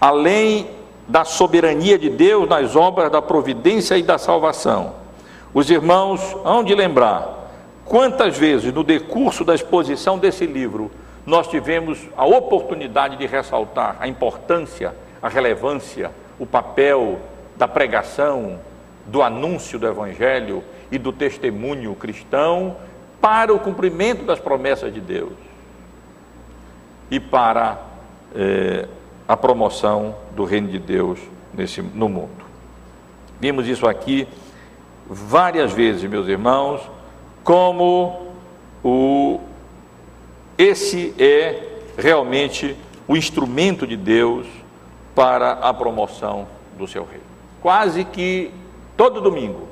além 0.00 0.68
da 1.06 1.24
soberania 1.24 1.98
de 1.98 2.08
Deus 2.08 2.48
nas 2.48 2.74
obras 2.74 3.10
da 3.10 3.20
providência 3.20 3.96
e 3.96 4.02
da 4.02 4.18
salvação, 4.18 4.94
os 5.52 5.70
irmãos 5.70 6.36
hão 6.44 6.64
de 6.64 6.74
lembrar 6.74 7.50
quantas 7.84 8.36
vezes 8.36 8.72
no 8.72 8.82
decurso 8.82 9.44
da 9.44 9.54
exposição 9.54 10.18
desse 10.18 10.46
livro 10.46 10.90
nós 11.26 11.46
tivemos 11.46 11.98
a 12.16 12.26
oportunidade 12.26 13.16
de 13.16 13.26
ressaltar 13.26 13.96
a 14.00 14.08
importância, 14.08 14.94
a 15.22 15.28
relevância, 15.28 16.10
o 16.38 16.44
papel 16.44 17.18
da 17.56 17.68
pregação, 17.68 18.58
do 19.06 19.22
anúncio 19.22 19.78
do 19.78 19.86
Evangelho 19.86 20.62
e 20.90 20.98
do 20.98 21.12
testemunho 21.12 21.94
cristão 21.94 22.76
para 23.20 23.54
o 23.54 23.58
cumprimento 23.58 24.24
das 24.24 24.38
promessas 24.38 24.92
de 24.92 25.00
Deus 25.00 25.43
e 27.14 27.20
para 27.20 27.78
eh, 28.34 28.88
a 29.28 29.36
promoção 29.36 30.16
do 30.34 30.44
reino 30.44 30.66
de 30.66 30.80
Deus 30.80 31.20
nesse, 31.56 31.80
no 31.80 32.08
mundo. 32.08 32.44
Vimos 33.38 33.68
isso 33.68 33.86
aqui 33.86 34.26
várias 35.08 35.72
vezes, 35.72 36.02
meus 36.10 36.26
irmãos, 36.26 36.80
como 37.44 38.32
o, 38.82 39.38
esse 40.58 41.14
é 41.16 41.62
realmente 41.96 42.76
o 43.06 43.16
instrumento 43.16 43.86
de 43.86 43.96
Deus 43.96 44.48
para 45.14 45.52
a 45.52 45.72
promoção 45.72 46.48
do 46.76 46.88
seu 46.88 47.04
reino. 47.04 47.22
Quase 47.62 48.04
que 48.04 48.50
todo 48.96 49.20
domingo 49.20 49.68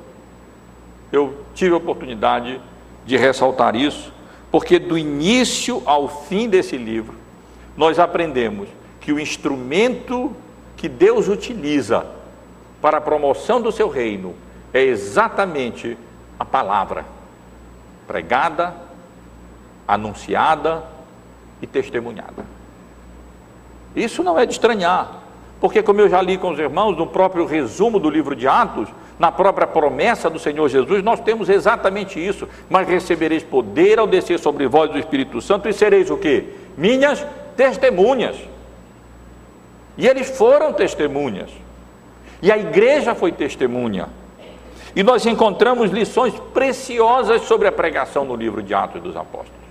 eu 1.11 1.43
tive 1.53 1.73
a 1.73 1.77
oportunidade 1.77 2.61
de 3.05 3.17
ressaltar 3.17 3.75
isso, 3.75 4.13
porque 4.49 4.79
do 4.79 4.97
início 4.97 5.83
ao 5.85 6.07
fim 6.07 6.47
desse 6.47 6.77
livro, 6.77 7.22
nós 7.75 7.99
aprendemos 7.99 8.67
que 8.99 9.11
o 9.11 9.19
instrumento 9.19 10.35
que 10.77 10.87
Deus 10.87 11.27
utiliza 11.27 12.05
para 12.81 12.97
a 12.97 13.01
promoção 13.01 13.61
do 13.61 13.71
seu 13.71 13.89
reino 13.89 14.35
é 14.73 14.81
exatamente 14.81 15.97
a 16.39 16.45
palavra 16.45 17.05
pregada, 18.07 18.73
anunciada 19.87 20.83
e 21.61 21.67
testemunhada. 21.67 22.45
Isso 23.95 24.23
não 24.23 24.37
é 24.37 24.45
de 24.45 24.53
estranhar, 24.53 25.19
porque, 25.61 25.81
como 25.81 26.01
eu 26.01 26.09
já 26.09 26.21
li 26.21 26.37
com 26.37 26.51
os 26.51 26.59
irmãos, 26.59 26.97
no 26.97 27.07
próprio 27.07 27.45
resumo 27.45 27.99
do 27.99 28.09
livro 28.09 28.35
de 28.35 28.47
Atos, 28.47 28.89
na 29.17 29.31
própria 29.31 29.67
promessa 29.67 30.29
do 30.29 30.39
Senhor 30.39 30.67
Jesus, 30.67 31.03
nós 31.03 31.19
temos 31.19 31.47
exatamente 31.47 32.19
isso. 32.19 32.49
Mas 32.69 32.87
recebereis 32.87 33.43
poder 33.43 33.99
ao 33.99 34.07
descer 34.07 34.39
sobre 34.39 34.67
vós 34.67 34.93
o 34.93 34.97
Espírito 34.97 35.39
Santo 35.41 35.69
e 35.69 35.73
sereis 35.73 36.09
o 36.09 36.17
que? 36.17 36.49
Minhas 36.77 37.25
testemunhas. 37.55 38.35
E 39.97 40.07
eles 40.07 40.29
foram 40.29 40.73
testemunhas. 40.73 41.49
E 42.41 42.51
a 42.51 42.57
igreja 42.57 43.15
foi 43.15 43.31
testemunha. 43.31 44.09
E 44.95 45.01
nós 45.01 45.25
encontramos 45.25 45.91
lições 45.91 46.33
preciosas 46.53 47.43
sobre 47.43 47.67
a 47.67 47.71
pregação 47.71 48.25
no 48.25 48.35
livro 48.35 48.61
de 48.61 48.73
Atos 48.73 49.01
dos 49.01 49.15
Apóstolos. 49.15 49.63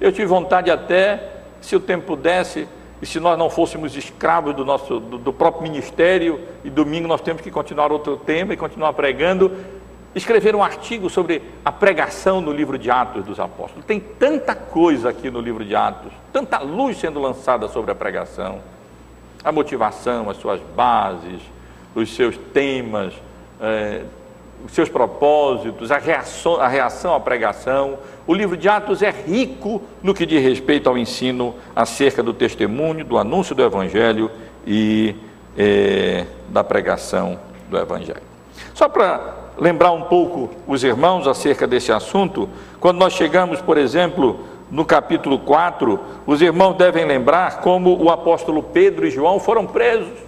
Eu 0.00 0.12
tive 0.12 0.26
vontade 0.26 0.70
até, 0.70 1.30
se 1.60 1.74
o 1.74 1.80
tempo 1.80 2.06
pudesse, 2.06 2.68
e 3.00 3.06
se 3.06 3.18
nós 3.18 3.36
não 3.36 3.50
fôssemos 3.50 3.96
escravos 3.96 4.54
do 4.54 4.64
nosso 4.64 5.00
do, 5.00 5.18
do 5.18 5.32
próprio 5.32 5.62
ministério, 5.62 6.40
e 6.64 6.70
domingo 6.70 7.08
nós 7.08 7.20
temos 7.20 7.42
que 7.42 7.50
continuar 7.50 7.90
outro 7.90 8.16
tema 8.16 8.54
e 8.54 8.56
continuar 8.56 8.92
pregando, 8.92 9.50
escrever 10.14 10.54
um 10.54 10.62
artigo 10.62 11.08
sobre 11.08 11.42
a 11.64 11.72
pregação 11.72 12.40
no 12.40 12.52
livro 12.52 12.78
de 12.78 12.90
Atos 12.90 13.24
dos 13.24 13.40
Apóstolos. 13.40 13.84
Tem 13.84 13.98
tanta 13.98 14.54
coisa 14.54 15.10
aqui 15.10 15.30
no 15.30 15.40
livro 15.40 15.64
de 15.64 15.74
Atos, 15.74 16.12
tanta 16.32 16.58
luz 16.58 16.98
sendo 16.98 17.20
lançada 17.20 17.68
sobre 17.68 17.90
a 17.90 17.94
pregação, 17.94 18.60
a 19.44 19.50
motivação, 19.50 20.28
as 20.28 20.36
suas 20.36 20.60
bases, 20.76 21.40
os 21.94 22.14
seus 22.14 22.36
temas, 22.36 23.14
é, 23.60 24.02
os 24.64 24.72
seus 24.72 24.88
propósitos, 24.88 25.90
a 25.90 25.98
reação, 25.98 26.60
a 26.60 26.68
reação 26.68 27.14
à 27.14 27.20
pregação. 27.20 27.98
O 28.26 28.34
livro 28.34 28.56
de 28.56 28.68
Atos 28.68 29.02
é 29.02 29.10
rico 29.10 29.82
no 30.02 30.14
que 30.14 30.24
diz 30.24 30.42
respeito 30.42 30.88
ao 30.88 30.96
ensino 30.96 31.54
acerca 31.74 32.22
do 32.22 32.32
testemunho, 32.32 33.04
do 33.04 33.18
anúncio 33.18 33.54
do 33.54 33.62
Evangelho 33.62 34.30
e 34.66 35.16
é, 35.56 36.26
da 36.48 36.62
pregação 36.62 37.38
do 37.68 37.76
Evangelho. 37.76 38.22
Só 38.74 38.88
para 38.88 39.41
lembrar 39.58 39.92
um 39.92 40.02
pouco 40.02 40.50
os 40.66 40.82
irmãos 40.82 41.26
acerca 41.26 41.66
desse 41.66 41.92
assunto, 41.92 42.48
quando 42.80 42.98
nós 42.98 43.12
chegamos, 43.12 43.60
por 43.60 43.78
exemplo, 43.78 44.40
no 44.70 44.84
capítulo 44.84 45.38
4, 45.38 46.00
os 46.26 46.40
irmãos 46.40 46.74
devem 46.74 47.04
lembrar 47.04 47.60
como 47.60 48.02
o 48.02 48.10
apóstolo 48.10 48.62
Pedro 48.62 49.06
e 49.06 49.10
João 49.10 49.38
foram 49.38 49.66
presos. 49.66 50.18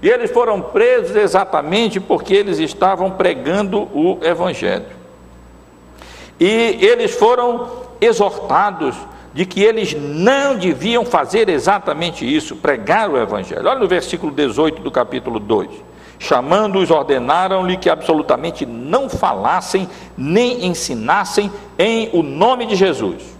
E 0.00 0.08
eles 0.08 0.30
foram 0.30 0.60
presos 0.60 1.14
exatamente 1.14 2.00
porque 2.00 2.34
eles 2.34 2.58
estavam 2.58 3.10
pregando 3.10 3.82
o 3.94 4.18
Evangelho. 4.22 4.86
E 6.40 6.78
eles 6.80 7.14
foram 7.14 7.68
exortados 8.00 8.96
de 9.32 9.46
que 9.46 9.62
eles 9.62 9.94
não 9.94 10.56
deviam 10.56 11.04
fazer 11.04 11.48
exatamente 11.48 12.24
isso, 12.24 12.56
pregar 12.56 13.08
o 13.08 13.16
Evangelho. 13.16 13.68
Olha 13.68 13.78
no 13.78 13.86
versículo 13.86 14.32
18 14.32 14.82
do 14.82 14.90
capítulo 14.90 15.38
2. 15.38 15.91
Chamando-os, 16.22 16.88
ordenaram-lhe 16.88 17.76
que 17.76 17.90
absolutamente 17.90 18.64
não 18.64 19.08
falassem 19.08 19.88
nem 20.16 20.66
ensinassem 20.66 21.50
em 21.76 22.10
o 22.12 22.22
nome 22.22 22.64
de 22.64 22.76
Jesus. 22.76 23.36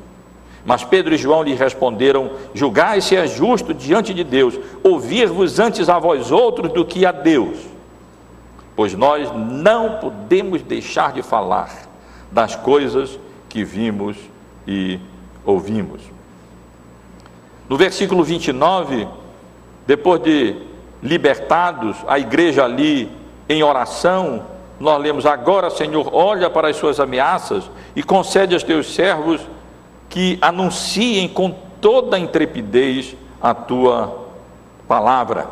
Mas 0.67 0.83
Pedro 0.83 1.15
e 1.15 1.17
João 1.17 1.45
lhe 1.45 1.55
responderam: 1.55 2.33
Julgai 2.53 3.01
se 3.01 3.15
é 3.15 3.25
justo 3.25 3.73
diante 3.73 4.13
de 4.13 4.25
Deus, 4.25 4.59
ouvir-vos 4.83 5.61
antes 5.61 5.89
a 5.89 5.97
vós 6.01 6.33
outros 6.33 6.73
do 6.73 6.85
que 6.85 7.07
a 7.07 7.13
Deus. 7.13 7.57
Pois 8.75 8.95
nós 8.95 9.31
não 9.33 10.01
podemos 10.01 10.61
deixar 10.61 11.13
de 11.13 11.23
falar 11.23 11.89
das 12.33 12.57
coisas 12.57 13.17
que 13.49 13.63
vimos 13.63 14.17
e 14.67 14.99
ouvimos. 15.45 16.03
No 17.69 17.77
versículo 17.77 18.25
29, 18.25 19.07
depois 19.87 20.21
de 20.21 20.72
libertados, 21.03 21.97
a 22.07 22.19
igreja 22.19 22.65
ali 22.65 23.11
em 23.49 23.63
oração, 23.63 24.47
nós 24.79 25.01
lemos: 25.01 25.27
Agora, 25.27 25.71
Senhor, 25.71 26.09
olha 26.13 26.49
para 26.49 26.69
as 26.69 26.77
suas 26.77 27.01
ameaças 27.01 27.71
e 27.97 28.03
concede 28.03 28.55
aos 28.55 28.63
teus 28.63 28.95
servos 28.95 29.41
que 30.09 30.39
anunciem 30.41 31.29
com 31.29 31.55
toda 31.81 32.17
a 32.17 32.21
intrepidez 32.21 33.17
a 33.41 33.53
tua 33.53 34.29
palavra. 34.87 35.49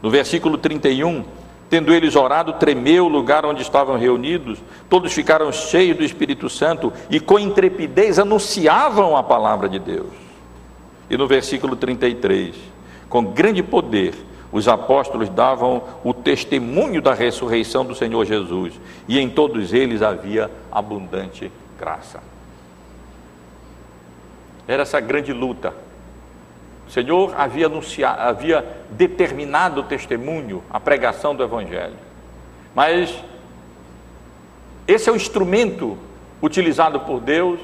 No 0.00 0.10
versículo 0.10 0.58
31, 0.58 1.24
tendo 1.70 1.94
eles 1.94 2.14
orado, 2.14 2.54
tremeu 2.54 3.06
o 3.06 3.08
lugar 3.08 3.46
onde 3.46 3.62
estavam 3.62 3.96
reunidos, 3.96 4.58
todos 4.90 5.12
ficaram 5.12 5.50
cheios 5.50 5.96
do 5.96 6.04
Espírito 6.04 6.48
Santo 6.50 6.92
e 7.08 7.18
com 7.18 7.38
intrepidez 7.38 8.18
anunciavam 8.18 9.16
a 9.16 9.22
palavra 9.22 9.68
de 9.68 9.78
Deus. 9.78 10.12
E 11.08 11.16
no 11.16 11.26
versículo 11.26 11.74
33, 11.74 12.54
com 13.12 13.22
grande 13.26 13.62
poder, 13.62 14.14
os 14.50 14.66
apóstolos 14.66 15.28
davam 15.28 15.82
o 16.02 16.14
testemunho 16.14 17.02
da 17.02 17.12
ressurreição 17.12 17.84
do 17.84 17.94
Senhor 17.94 18.24
Jesus, 18.24 18.72
e 19.06 19.18
em 19.18 19.28
todos 19.28 19.74
eles 19.74 20.00
havia 20.00 20.50
abundante 20.70 21.52
graça. 21.78 22.22
Era 24.66 24.80
essa 24.80 24.98
grande 24.98 25.30
luta. 25.30 25.74
O 26.88 26.90
Senhor 26.90 27.34
havia, 27.38 27.66
anunciado, 27.66 28.22
havia 28.22 28.82
determinado 28.88 29.82
o 29.82 29.84
testemunho, 29.84 30.62
a 30.70 30.80
pregação 30.80 31.36
do 31.36 31.42
Evangelho. 31.42 31.98
Mas 32.74 33.14
esse 34.88 35.10
é 35.10 35.12
o 35.12 35.16
instrumento 35.16 35.98
utilizado 36.40 36.98
por 37.00 37.20
Deus 37.20 37.60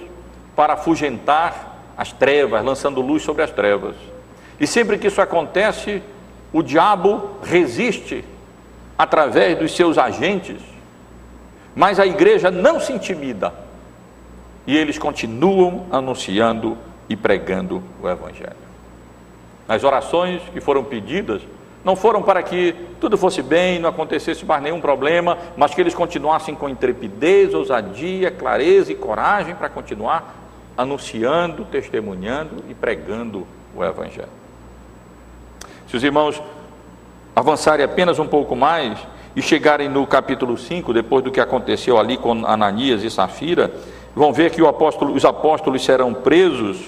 para 0.55 0.75
afugentar 0.75 1.95
as 1.97 2.13
trevas, 2.13 2.63
lançando 2.63 3.01
luz 3.01 3.23
sobre 3.23 3.43
as 3.43 3.51
trevas. 3.51 3.97
E 4.61 4.67
sempre 4.67 4.99
que 4.99 5.07
isso 5.07 5.21
acontece, 5.21 6.03
o 6.53 6.63
diabo 6.63 7.39
resiste 7.43 8.25
através 8.97 9.59
dos 9.59 9.75
seus 9.75 9.97
agentes, 9.97 10.61
mas 11.75 12.01
a 12.01 12.07
igreja 12.07 12.51
não 12.51 12.81
se 12.81 12.93
intimida 12.93 13.53
e 14.67 14.77
eles 14.77 14.99
continuam 14.99 15.87
anunciando 15.91 16.77
e 17.09 17.17
pregando 17.17 17.83
o 18.03 18.09
Evangelho. 18.09 18.69
As 19.69 19.85
orações 19.85 20.43
que 20.53 20.61
foram 20.61 20.83
pedidas 20.83 21.43
não 21.85 21.95
foram 21.95 22.23
para 22.23 22.43
que 22.43 22.75
tudo 23.01 23.17
fosse 23.17 23.41
bem, 23.41 23.79
não 23.79 23.89
acontecesse 23.89 24.45
mais 24.45 24.63
nenhum 24.63 24.81
problema, 24.81 25.39
mas 25.57 25.75
que 25.75 25.81
eles 25.81 25.95
continuassem 25.95 26.55
com 26.55 26.69
intrepidez, 26.69 27.55
ousadia, 27.55 28.31
clareza 28.31 28.93
e 28.93 28.95
coragem 28.95 29.55
para 29.55 29.69
continuar 29.69 30.35
anunciando, 30.77 31.65
testemunhando 31.65 32.65
e 32.69 32.75
pregando 32.75 33.47
o 33.75 33.85
Evangelho. 33.85 34.38
Se 35.89 35.97
os 35.97 36.05
irmãos 36.05 36.41
avançarem 37.35 37.85
apenas 37.85 38.19
um 38.19 38.27
pouco 38.27 38.55
mais 38.55 38.99
e 39.35 39.41
chegarem 39.41 39.89
no 39.89 40.07
capítulo 40.07 40.59
5, 40.59 40.93
depois 40.93 41.25
do 41.25 41.31
que 41.31 41.41
aconteceu 41.41 41.99
ali 41.99 42.19
com 42.19 42.45
Ananias 42.45 43.03
e 43.03 43.11
Safira, 43.11 43.73
vão 44.15 44.33
ver 44.33 44.51
que 44.51 44.61
apóstolo, 44.67 45.15
os 45.15 45.25
apóstolos 45.25 45.83
serão 45.83 46.13
presos, 46.13 46.79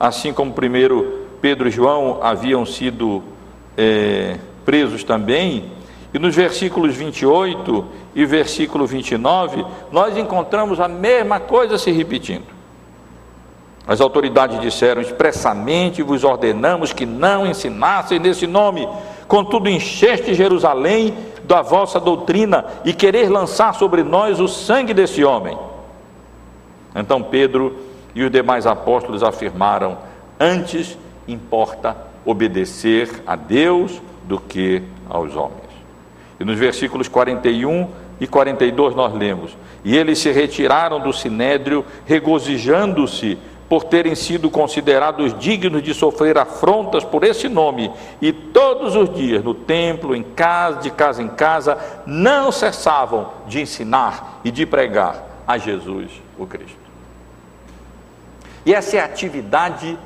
assim 0.00 0.32
como 0.32 0.52
primeiro 0.52 1.26
Pedro 1.40 1.68
e 1.68 1.70
João 1.70 2.20
haviam 2.22 2.64
sido 2.64 3.22
é, 3.76 4.38
presos 4.64 5.04
também. 5.04 5.72
E 6.14 6.18
nos 6.18 6.34
versículos 6.34 6.94
28 6.94 7.84
e 8.14 8.24
versículo 8.24 8.86
29, 8.86 9.66
nós 9.92 10.16
encontramos 10.16 10.80
a 10.80 10.88
mesma 10.88 11.38
coisa 11.38 11.76
se 11.76 11.90
repetindo. 11.90 12.55
As 13.86 14.00
autoridades 14.00 14.60
disseram 14.60 15.00
expressamente: 15.00 16.02
vos 16.02 16.24
ordenamos 16.24 16.92
que 16.92 17.06
não 17.06 17.46
ensinassem 17.46 18.18
nesse 18.18 18.46
nome. 18.46 18.88
Contudo, 19.28 19.68
encheste 19.68 20.34
Jerusalém 20.34 21.14
da 21.44 21.62
vossa 21.62 22.00
doutrina 22.00 22.64
e 22.84 22.92
querer 22.92 23.28
lançar 23.28 23.74
sobre 23.74 24.02
nós 24.02 24.40
o 24.40 24.48
sangue 24.48 24.92
desse 24.92 25.24
homem. 25.24 25.56
Então 26.94 27.22
Pedro 27.22 27.76
e 28.14 28.22
os 28.24 28.30
demais 28.30 28.66
apóstolos 28.66 29.22
afirmaram: 29.22 29.98
antes 30.40 30.98
importa 31.28 31.96
obedecer 32.24 33.22
a 33.26 33.36
Deus 33.36 34.00
do 34.24 34.38
que 34.40 34.82
aos 35.08 35.36
homens. 35.36 35.66
E 36.40 36.44
nos 36.44 36.58
versículos 36.58 37.08
41 37.08 37.88
e 38.20 38.26
42 38.26 38.94
nós 38.94 39.14
lemos: 39.14 39.56
E 39.84 39.96
eles 39.96 40.18
se 40.18 40.32
retiraram 40.32 40.98
do 41.00 41.12
sinédrio, 41.12 41.84
regozijando-se 42.04 43.38
por 43.68 43.84
terem 43.84 44.14
sido 44.14 44.48
considerados 44.48 45.36
dignos 45.38 45.82
de 45.82 45.92
sofrer 45.92 46.38
afrontas 46.38 47.04
por 47.04 47.24
esse 47.24 47.48
nome, 47.48 47.90
e 48.20 48.32
todos 48.32 48.94
os 48.94 49.12
dias 49.12 49.42
no 49.42 49.54
templo, 49.54 50.14
em 50.14 50.22
casa, 50.22 50.80
de 50.80 50.90
casa 50.90 51.22
em 51.22 51.28
casa, 51.28 51.76
não 52.06 52.52
cessavam 52.52 53.32
de 53.46 53.60
ensinar 53.60 54.40
e 54.44 54.50
de 54.50 54.64
pregar 54.64 55.24
a 55.46 55.58
Jesus 55.58 56.10
o 56.38 56.46
Cristo. 56.46 56.86
E 58.64 58.74
essa 58.74 58.96
é 58.96 59.00
a 59.00 59.04
atividade 59.04 59.98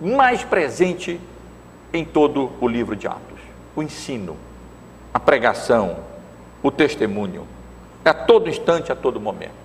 mais 0.00 0.42
presente 0.42 1.20
em 1.92 2.04
todo 2.04 2.52
o 2.60 2.68
livro 2.68 2.96
de 2.96 3.06
Atos: 3.06 3.40
o 3.76 3.82
ensino, 3.82 4.36
a 5.14 5.20
pregação, 5.20 5.98
o 6.62 6.70
testemunho, 6.70 7.46
a 8.04 8.14
todo 8.14 8.48
instante, 8.48 8.90
a 8.90 8.96
todo 8.96 9.20
momento. 9.20 9.61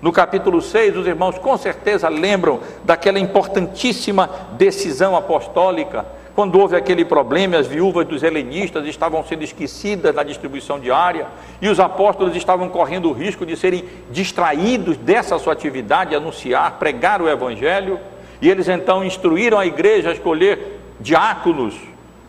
No 0.00 0.12
capítulo 0.12 0.62
6, 0.62 0.96
os 0.96 1.06
irmãos 1.06 1.38
com 1.38 1.56
certeza 1.56 2.08
lembram 2.08 2.60
daquela 2.84 3.18
importantíssima 3.18 4.30
decisão 4.52 5.16
apostólica, 5.16 6.06
quando 6.36 6.56
houve 6.56 6.76
aquele 6.76 7.04
problema, 7.04 7.56
as 7.56 7.66
viúvas 7.66 8.06
dos 8.06 8.22
helenistas 8.22 8.86
estavam 8.86 9.24
sendo 9.24 9.42
esquecidas 9.42 10.14
na 10.14 10.22
distribuição 10.22 10.78
diária, 10.78 11.26
e 11.60 11.68
os 11.68 11.80
apóstolos 11.80 12.36
estavam 12.36 12.68
correndo 12.68 13.08
o 13.08 13.12
risco 13.12 13.44
de 13.44 13.56
serem 13.56 13.84
distraídos 14.08 14.96
dessa 14.96 15.36
sua 15.36 15.52
atividade, 15.52 16.14
anunciar, 16.14 16.78
pregar 16.78 17.20
o 17.20 17.28
evangelho, 17.28 17.98
e 18.40 18.48
eles 18.48 18.68
então 18.68 19.04
instruíram 19.04 19.58
a 19.58 19.66
igreja 19.66 20.10
a 20.10 20.12
escolher 20.12 20.78
diáconos 21.00 21.74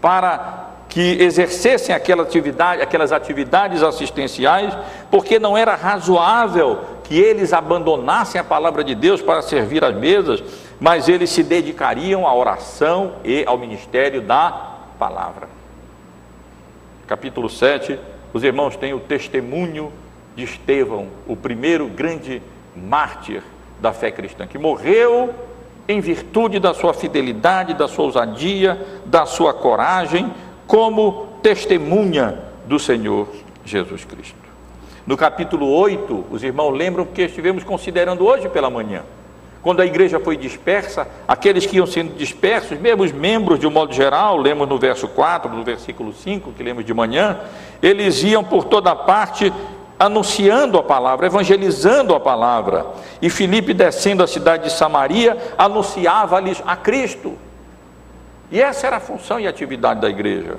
para 0.01 0.68
que 0.89 1.21
exercessem 1.21 1.93
aquela 1.93 2.23
atividade, 2.23 2.81
aquelas 2.81 3.11
atividades 3.11 3.83
assistenciais, 3.83 4.75
porque 5.11 5.37
não 5.37 5.55
era 5.55 5.75
razoável 5.75 6.79
que 7.03 7.17
eles 7.17 7.53
abandonassem 7.53 8.41
a 8.41 8.43
palavra 8.43 8.83
de 8.83 8.95
Deus 8.95 9.21
para 9.21 9.43
servir 9.43 9.83
às 9.83 9.95
mesas, 9.95 10.43
mas 10.79 11.07
eles 11.07 11.29
se 11.29 11.43
dedicariam 11.43 12.27
à 12.27 12.33
oração 12.33 13.13
e 13.23 13.43
ao 13.45 13.57
ministério 13.57 14.21
da 14.21 14.77
palavra. 14.97 15.47
Capítulo 17.07 17.49
7, 17.49 17.99
os 18.33 18.43
irmãos 18.43 18.75
têm 18.75 18.93
o 18.93 18.99
testemunho 18.99 19.91
de 20.35 20.43
Estevão, 20.43 21.07
o 21.27 21.35
primeiro 21.35 21.87
grande 21.87 22.41
mártir 22.75 23.43
da 23.79 23.93
fé 23.93 24.11
cristã, 24.11 24.47
que 24.47 24.57
morreu 24.57 25.33
em 25.87 25.99
virtude 25.99 26.59
da 26.59 26.73
sua 26.73 26.93
fidelidade, 26.93 27.73
da 27.73 27.87
sua 27.87 28.05
ousadia, 28.05 28.79
da 29.05 29.25
sua 29.25 29.53
coragem, 29.53 30.31
como 30.69 31.29
testemunha 31.41 32.37
do 32.67 32.77
Senhor 32.77 33.27
Jesus 33.65 34.05
Cristo. 34.05 34.37
No 35.03 35.17
capítulo 35.17 35.67
8, 35.67 36.25
os 36.29 36.43
irmãos 36.43 36.77
lembram 36.77 37.07
que 37.07 37.23
estivemos 37.23 37.63
considerando 37.63 38.23
hoje 38.23 38.47
pela 38.47 38.69
manhã. 38.69 39.01
Quando 39.63 39.81
a 39.81 39.85
igreja 39.85 40.19
foi 40.19 40.37
dispersa, 40.37 41.07
aqueles 41.27 41.65
que 41.65 41.77
iam 41.77 41.87
sendo 41.87 42.15
dispersos, 42.15 42.79
mesmo 42.79 43.01
os 43.01 43.11
membros 43.11 43.59
de 43.59 43.65
um 43.65 43.71
modo 43.71 43.91
geral, 43.91 44.37
lemos 44.37 44.69
no 44.69 44.77
verso 44.77 45.07
4, 45.07 45.51
no 45.51 45.63
versículo 45.63 46.13
5, 46.13 46.51
que 46.51 46.61
lemos 46.61 46.85
de 46.85 46.93
manhã, 46.93 47.39
eles 47.81 48.21
iam 48.21 48.43
por 48.43 48.65
toda 48.65 48.95
parte 48.95 49.51
anunciando 49.97 50.77
a 50.77 50.83
palavra, 50.83 51.25
evangelizando 51.25 52.13
a 52.13 52.19
palavra. 52.19 52.85
E 53.19 53.27
Filipe, 53.27 53.73
descendo 53.73 54.21
a 54.21 54.27
cidade 54.27 54.65
de 54.65 54.71
Samaria, 54.71 55.35
anunciava-lhes 55.57 56.61
a 56.63 56.75
Cristo. 56.75 57.48
E 58.51 58.61
essa 58.61 58.87
era 58.87 58.97
a 58.97 58.99
função 58.99 59.39
e 59.39 59.47
atividade 59.47 60.01
da 60.01 60.09
igreja. 60.09 60.57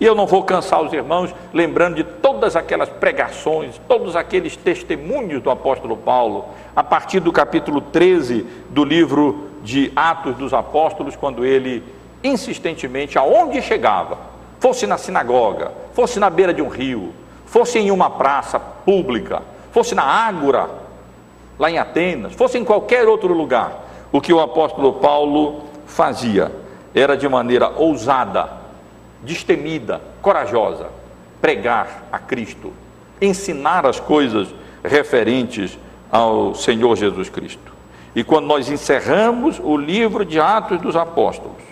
E 0.00 0.04
eu 0.04 0.14
não 0.14 0.26
vou 0.26 0.42
cansar 0.42 0.82
os 0.82 0.92
irmãos 0.92 1.34
lembrando 1.52 1.96
de 1.96 2.04
todas 2.04 2.56
aquelas 2.56 2.88
pregações, 2.88 3.78
todos 3.86 4.16
aqueles 4.16 4.56
testemunhos 4.56 5.42
do 5.42 5.50
apóstolo 5.50 5.96
Paulo, 5.96 6.46
a 6.74 6.82
partir 6.82 7.20
do 7.20 7.30
capítulo 7.30 7.82
13 7.82 8.46
do 8.70 8.82
livro 8.82 9.50
de 9.62 9.92
Atos 9.94 10.36
dos 10.36 10.54
Apóstolos, 10.54 11.16
quando 11.16 11.44
ele 11.44 11.84
insistentemente, 12.24 13.18
aonde 13.18 13.60
chegava, 13.60 14.18
fosse 14.58 14.86
na 14.86 14.96
sinagoga, 14.96 15.70
fosse 15.92 16.18
na 16.18 16.30
beira 16.30 16.54
de 16.54 16.62
um 16.62 16.68
rio, 16.68 17.12
fosse 17.44 17.78
em 17.78 17.90
uma 17.90 18.08
praça 18.08 18.58
pública, 18.58 19.42
fosse 19.70 19.94
na 19.94 20.02
Ágora, 20.02 20.70
lá 21.58 21.70
em 21.70 21.78
Atenas, 21.78 22.32
fosse 22.32 22.56
em 22.56 22.64
qualquer 22.64 23.06
outro 23.06 23.34
lugar, 23.34 23.84
o 24.10 24.20
que 24.20 24.32
o 24.32 24.40
apóstolo 24.40 24.94
Paulo 24.94 25.64
fazia 25.86 26.50
era 26.94 27.16
de 27.16 27.28
maneira 27.28 27.68
ousada, 27.68 28.50
destemida, 29.22 30.00
corajosa, 30.20 30.88
pregar 31.40 32.04
a 32.10 32.18
Cristo, 32.18 32.72
ensinar 33.20 33.86
as 33.86 34.00
coisas 34.00 34.48
referentes 34.82 35.78
ao 36.10 36.54
Senhor 36.54 36.96
Jesus 36.96 37.28
Cristo. 37.28 37.72
E 38.14 38.24
quando 38.24 38.46
nós 38.46 38.68
encerramos 38.68 39.60
o 39.62 39.76
livro 39.76 40.24
de 40.24 40.40
Atos 40.40 40.80
dos 40.80 40.96
Apóstolos, 40.96 41.62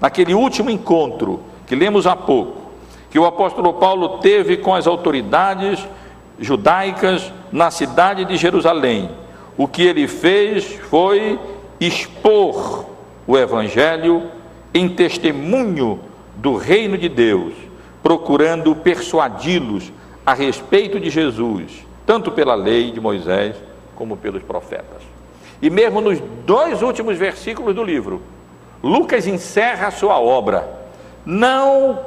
naquele 0.00 0.34
último 0.34 0.70
encontro 0.70 1.40
que 1.66 1.74
lemos 1.74 2.06
há 2.06 2.16
pouco, 2.16 2.62
que 3.10 3.18
o 3.18 3.26
apóstolo 3.26 3.74
Paulo 3.74 4.18
teve 4.18 4.56
com 4.56 4.74
as 4.74 4.86
autoridades 4.86 5.86
judaicas 6.38 7.30
na 7.52 7.70
cidade 7.70 8.24
de 8.24 8.36
Jerusalém, 8.36 9.10
o 9.56 9.68
que 9.68 9.82
ele 9.82 10.08
fez 10.08 10.64
foi 10.88 11.38
expor 11.78 12.86
o 13.26 13.36
evangelho 13.36 14.22
em 14.74 14.88
testemunho 14.88 16.00
do 16.36 16.56
reino 16.56 16.96
de 16.96 17.08
Deus, 17.08 17.52
procurando 18.02 18.74
persuadi-los 18.74 19.92
a 20.24 20.34
respeito 20.34 20.98
de 20.98 21.10
Jesus, 21.10 21.86
tanto 22.06 22.30
pela 22.30 22.54
lei 22.54 22.90
de 22.90 23.00
Moisés 23.00 23.56
como 23.94 24.16
pelos 24.16 24.42
profetas. 24.42 25.02
E 25.60 25.70
mesmo 25.70 26.00
nos 26.00 26.18
dois 26.44 26.82
últimos 26.82 27.16
versículos 27.16 27.74
do 27.74 27.84
livro, 27.84 28.22
Lucas 28.82 29.26
encerra 29.26 29.88
a 29.88 29.90
sua 29.92 30.18
obra, 30.18 30.68
não 31.24 32.00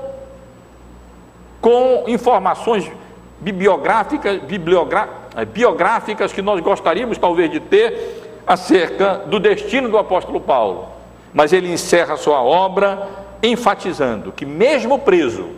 com 1.61 2.03
informações 2.07 2.91
bibliográficas, 3.39 4.41
eh, 5.35 5.45
biográficas 5.45 6.33
que 6.33 6.41
nós 6.41 6.59
gostaríamos 6.61 7.17
talvez 7.17 7.49
de 7.49 7.59
ter 7.59 8.41
acerca 8.45 9.15
do 9.25 9.39
destino 9.39 9.89
do 9.89 9.97
apóstolo 9.97 10.39
Paulo, 10.39 10.89
mas 11.35 11.51
ele 11.51 11.71
encerra 11.71 12.15
sua 12.15 12.41
obra 12.41 13.09
enfatizando 13.43 14.31
que, 14.31 14.45
mesmo 14.45 14.97
preso, 14.97 15.49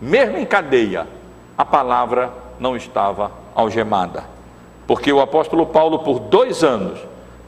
mesmo 0.00 0.36
em 0.36 0.44
cadeia, 0.44 1.06
a 1.56 1.64
palavra 1.64 2.30
não 2.60 2.76
estava 2.76 3.32
algemada. 3.54 4.24
Porque 4.86 5.10
o 5.10 5.20
apóstolo 5.20 5.66
Paulo, 5.66 6.00
por 6.00 6.20
dois 6.20 6.62
anos, 6.62 7.00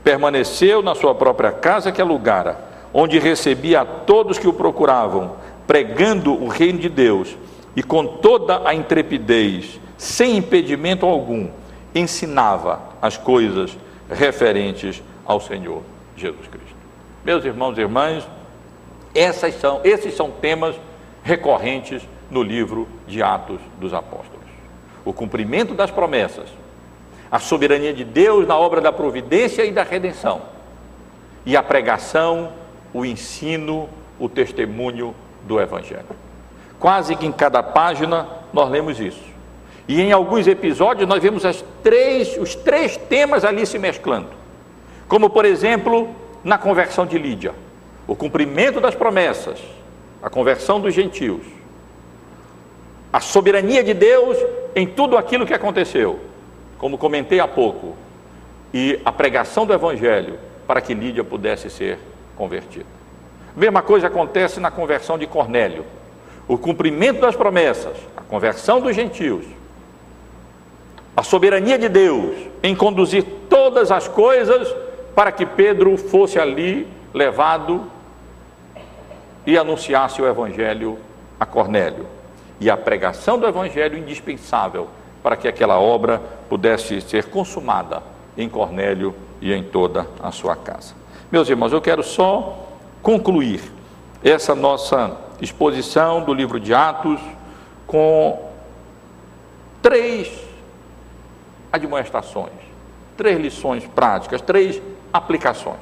permaneceu 0.03 0.80
na 0.80 0.94
sua 0.94 1.14
própria 1.14 1.53
casa 1.53 1.92
que 1.92 2.00
alugara, 2.00 2.59
onde 2.92 3.18
recebia 3.18 3.82
a 3.82 3.84
todos 3.84 4.38
que 4.38 4.48
o 4.48 4.53
procuravam, 4.55 5.32
pregando 5.66 6.32
o 6.32 6.48
reino 6.48 6.78
de 6.78 6.88
Deus 6.88 7.36
e 7.76 7.82
com 7.82 8.07
toda 8.07 8.66
a 8.66 8.74
intrepidez, 8.74 9.78
sem 9.98 10.38
impedimento 10.38 11.05
algum, 11.05 11.48
ensinava 11.94 12.80
as 13.00 13.18
coisas 13.18 13.76
referentes 14.11 15.03
ao 15.26 15.40
Senhor 15.40 15.82
Jesus 16.16 16.46
Cristo. 16.46 16.61
Meus 17.25 17.45
irmãos 17.45 17.79
e 17.79 17.81
irmãs, 17.81 18.27
essas 19.14 19.55
são, 19.55 19.81
esses 19.85 20.14
são 20.14 20.31
temas 20.31 20.75
recorrentes 21.23 22.03
no 22.31 22.43
livro 22.43 22.89
de 23.07 23.23
Atos 23.23 23.61
dos 23.79 23.95
Apóstolos. 23.95 24.43
O 25.05 25.12
cumprimento 25.12 25.75
das 25.75 25.91
promessas, 25.91 26.49
a 27.31 27.39
soberania 27.39 27.93
de 27.93 28.05
Deus 28.05 28.47
na 28.47 28.59
obra 28.59 28.81
da 28.81 28.93
providência 28.93 29.64
e 29.64 29.70
da 29.70 29.83
redenção, 29.83 30.43
e 31.47 31.57
a 31.57 31.62
pregação, 31.62 32.53
o 32.93 33.05
ensino, 33.05 33.89
o 34.18 34.29
testemunho 34.29 35.14
do 35.45 35.61
Evangelho. 35.61 36.05
Quase 36.79 37.14
que 37.14 37.27
em 37.27 37.33
cada 37.33 37.62
página 37.62 38.27
nós 38.53 38.68
lemos 38.70 38.99
isso. 38.99 39.33
E 39.87 40.01
em 40.01 40.12
alguns 40.12 40.47
episódios 40.47 41.09
nós 41.09 41.23
vemos 41.23 41.43
três, 41.83 42.37
os 42.39 42.55
três 42.55 42.97
temas 42.97 43.45
ali 43.45 43.66
se 43.66 43.79
mesclando. 43.79 44.29
Como, 45.09 45.29
por 45.29 45.45
exemplo, 45.45 46.09
na 46.45 46.59
conversão 46.59 47.07
de 47.07 47.18
Lídia, 47.18 47.55
o 48.07 48.16
cumprimento 48.16 48.80
das 48.80 48.95
promessas, 48.95 49.59
a 50.22 50.28
conversão 50.28 50.80
dos 50.80 50.95
gentios, 50.95 51.43
a 53.12 53.20
soberania 53.20 53.84
de 53.84 53.95
Deus 53.95 54.36
em 54.74 54.86
tudo 54.86 55.16
aquilo 55.16 55.47
que 55.47 55.55
aconteceu, 55.55 56.18
como 56.78 56.99
comentei 56.99 57.40
há 57.40 57.47
pouco, 57.47 57.95
e 58.72 59.01
a 59.05 59.12
pregação 59.12 59.66
do 59.66 59.72
Evangelho 59.72 60.38
para 60.66 60.80
que 60.80 60.95
Lídia 60.95 61.22
pudesse 61.22 61.68
ser 61.68 61.99
convertida. 62.36 62.86
Mesma 63.55 63.82
coisa 63.82 64.07
acontece 64.07 64.59
na 64.59 64.70
conversão 64.70 65.18
de 65.18 65.26
Cornélio. 65.26 65.84
O 66.49 66.57
cumprimento 66.57 67.20
das 67.20 67.36
promessas, 67.36 67.97
a 68.16 68.22
conversão 68.22 68.80
dos 68.80 68.97
gentios, 68.97 69.45
a 71.14 71.22
soberania 71.22 71.78
de 71.78 71.88
Deus 71.88 72.34
em 72.62 72.74
conduzir 72.74 73.24
todas 73.49 73.90
as 73.90 74.09
coisas 74.09 74.74
para 75.14 75.32
que 75.32 75.44
Pedro 75.44 75.96
fosse 75.96 76.38
ali 76.38 76.86
levado 77.12 77.90
e 79.46 79.58
anunciasse 79.58 80.22
o 80.22 80.26
Evangelho 80.26 80.98
a 81.38 81.44
Cornélio. 81.44 82.06
E 82.60 82.70
a 82.70 82.76
pregação 82.76 83.38
do 83.38 83.46
Evangelho 83.46 83.98
indispensável 83.98 84.88
para 85.22 85.36
que 85.36 85.48
aquela 85.48 85.78
obra 85.78 86.20
pudesse 86.48 87.00
ser 87.00 87.26
consumada 87.26 88.02
em 88.36 88.48
Cornélio 88.48 89.14
e 89.40 89.52
em 89.52 89.62
toda 89.62 90.06
a 90.22 90.30
sua 90.30 90.56
casa. 90.56 90.94
Meus 91.30 91.48
irmãos, 91.48 91.72
eu 91.72 91.80
quero 91.80 92.02
só 92.02 92.68
concluir 93.02 93.60
essa 94.22 94.54
nossa 94.54 95.16
exposição 95.40 96.22
do 96.22 96.32
livro 96.32 96.60
de 96.60 96.72
Atos 96.72 97.20
com 97.86 98.48
três 99.82 100.30
admoestações, 101.72 102.52
três 103.16 103.40
lições 103.40 103.84
práticas, 103.86 104.40
três 104.40 104.80
aplicações, 105.12 105.80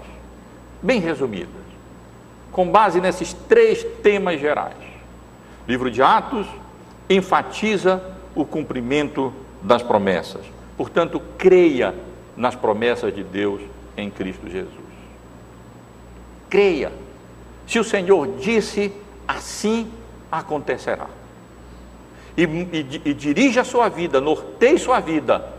bem 0.82 1.00
resumidas, 1.00 1.48
com 2.50 2.70
base 2.70 3.00
nesses 3.00 3.32
três 3.32 3.84
temas 4.02 4.40
gerais. 4.40 4.76
O 5.66 5.70
livro 5.70 5.90
de 5.90 6.02
Atos 6.02 6.46
enfatiza 7.08 8.02
o 8.34 8.44
cumprimento 8.44 9.32
das 9.62 9.82
promessas. 9.82 10.42
Portanto, 10.76 11.20
creia 11.36 11.94
nas 12.36 12.54
promessas 12.54 13.14
de 13.14 13.22
Deus 13.22 13.60
em 13.96 14.10
Cristo 14.10 14.48
Jesus. 14.48 14.70
Creia. 16.48 16.92
Se 17.66 17.78
o 17.78 17.84
Senhor 17.84 18.36
disse, 18.38 18.92
assim 19.28 19.90
acontecerá. 20.30 21.06
E, 22.36 22.42
e, 22.42 23.02
e 23.04 23.14
dirija 23.14 23.60
a 23.60 23.64
sua 23.64 23.88
vida, 23.88 24.20
norteie 24.20 24.78
sua 24.78 25.00
vida, 25.00 25.52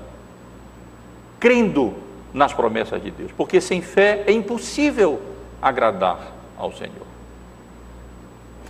crendo 1.40 1.94
nas 2.34 2.54
promessas 2.54 3.02
de 3.02 3.12
Deus, 3.12 3.32
porque 3.36 3.60
sem 3.60 3.82
fé 3.82 4.24
é 4.26 4.32
impossível 4.32 5.20
agradar 5.62 6.32
ao 6.58 6.72
Senhor. 6.72 7.08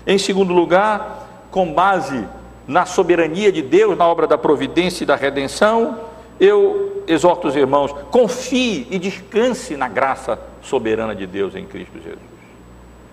Em 0.05 0.17
segundo 0.17 0.53
lugar, 0.53 1.27
com 1.51 1.71
base 1.71 2.25
na 2.67 2.85
soberania 2.85 3.51
de 3.51 3.61
Deus, 3.61 3.97
na 3.97 4.07
obra 4.07 4.25
da 4.25 4.37
providência 4.37 5.03
e 5.03 5.07
da 5.07 5.15
redenção, 5.15 5.99
eu 6.39 7.03
exorto 7.07 7.47
os 7.47 7.55
irmãos, 7.55 7.91
confie 8.09 8.87
e 8.89 8.97
descanse 8.97 9.77
na 9.77 9.87
graça 9.87 10.39
soberana 10.61 11.13
de 11.13 11.27
Deus 11.27 11.55
em 11.55 11.65
Cristo 11.65 11.99
Jesus. 11.99 12.19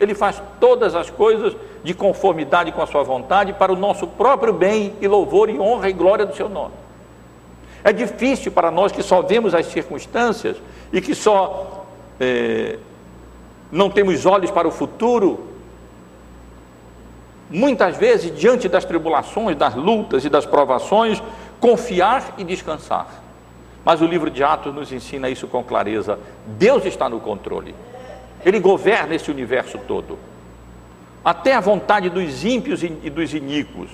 Ele 0.01 0.15
faz 0.15 0.41
todas 0.61 0.95
as 0.95 1.11
coisas 1.11 1.57
de 1.83 1.93
conformidade 1.93 2.73
com 2.73 2.81
a 2.81 2.87
sua 2.87 3.03
vontade 3.03 3.53
para 3.53 3.73
o 3.73 3.77
nosso 3.77 4.07
próprio 4.07 4.53
bem 4.53 4.95
e 5.01 5.09
louvor 5.09 5.51
e 5.51 5.59
honra 5.59 5.91
e 5.91 5.93
glória 5.93 6.25
do 6.25 6.35
seu 6.35 6.49
nome. 6.49 6.75
É 7.89 7.93
difícil 7.93 8.53
para 8.53 8.71
nós 8.71 8.93
que 8.93 9.03
só 9.03 9.23
vemos 9.23 9.55
as 9.55 9.65
circunstâncias 9.65 10.59
e 10.93 11.01
que 11.01 11.15
só 11.15 11.87
é, 12.21 12.79
não 13.73 13.89
temos 13.89 14.27
olhos 14.27 14.51
para 14.51 14.69
o 14.69 14.71
futuro. 14.71 15.47
Muitas 17.49 17.97
vezes, 17.97 18.39
diante 18.39 18.69
das 18.69 18.85
tribulações, 18.85 19.57
das 19.57 19.75
lutas 19.75 20.23
e 20.23 20.29
das 20.29 20.45
provações, 20.45 21.23
confiar 21.59 22.35
e 22.37 22.45
descansar. 22.45 23.23
Mas 23.83 24.03
o 24.03 24.05
livro 24.05 24.31
de 24.31 24.45
Atos 24.45 24.75
nos 24.75 24.93
ensina 24.93 25.31
isso 25.31 25.47
com 25.47 25.65
clareza. 25.65 26.19
Deus 26.47 26.85
está 26.85 27.09
no 27.09 27.21
controle. 27.21 27.75
Ele 28.45 28.61
governa 28.61 29.15
esse 29.15 29.31
universo 29.31 29.79
todo. 29.89 30.19
Até 31.25 31.55
a 31.55 31.61
vontade 31.61 32.11
dos 32.11 32.45
ímpios 32.45 32.83
e 32.83 33.09
dos 33.09 33.33
iníquos. 33.33 33.89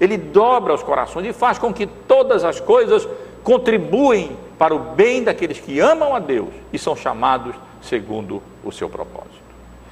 Ele 0.00 0.16
dobra 0.16 0.72
os 0.72 0.82
corações 0.82 1.26
e 1.26 1.32
faz 1.32 1.58
com 1.58 1.72
que 1.74 1.86
todas 1.86 2.42
as 2.42 2.58
coisas 2.58 3.06
contribuem 3.42 4.36
para 4.58 4.74
o 4.74 4.78
bem 4.78 5.24
daqueles 5.24 5.58
que 5.58 5.80
amam 5.80 6.14
a 6.14 6.18
Deus 6.18 6.50
e 6.72 6.78
são 6.78 6.94
chamados 6.94 7.54
segundo 7.82 8.42
o 8.62 8.70
seu 8.70 8.88
propósito. 8.88 9.40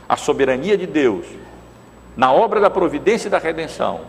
A 0.08 0.16
soberania 0.16 0.76
de 0.76 0.86
Deus 0.86 1.26
na 2.16 2.32
obra 2.32 2.60
da 2.60 2.68
providência 2.68 3.28
e 3.28 3.30
da 3.30 3.38
redenção 3.38 4.00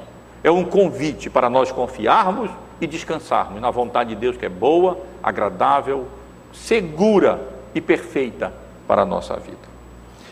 é 0.43 0.49
um 0.49 0.65
convite 0.65 1.29
para 1.29 1.49
nós 1.49 1.71
confiarmos 1.71 2.49
e 2.81 2.87
descansarmos 2.87 3.61
na 3.61 3.69
vontade 3.69 4.09
de 4.09 4.15
Deus 4.15 4.35
que 4.35 4.45
é 4.45 4.49
boa, 4.49 4.97
agradável, 5.21 6.07
segura 6.51 7.39
e 7.75 7.79
perfeita 7.79 8.53
para 8.87 9.03
a 9.03 9.05
nossa 9.05 9.35
vida. 9.35 9.57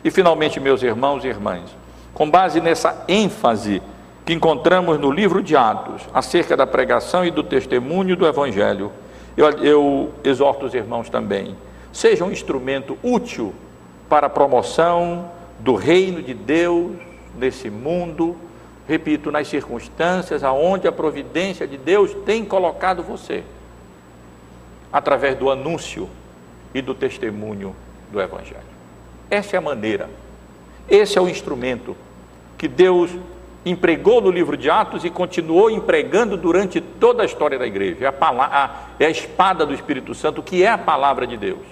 E 0.03 0.09
finalmente, 0.09 0.59
meus 0.59 0.81
irmãos 0.81 1.23
e 1.23 1.27
irmãs, 1.27 1.69
com 2.13 2.29
base 2.29 2.59
nessa 2.61 3.03
ênfase 3.07 3.81
que 4.27 4.33
encontramos 4.33 4.99
no 4.99 5.09
livro 5.09 5.41
de 5.41 5.55
Atos 5.55 6.01
acerca 6.13 6.57
da 6.57 6.67
pregação 6.67 7.23
e 7.23 7.31
do 7.31 7.41
testemunho 7.41 8.13
do 8.13 8.27
Evangelho, 8.27 8.91
eu, 9.37 9.49
eu 9.63 10.13
exorto 10.21 10.65
os 10.65 10.73
irmãos 10.73 11.09
também, 11.09 11.55
seja 11.93 12.25
um 12.25 12.31
instrumento 12.31 12.97
útil 13.01 13.55
para 14.09 14.27
a 14.27 14.29
promoção 14.29 15.31
do 15.59 15.75
reino 15.75 16.21
de 16.21 16.33
Deus 16.33 16.97
nesse 17.39 17.69
mundo, 17.69 18.35
repito, 18.85 19.31
nas 19.31 19.47
circunstâncias 19.47 20.43
aonde 20.43 20.89
a 20.89 20.91
providência 20.91 21.65
de 21.65 21.77
Deus 21.77 22.13
tem 22.25 22.43
colocado 22.43 23.01
você, 23.01 23.45
através 24.91 25.37
do 25.37 25.49
anúncio 25.49 26.09
e 26.73 26.81
do 26.81 26.93
testemunho 26.93 27.73
do 28.11 28.19
Evangelho. 28.19 28.59
Essa 29.29 29.55
é 29.55 29.57
a 29.59 29.61
maneira, 29.61 30.09
esse 30.89 31.17
é 31.17 31.21
o 31.21 31.29
instrumento 31.29 31.95
que 32.57 32.67
Deus 32.67 33.09
empregou 33.69 34.21
no 34.21 34.29
livro 34.29 34.55
de 34.55 34.69
Atos 34.69 35.03
e 35.03 35.09
continuou 35.09 35.69
empregando 35.69 36.37
durante 36.37 36.79
toda 36.79 37.23
a 37.23 37.25
história 37.25 37.57
da 37.57 37.65
igreja. 37.65 38.05
É 38.05 38.07
a, 38.07 38.13
palavra, 38.13 38.71
é 38.99 39.05
a 39.05 39.09
espada 39.09 39.65
do 39.65 39.73
Espírito 39.73 40.13
Santo, 40.13 40.43
que 40.43 40.63
é 40.63 40.69
a 40.69 40.77
palavra 40.77 41.25
de 41.25 41.37
Deus, 41.37 41.65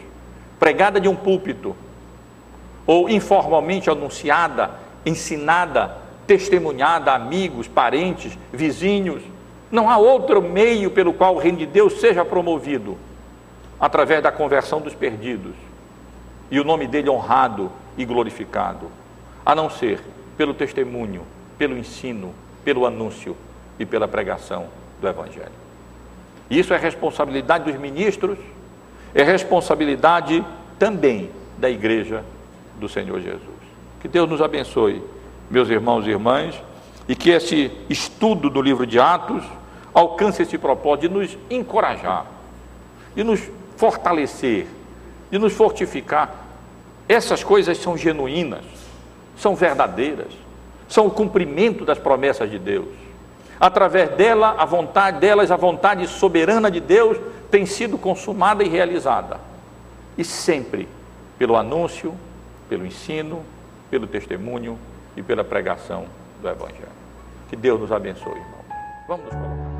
pregada 0.59 0.99
de 0.99 1.07
um 1.07 1.15
púlpito, 1.15 1.75
ou 2.87 3.09
informalmente 3.09 3.89
anunciada, 3.89 4.71
ensinada 5.05 6.05
testemunhada 6.25 7.11
a 7.11 7.15
amigos, 7.15 7.67
parentes, 7.67 8.37
vizinhos. 8.51 9.21
Não 9.71 9.89
há 9.89 9.97
outro 9.97 10.41
meio 10.41 10.91
pelo 10.91 11.13
qual 11.13 11.35
o 11.35 11.39
reino 11.39 11.57
de 11.57 11.65
Deus 11.65 11.99
seja 11.99 12.23
promovido 12.23 12.97
através 13.79 14.23
da 14.23 14.31
conversão 14.31 14.79
dos 14.79 14.93
perdidos 14.93 15.53
e 16.49 16.59
o 16.59 16.63
nome 16.63 16.87
dele 16.87 17.09
honrado 17.09 17.71
e 17.97 18.05
glorificado, 18.05 18.89
a 19.45 19.55
não 19.55 19.69
ser 19.69 20.01
pelo 20.37 20.53
testemunho, 20.53 21.23
pelo 21.57 21.77
ensino, 21.77 22.33
pelo 22.63 22.85
anúncio 22.85 23.35
e 23.79 23.85
pela 23.85 24.07
pregação 24.07 24.67
do 25.01 25.07
Evangelho. 25.07 25.51
Isso 26.49 26.73
é 26.73 26.77
responsabilidade 26.77 27.71
dos 27.71 27.79
ministros, 27.79 28.37
é 29.13 29.23
responsabilidade 29.23 30.45
também 30.77 31.29
da 31.57 31.69
igreja 31.69 32.23
do 32.79 32.87
Senhor 32.87 33.19
Jesus. 33.19 33.41
Que 33.99 34.07
Deus 34.07 34.29
nos 34.29 34.41
abençoe 34.41 35.01
meus 35.49 35.69
irmãos 35.69 36.05
e 36.05 36.09
irmãs, 36.09 36.61
e 37.07 37.15
que 37.15 37.29
esse 37.29 37.71
estudo 37.89 38.49
do 38.49 38.61
livro 38.61 38.85
de 38.85 38.99
Atos 38.99 39.43
alcance 39.93 40.41
esse 40.41 40.57
propósito 40.57 41.07
de 41.07 41.13
nos 41.13 41.37
encorajar, 41.49 42.25
de 43.15 43.23
nos 43.23 43.41
fortalecer, 43.77 44.67
de 45.31 45.37
nos 45.37 45.53
fortificar. 45.53 46.33
Essas 47.07 47.43
coisas 47.43 47.77
são 47.77 47.97
genuínas, 47.97 48.65
são 49.37 49.55
verdadeiras, 49.55 50.33
são 50.87 51.07
o 51.07 51.11
cumprimento 51.11 51.85
das 51.85 51.97
promessas 51.97 52.49
de 52.49 52.59
Deus. 52.59 52.87
Através 53.59 54.09
dela, 54.11 54.55
a 54.57 54.65
vontade 54.65 55.19
delas, 55.19 55.49
a 55.49 55.55
vontade 55.55 56.05
soberana 56.07 56.69
de 56.69 56.79
Deus 56.79 57.17
tem 57.49 57.65
sido 57.65 57.97
consumada 57.97 58.63
e 58.63 58.69
realizada. 58.69 59.39
E 60.17 60.23
sempre 60.23 60.87
pelo 61.37 61.55
anúncio, 61.55 62.13
pelo 62.69 62.85
ensino, 62.85 63.43
pelo 63.89 64.07
testemunho 64.07 64.77
e 65.15 65.23
pela 65.23 65.43
pregação 65.43 66.05
do 66.41 66.49
Evangelho. 66.49 66.87
Que 67.49 67.55
Deus 67.55 67.79
nos 67.79 67.91
abençoe, 67.91 68.31
irmãos. 68.31 68.65
Vamos 69.07 69.25
nos 69.25 69.33
colocar. 69.33 69.74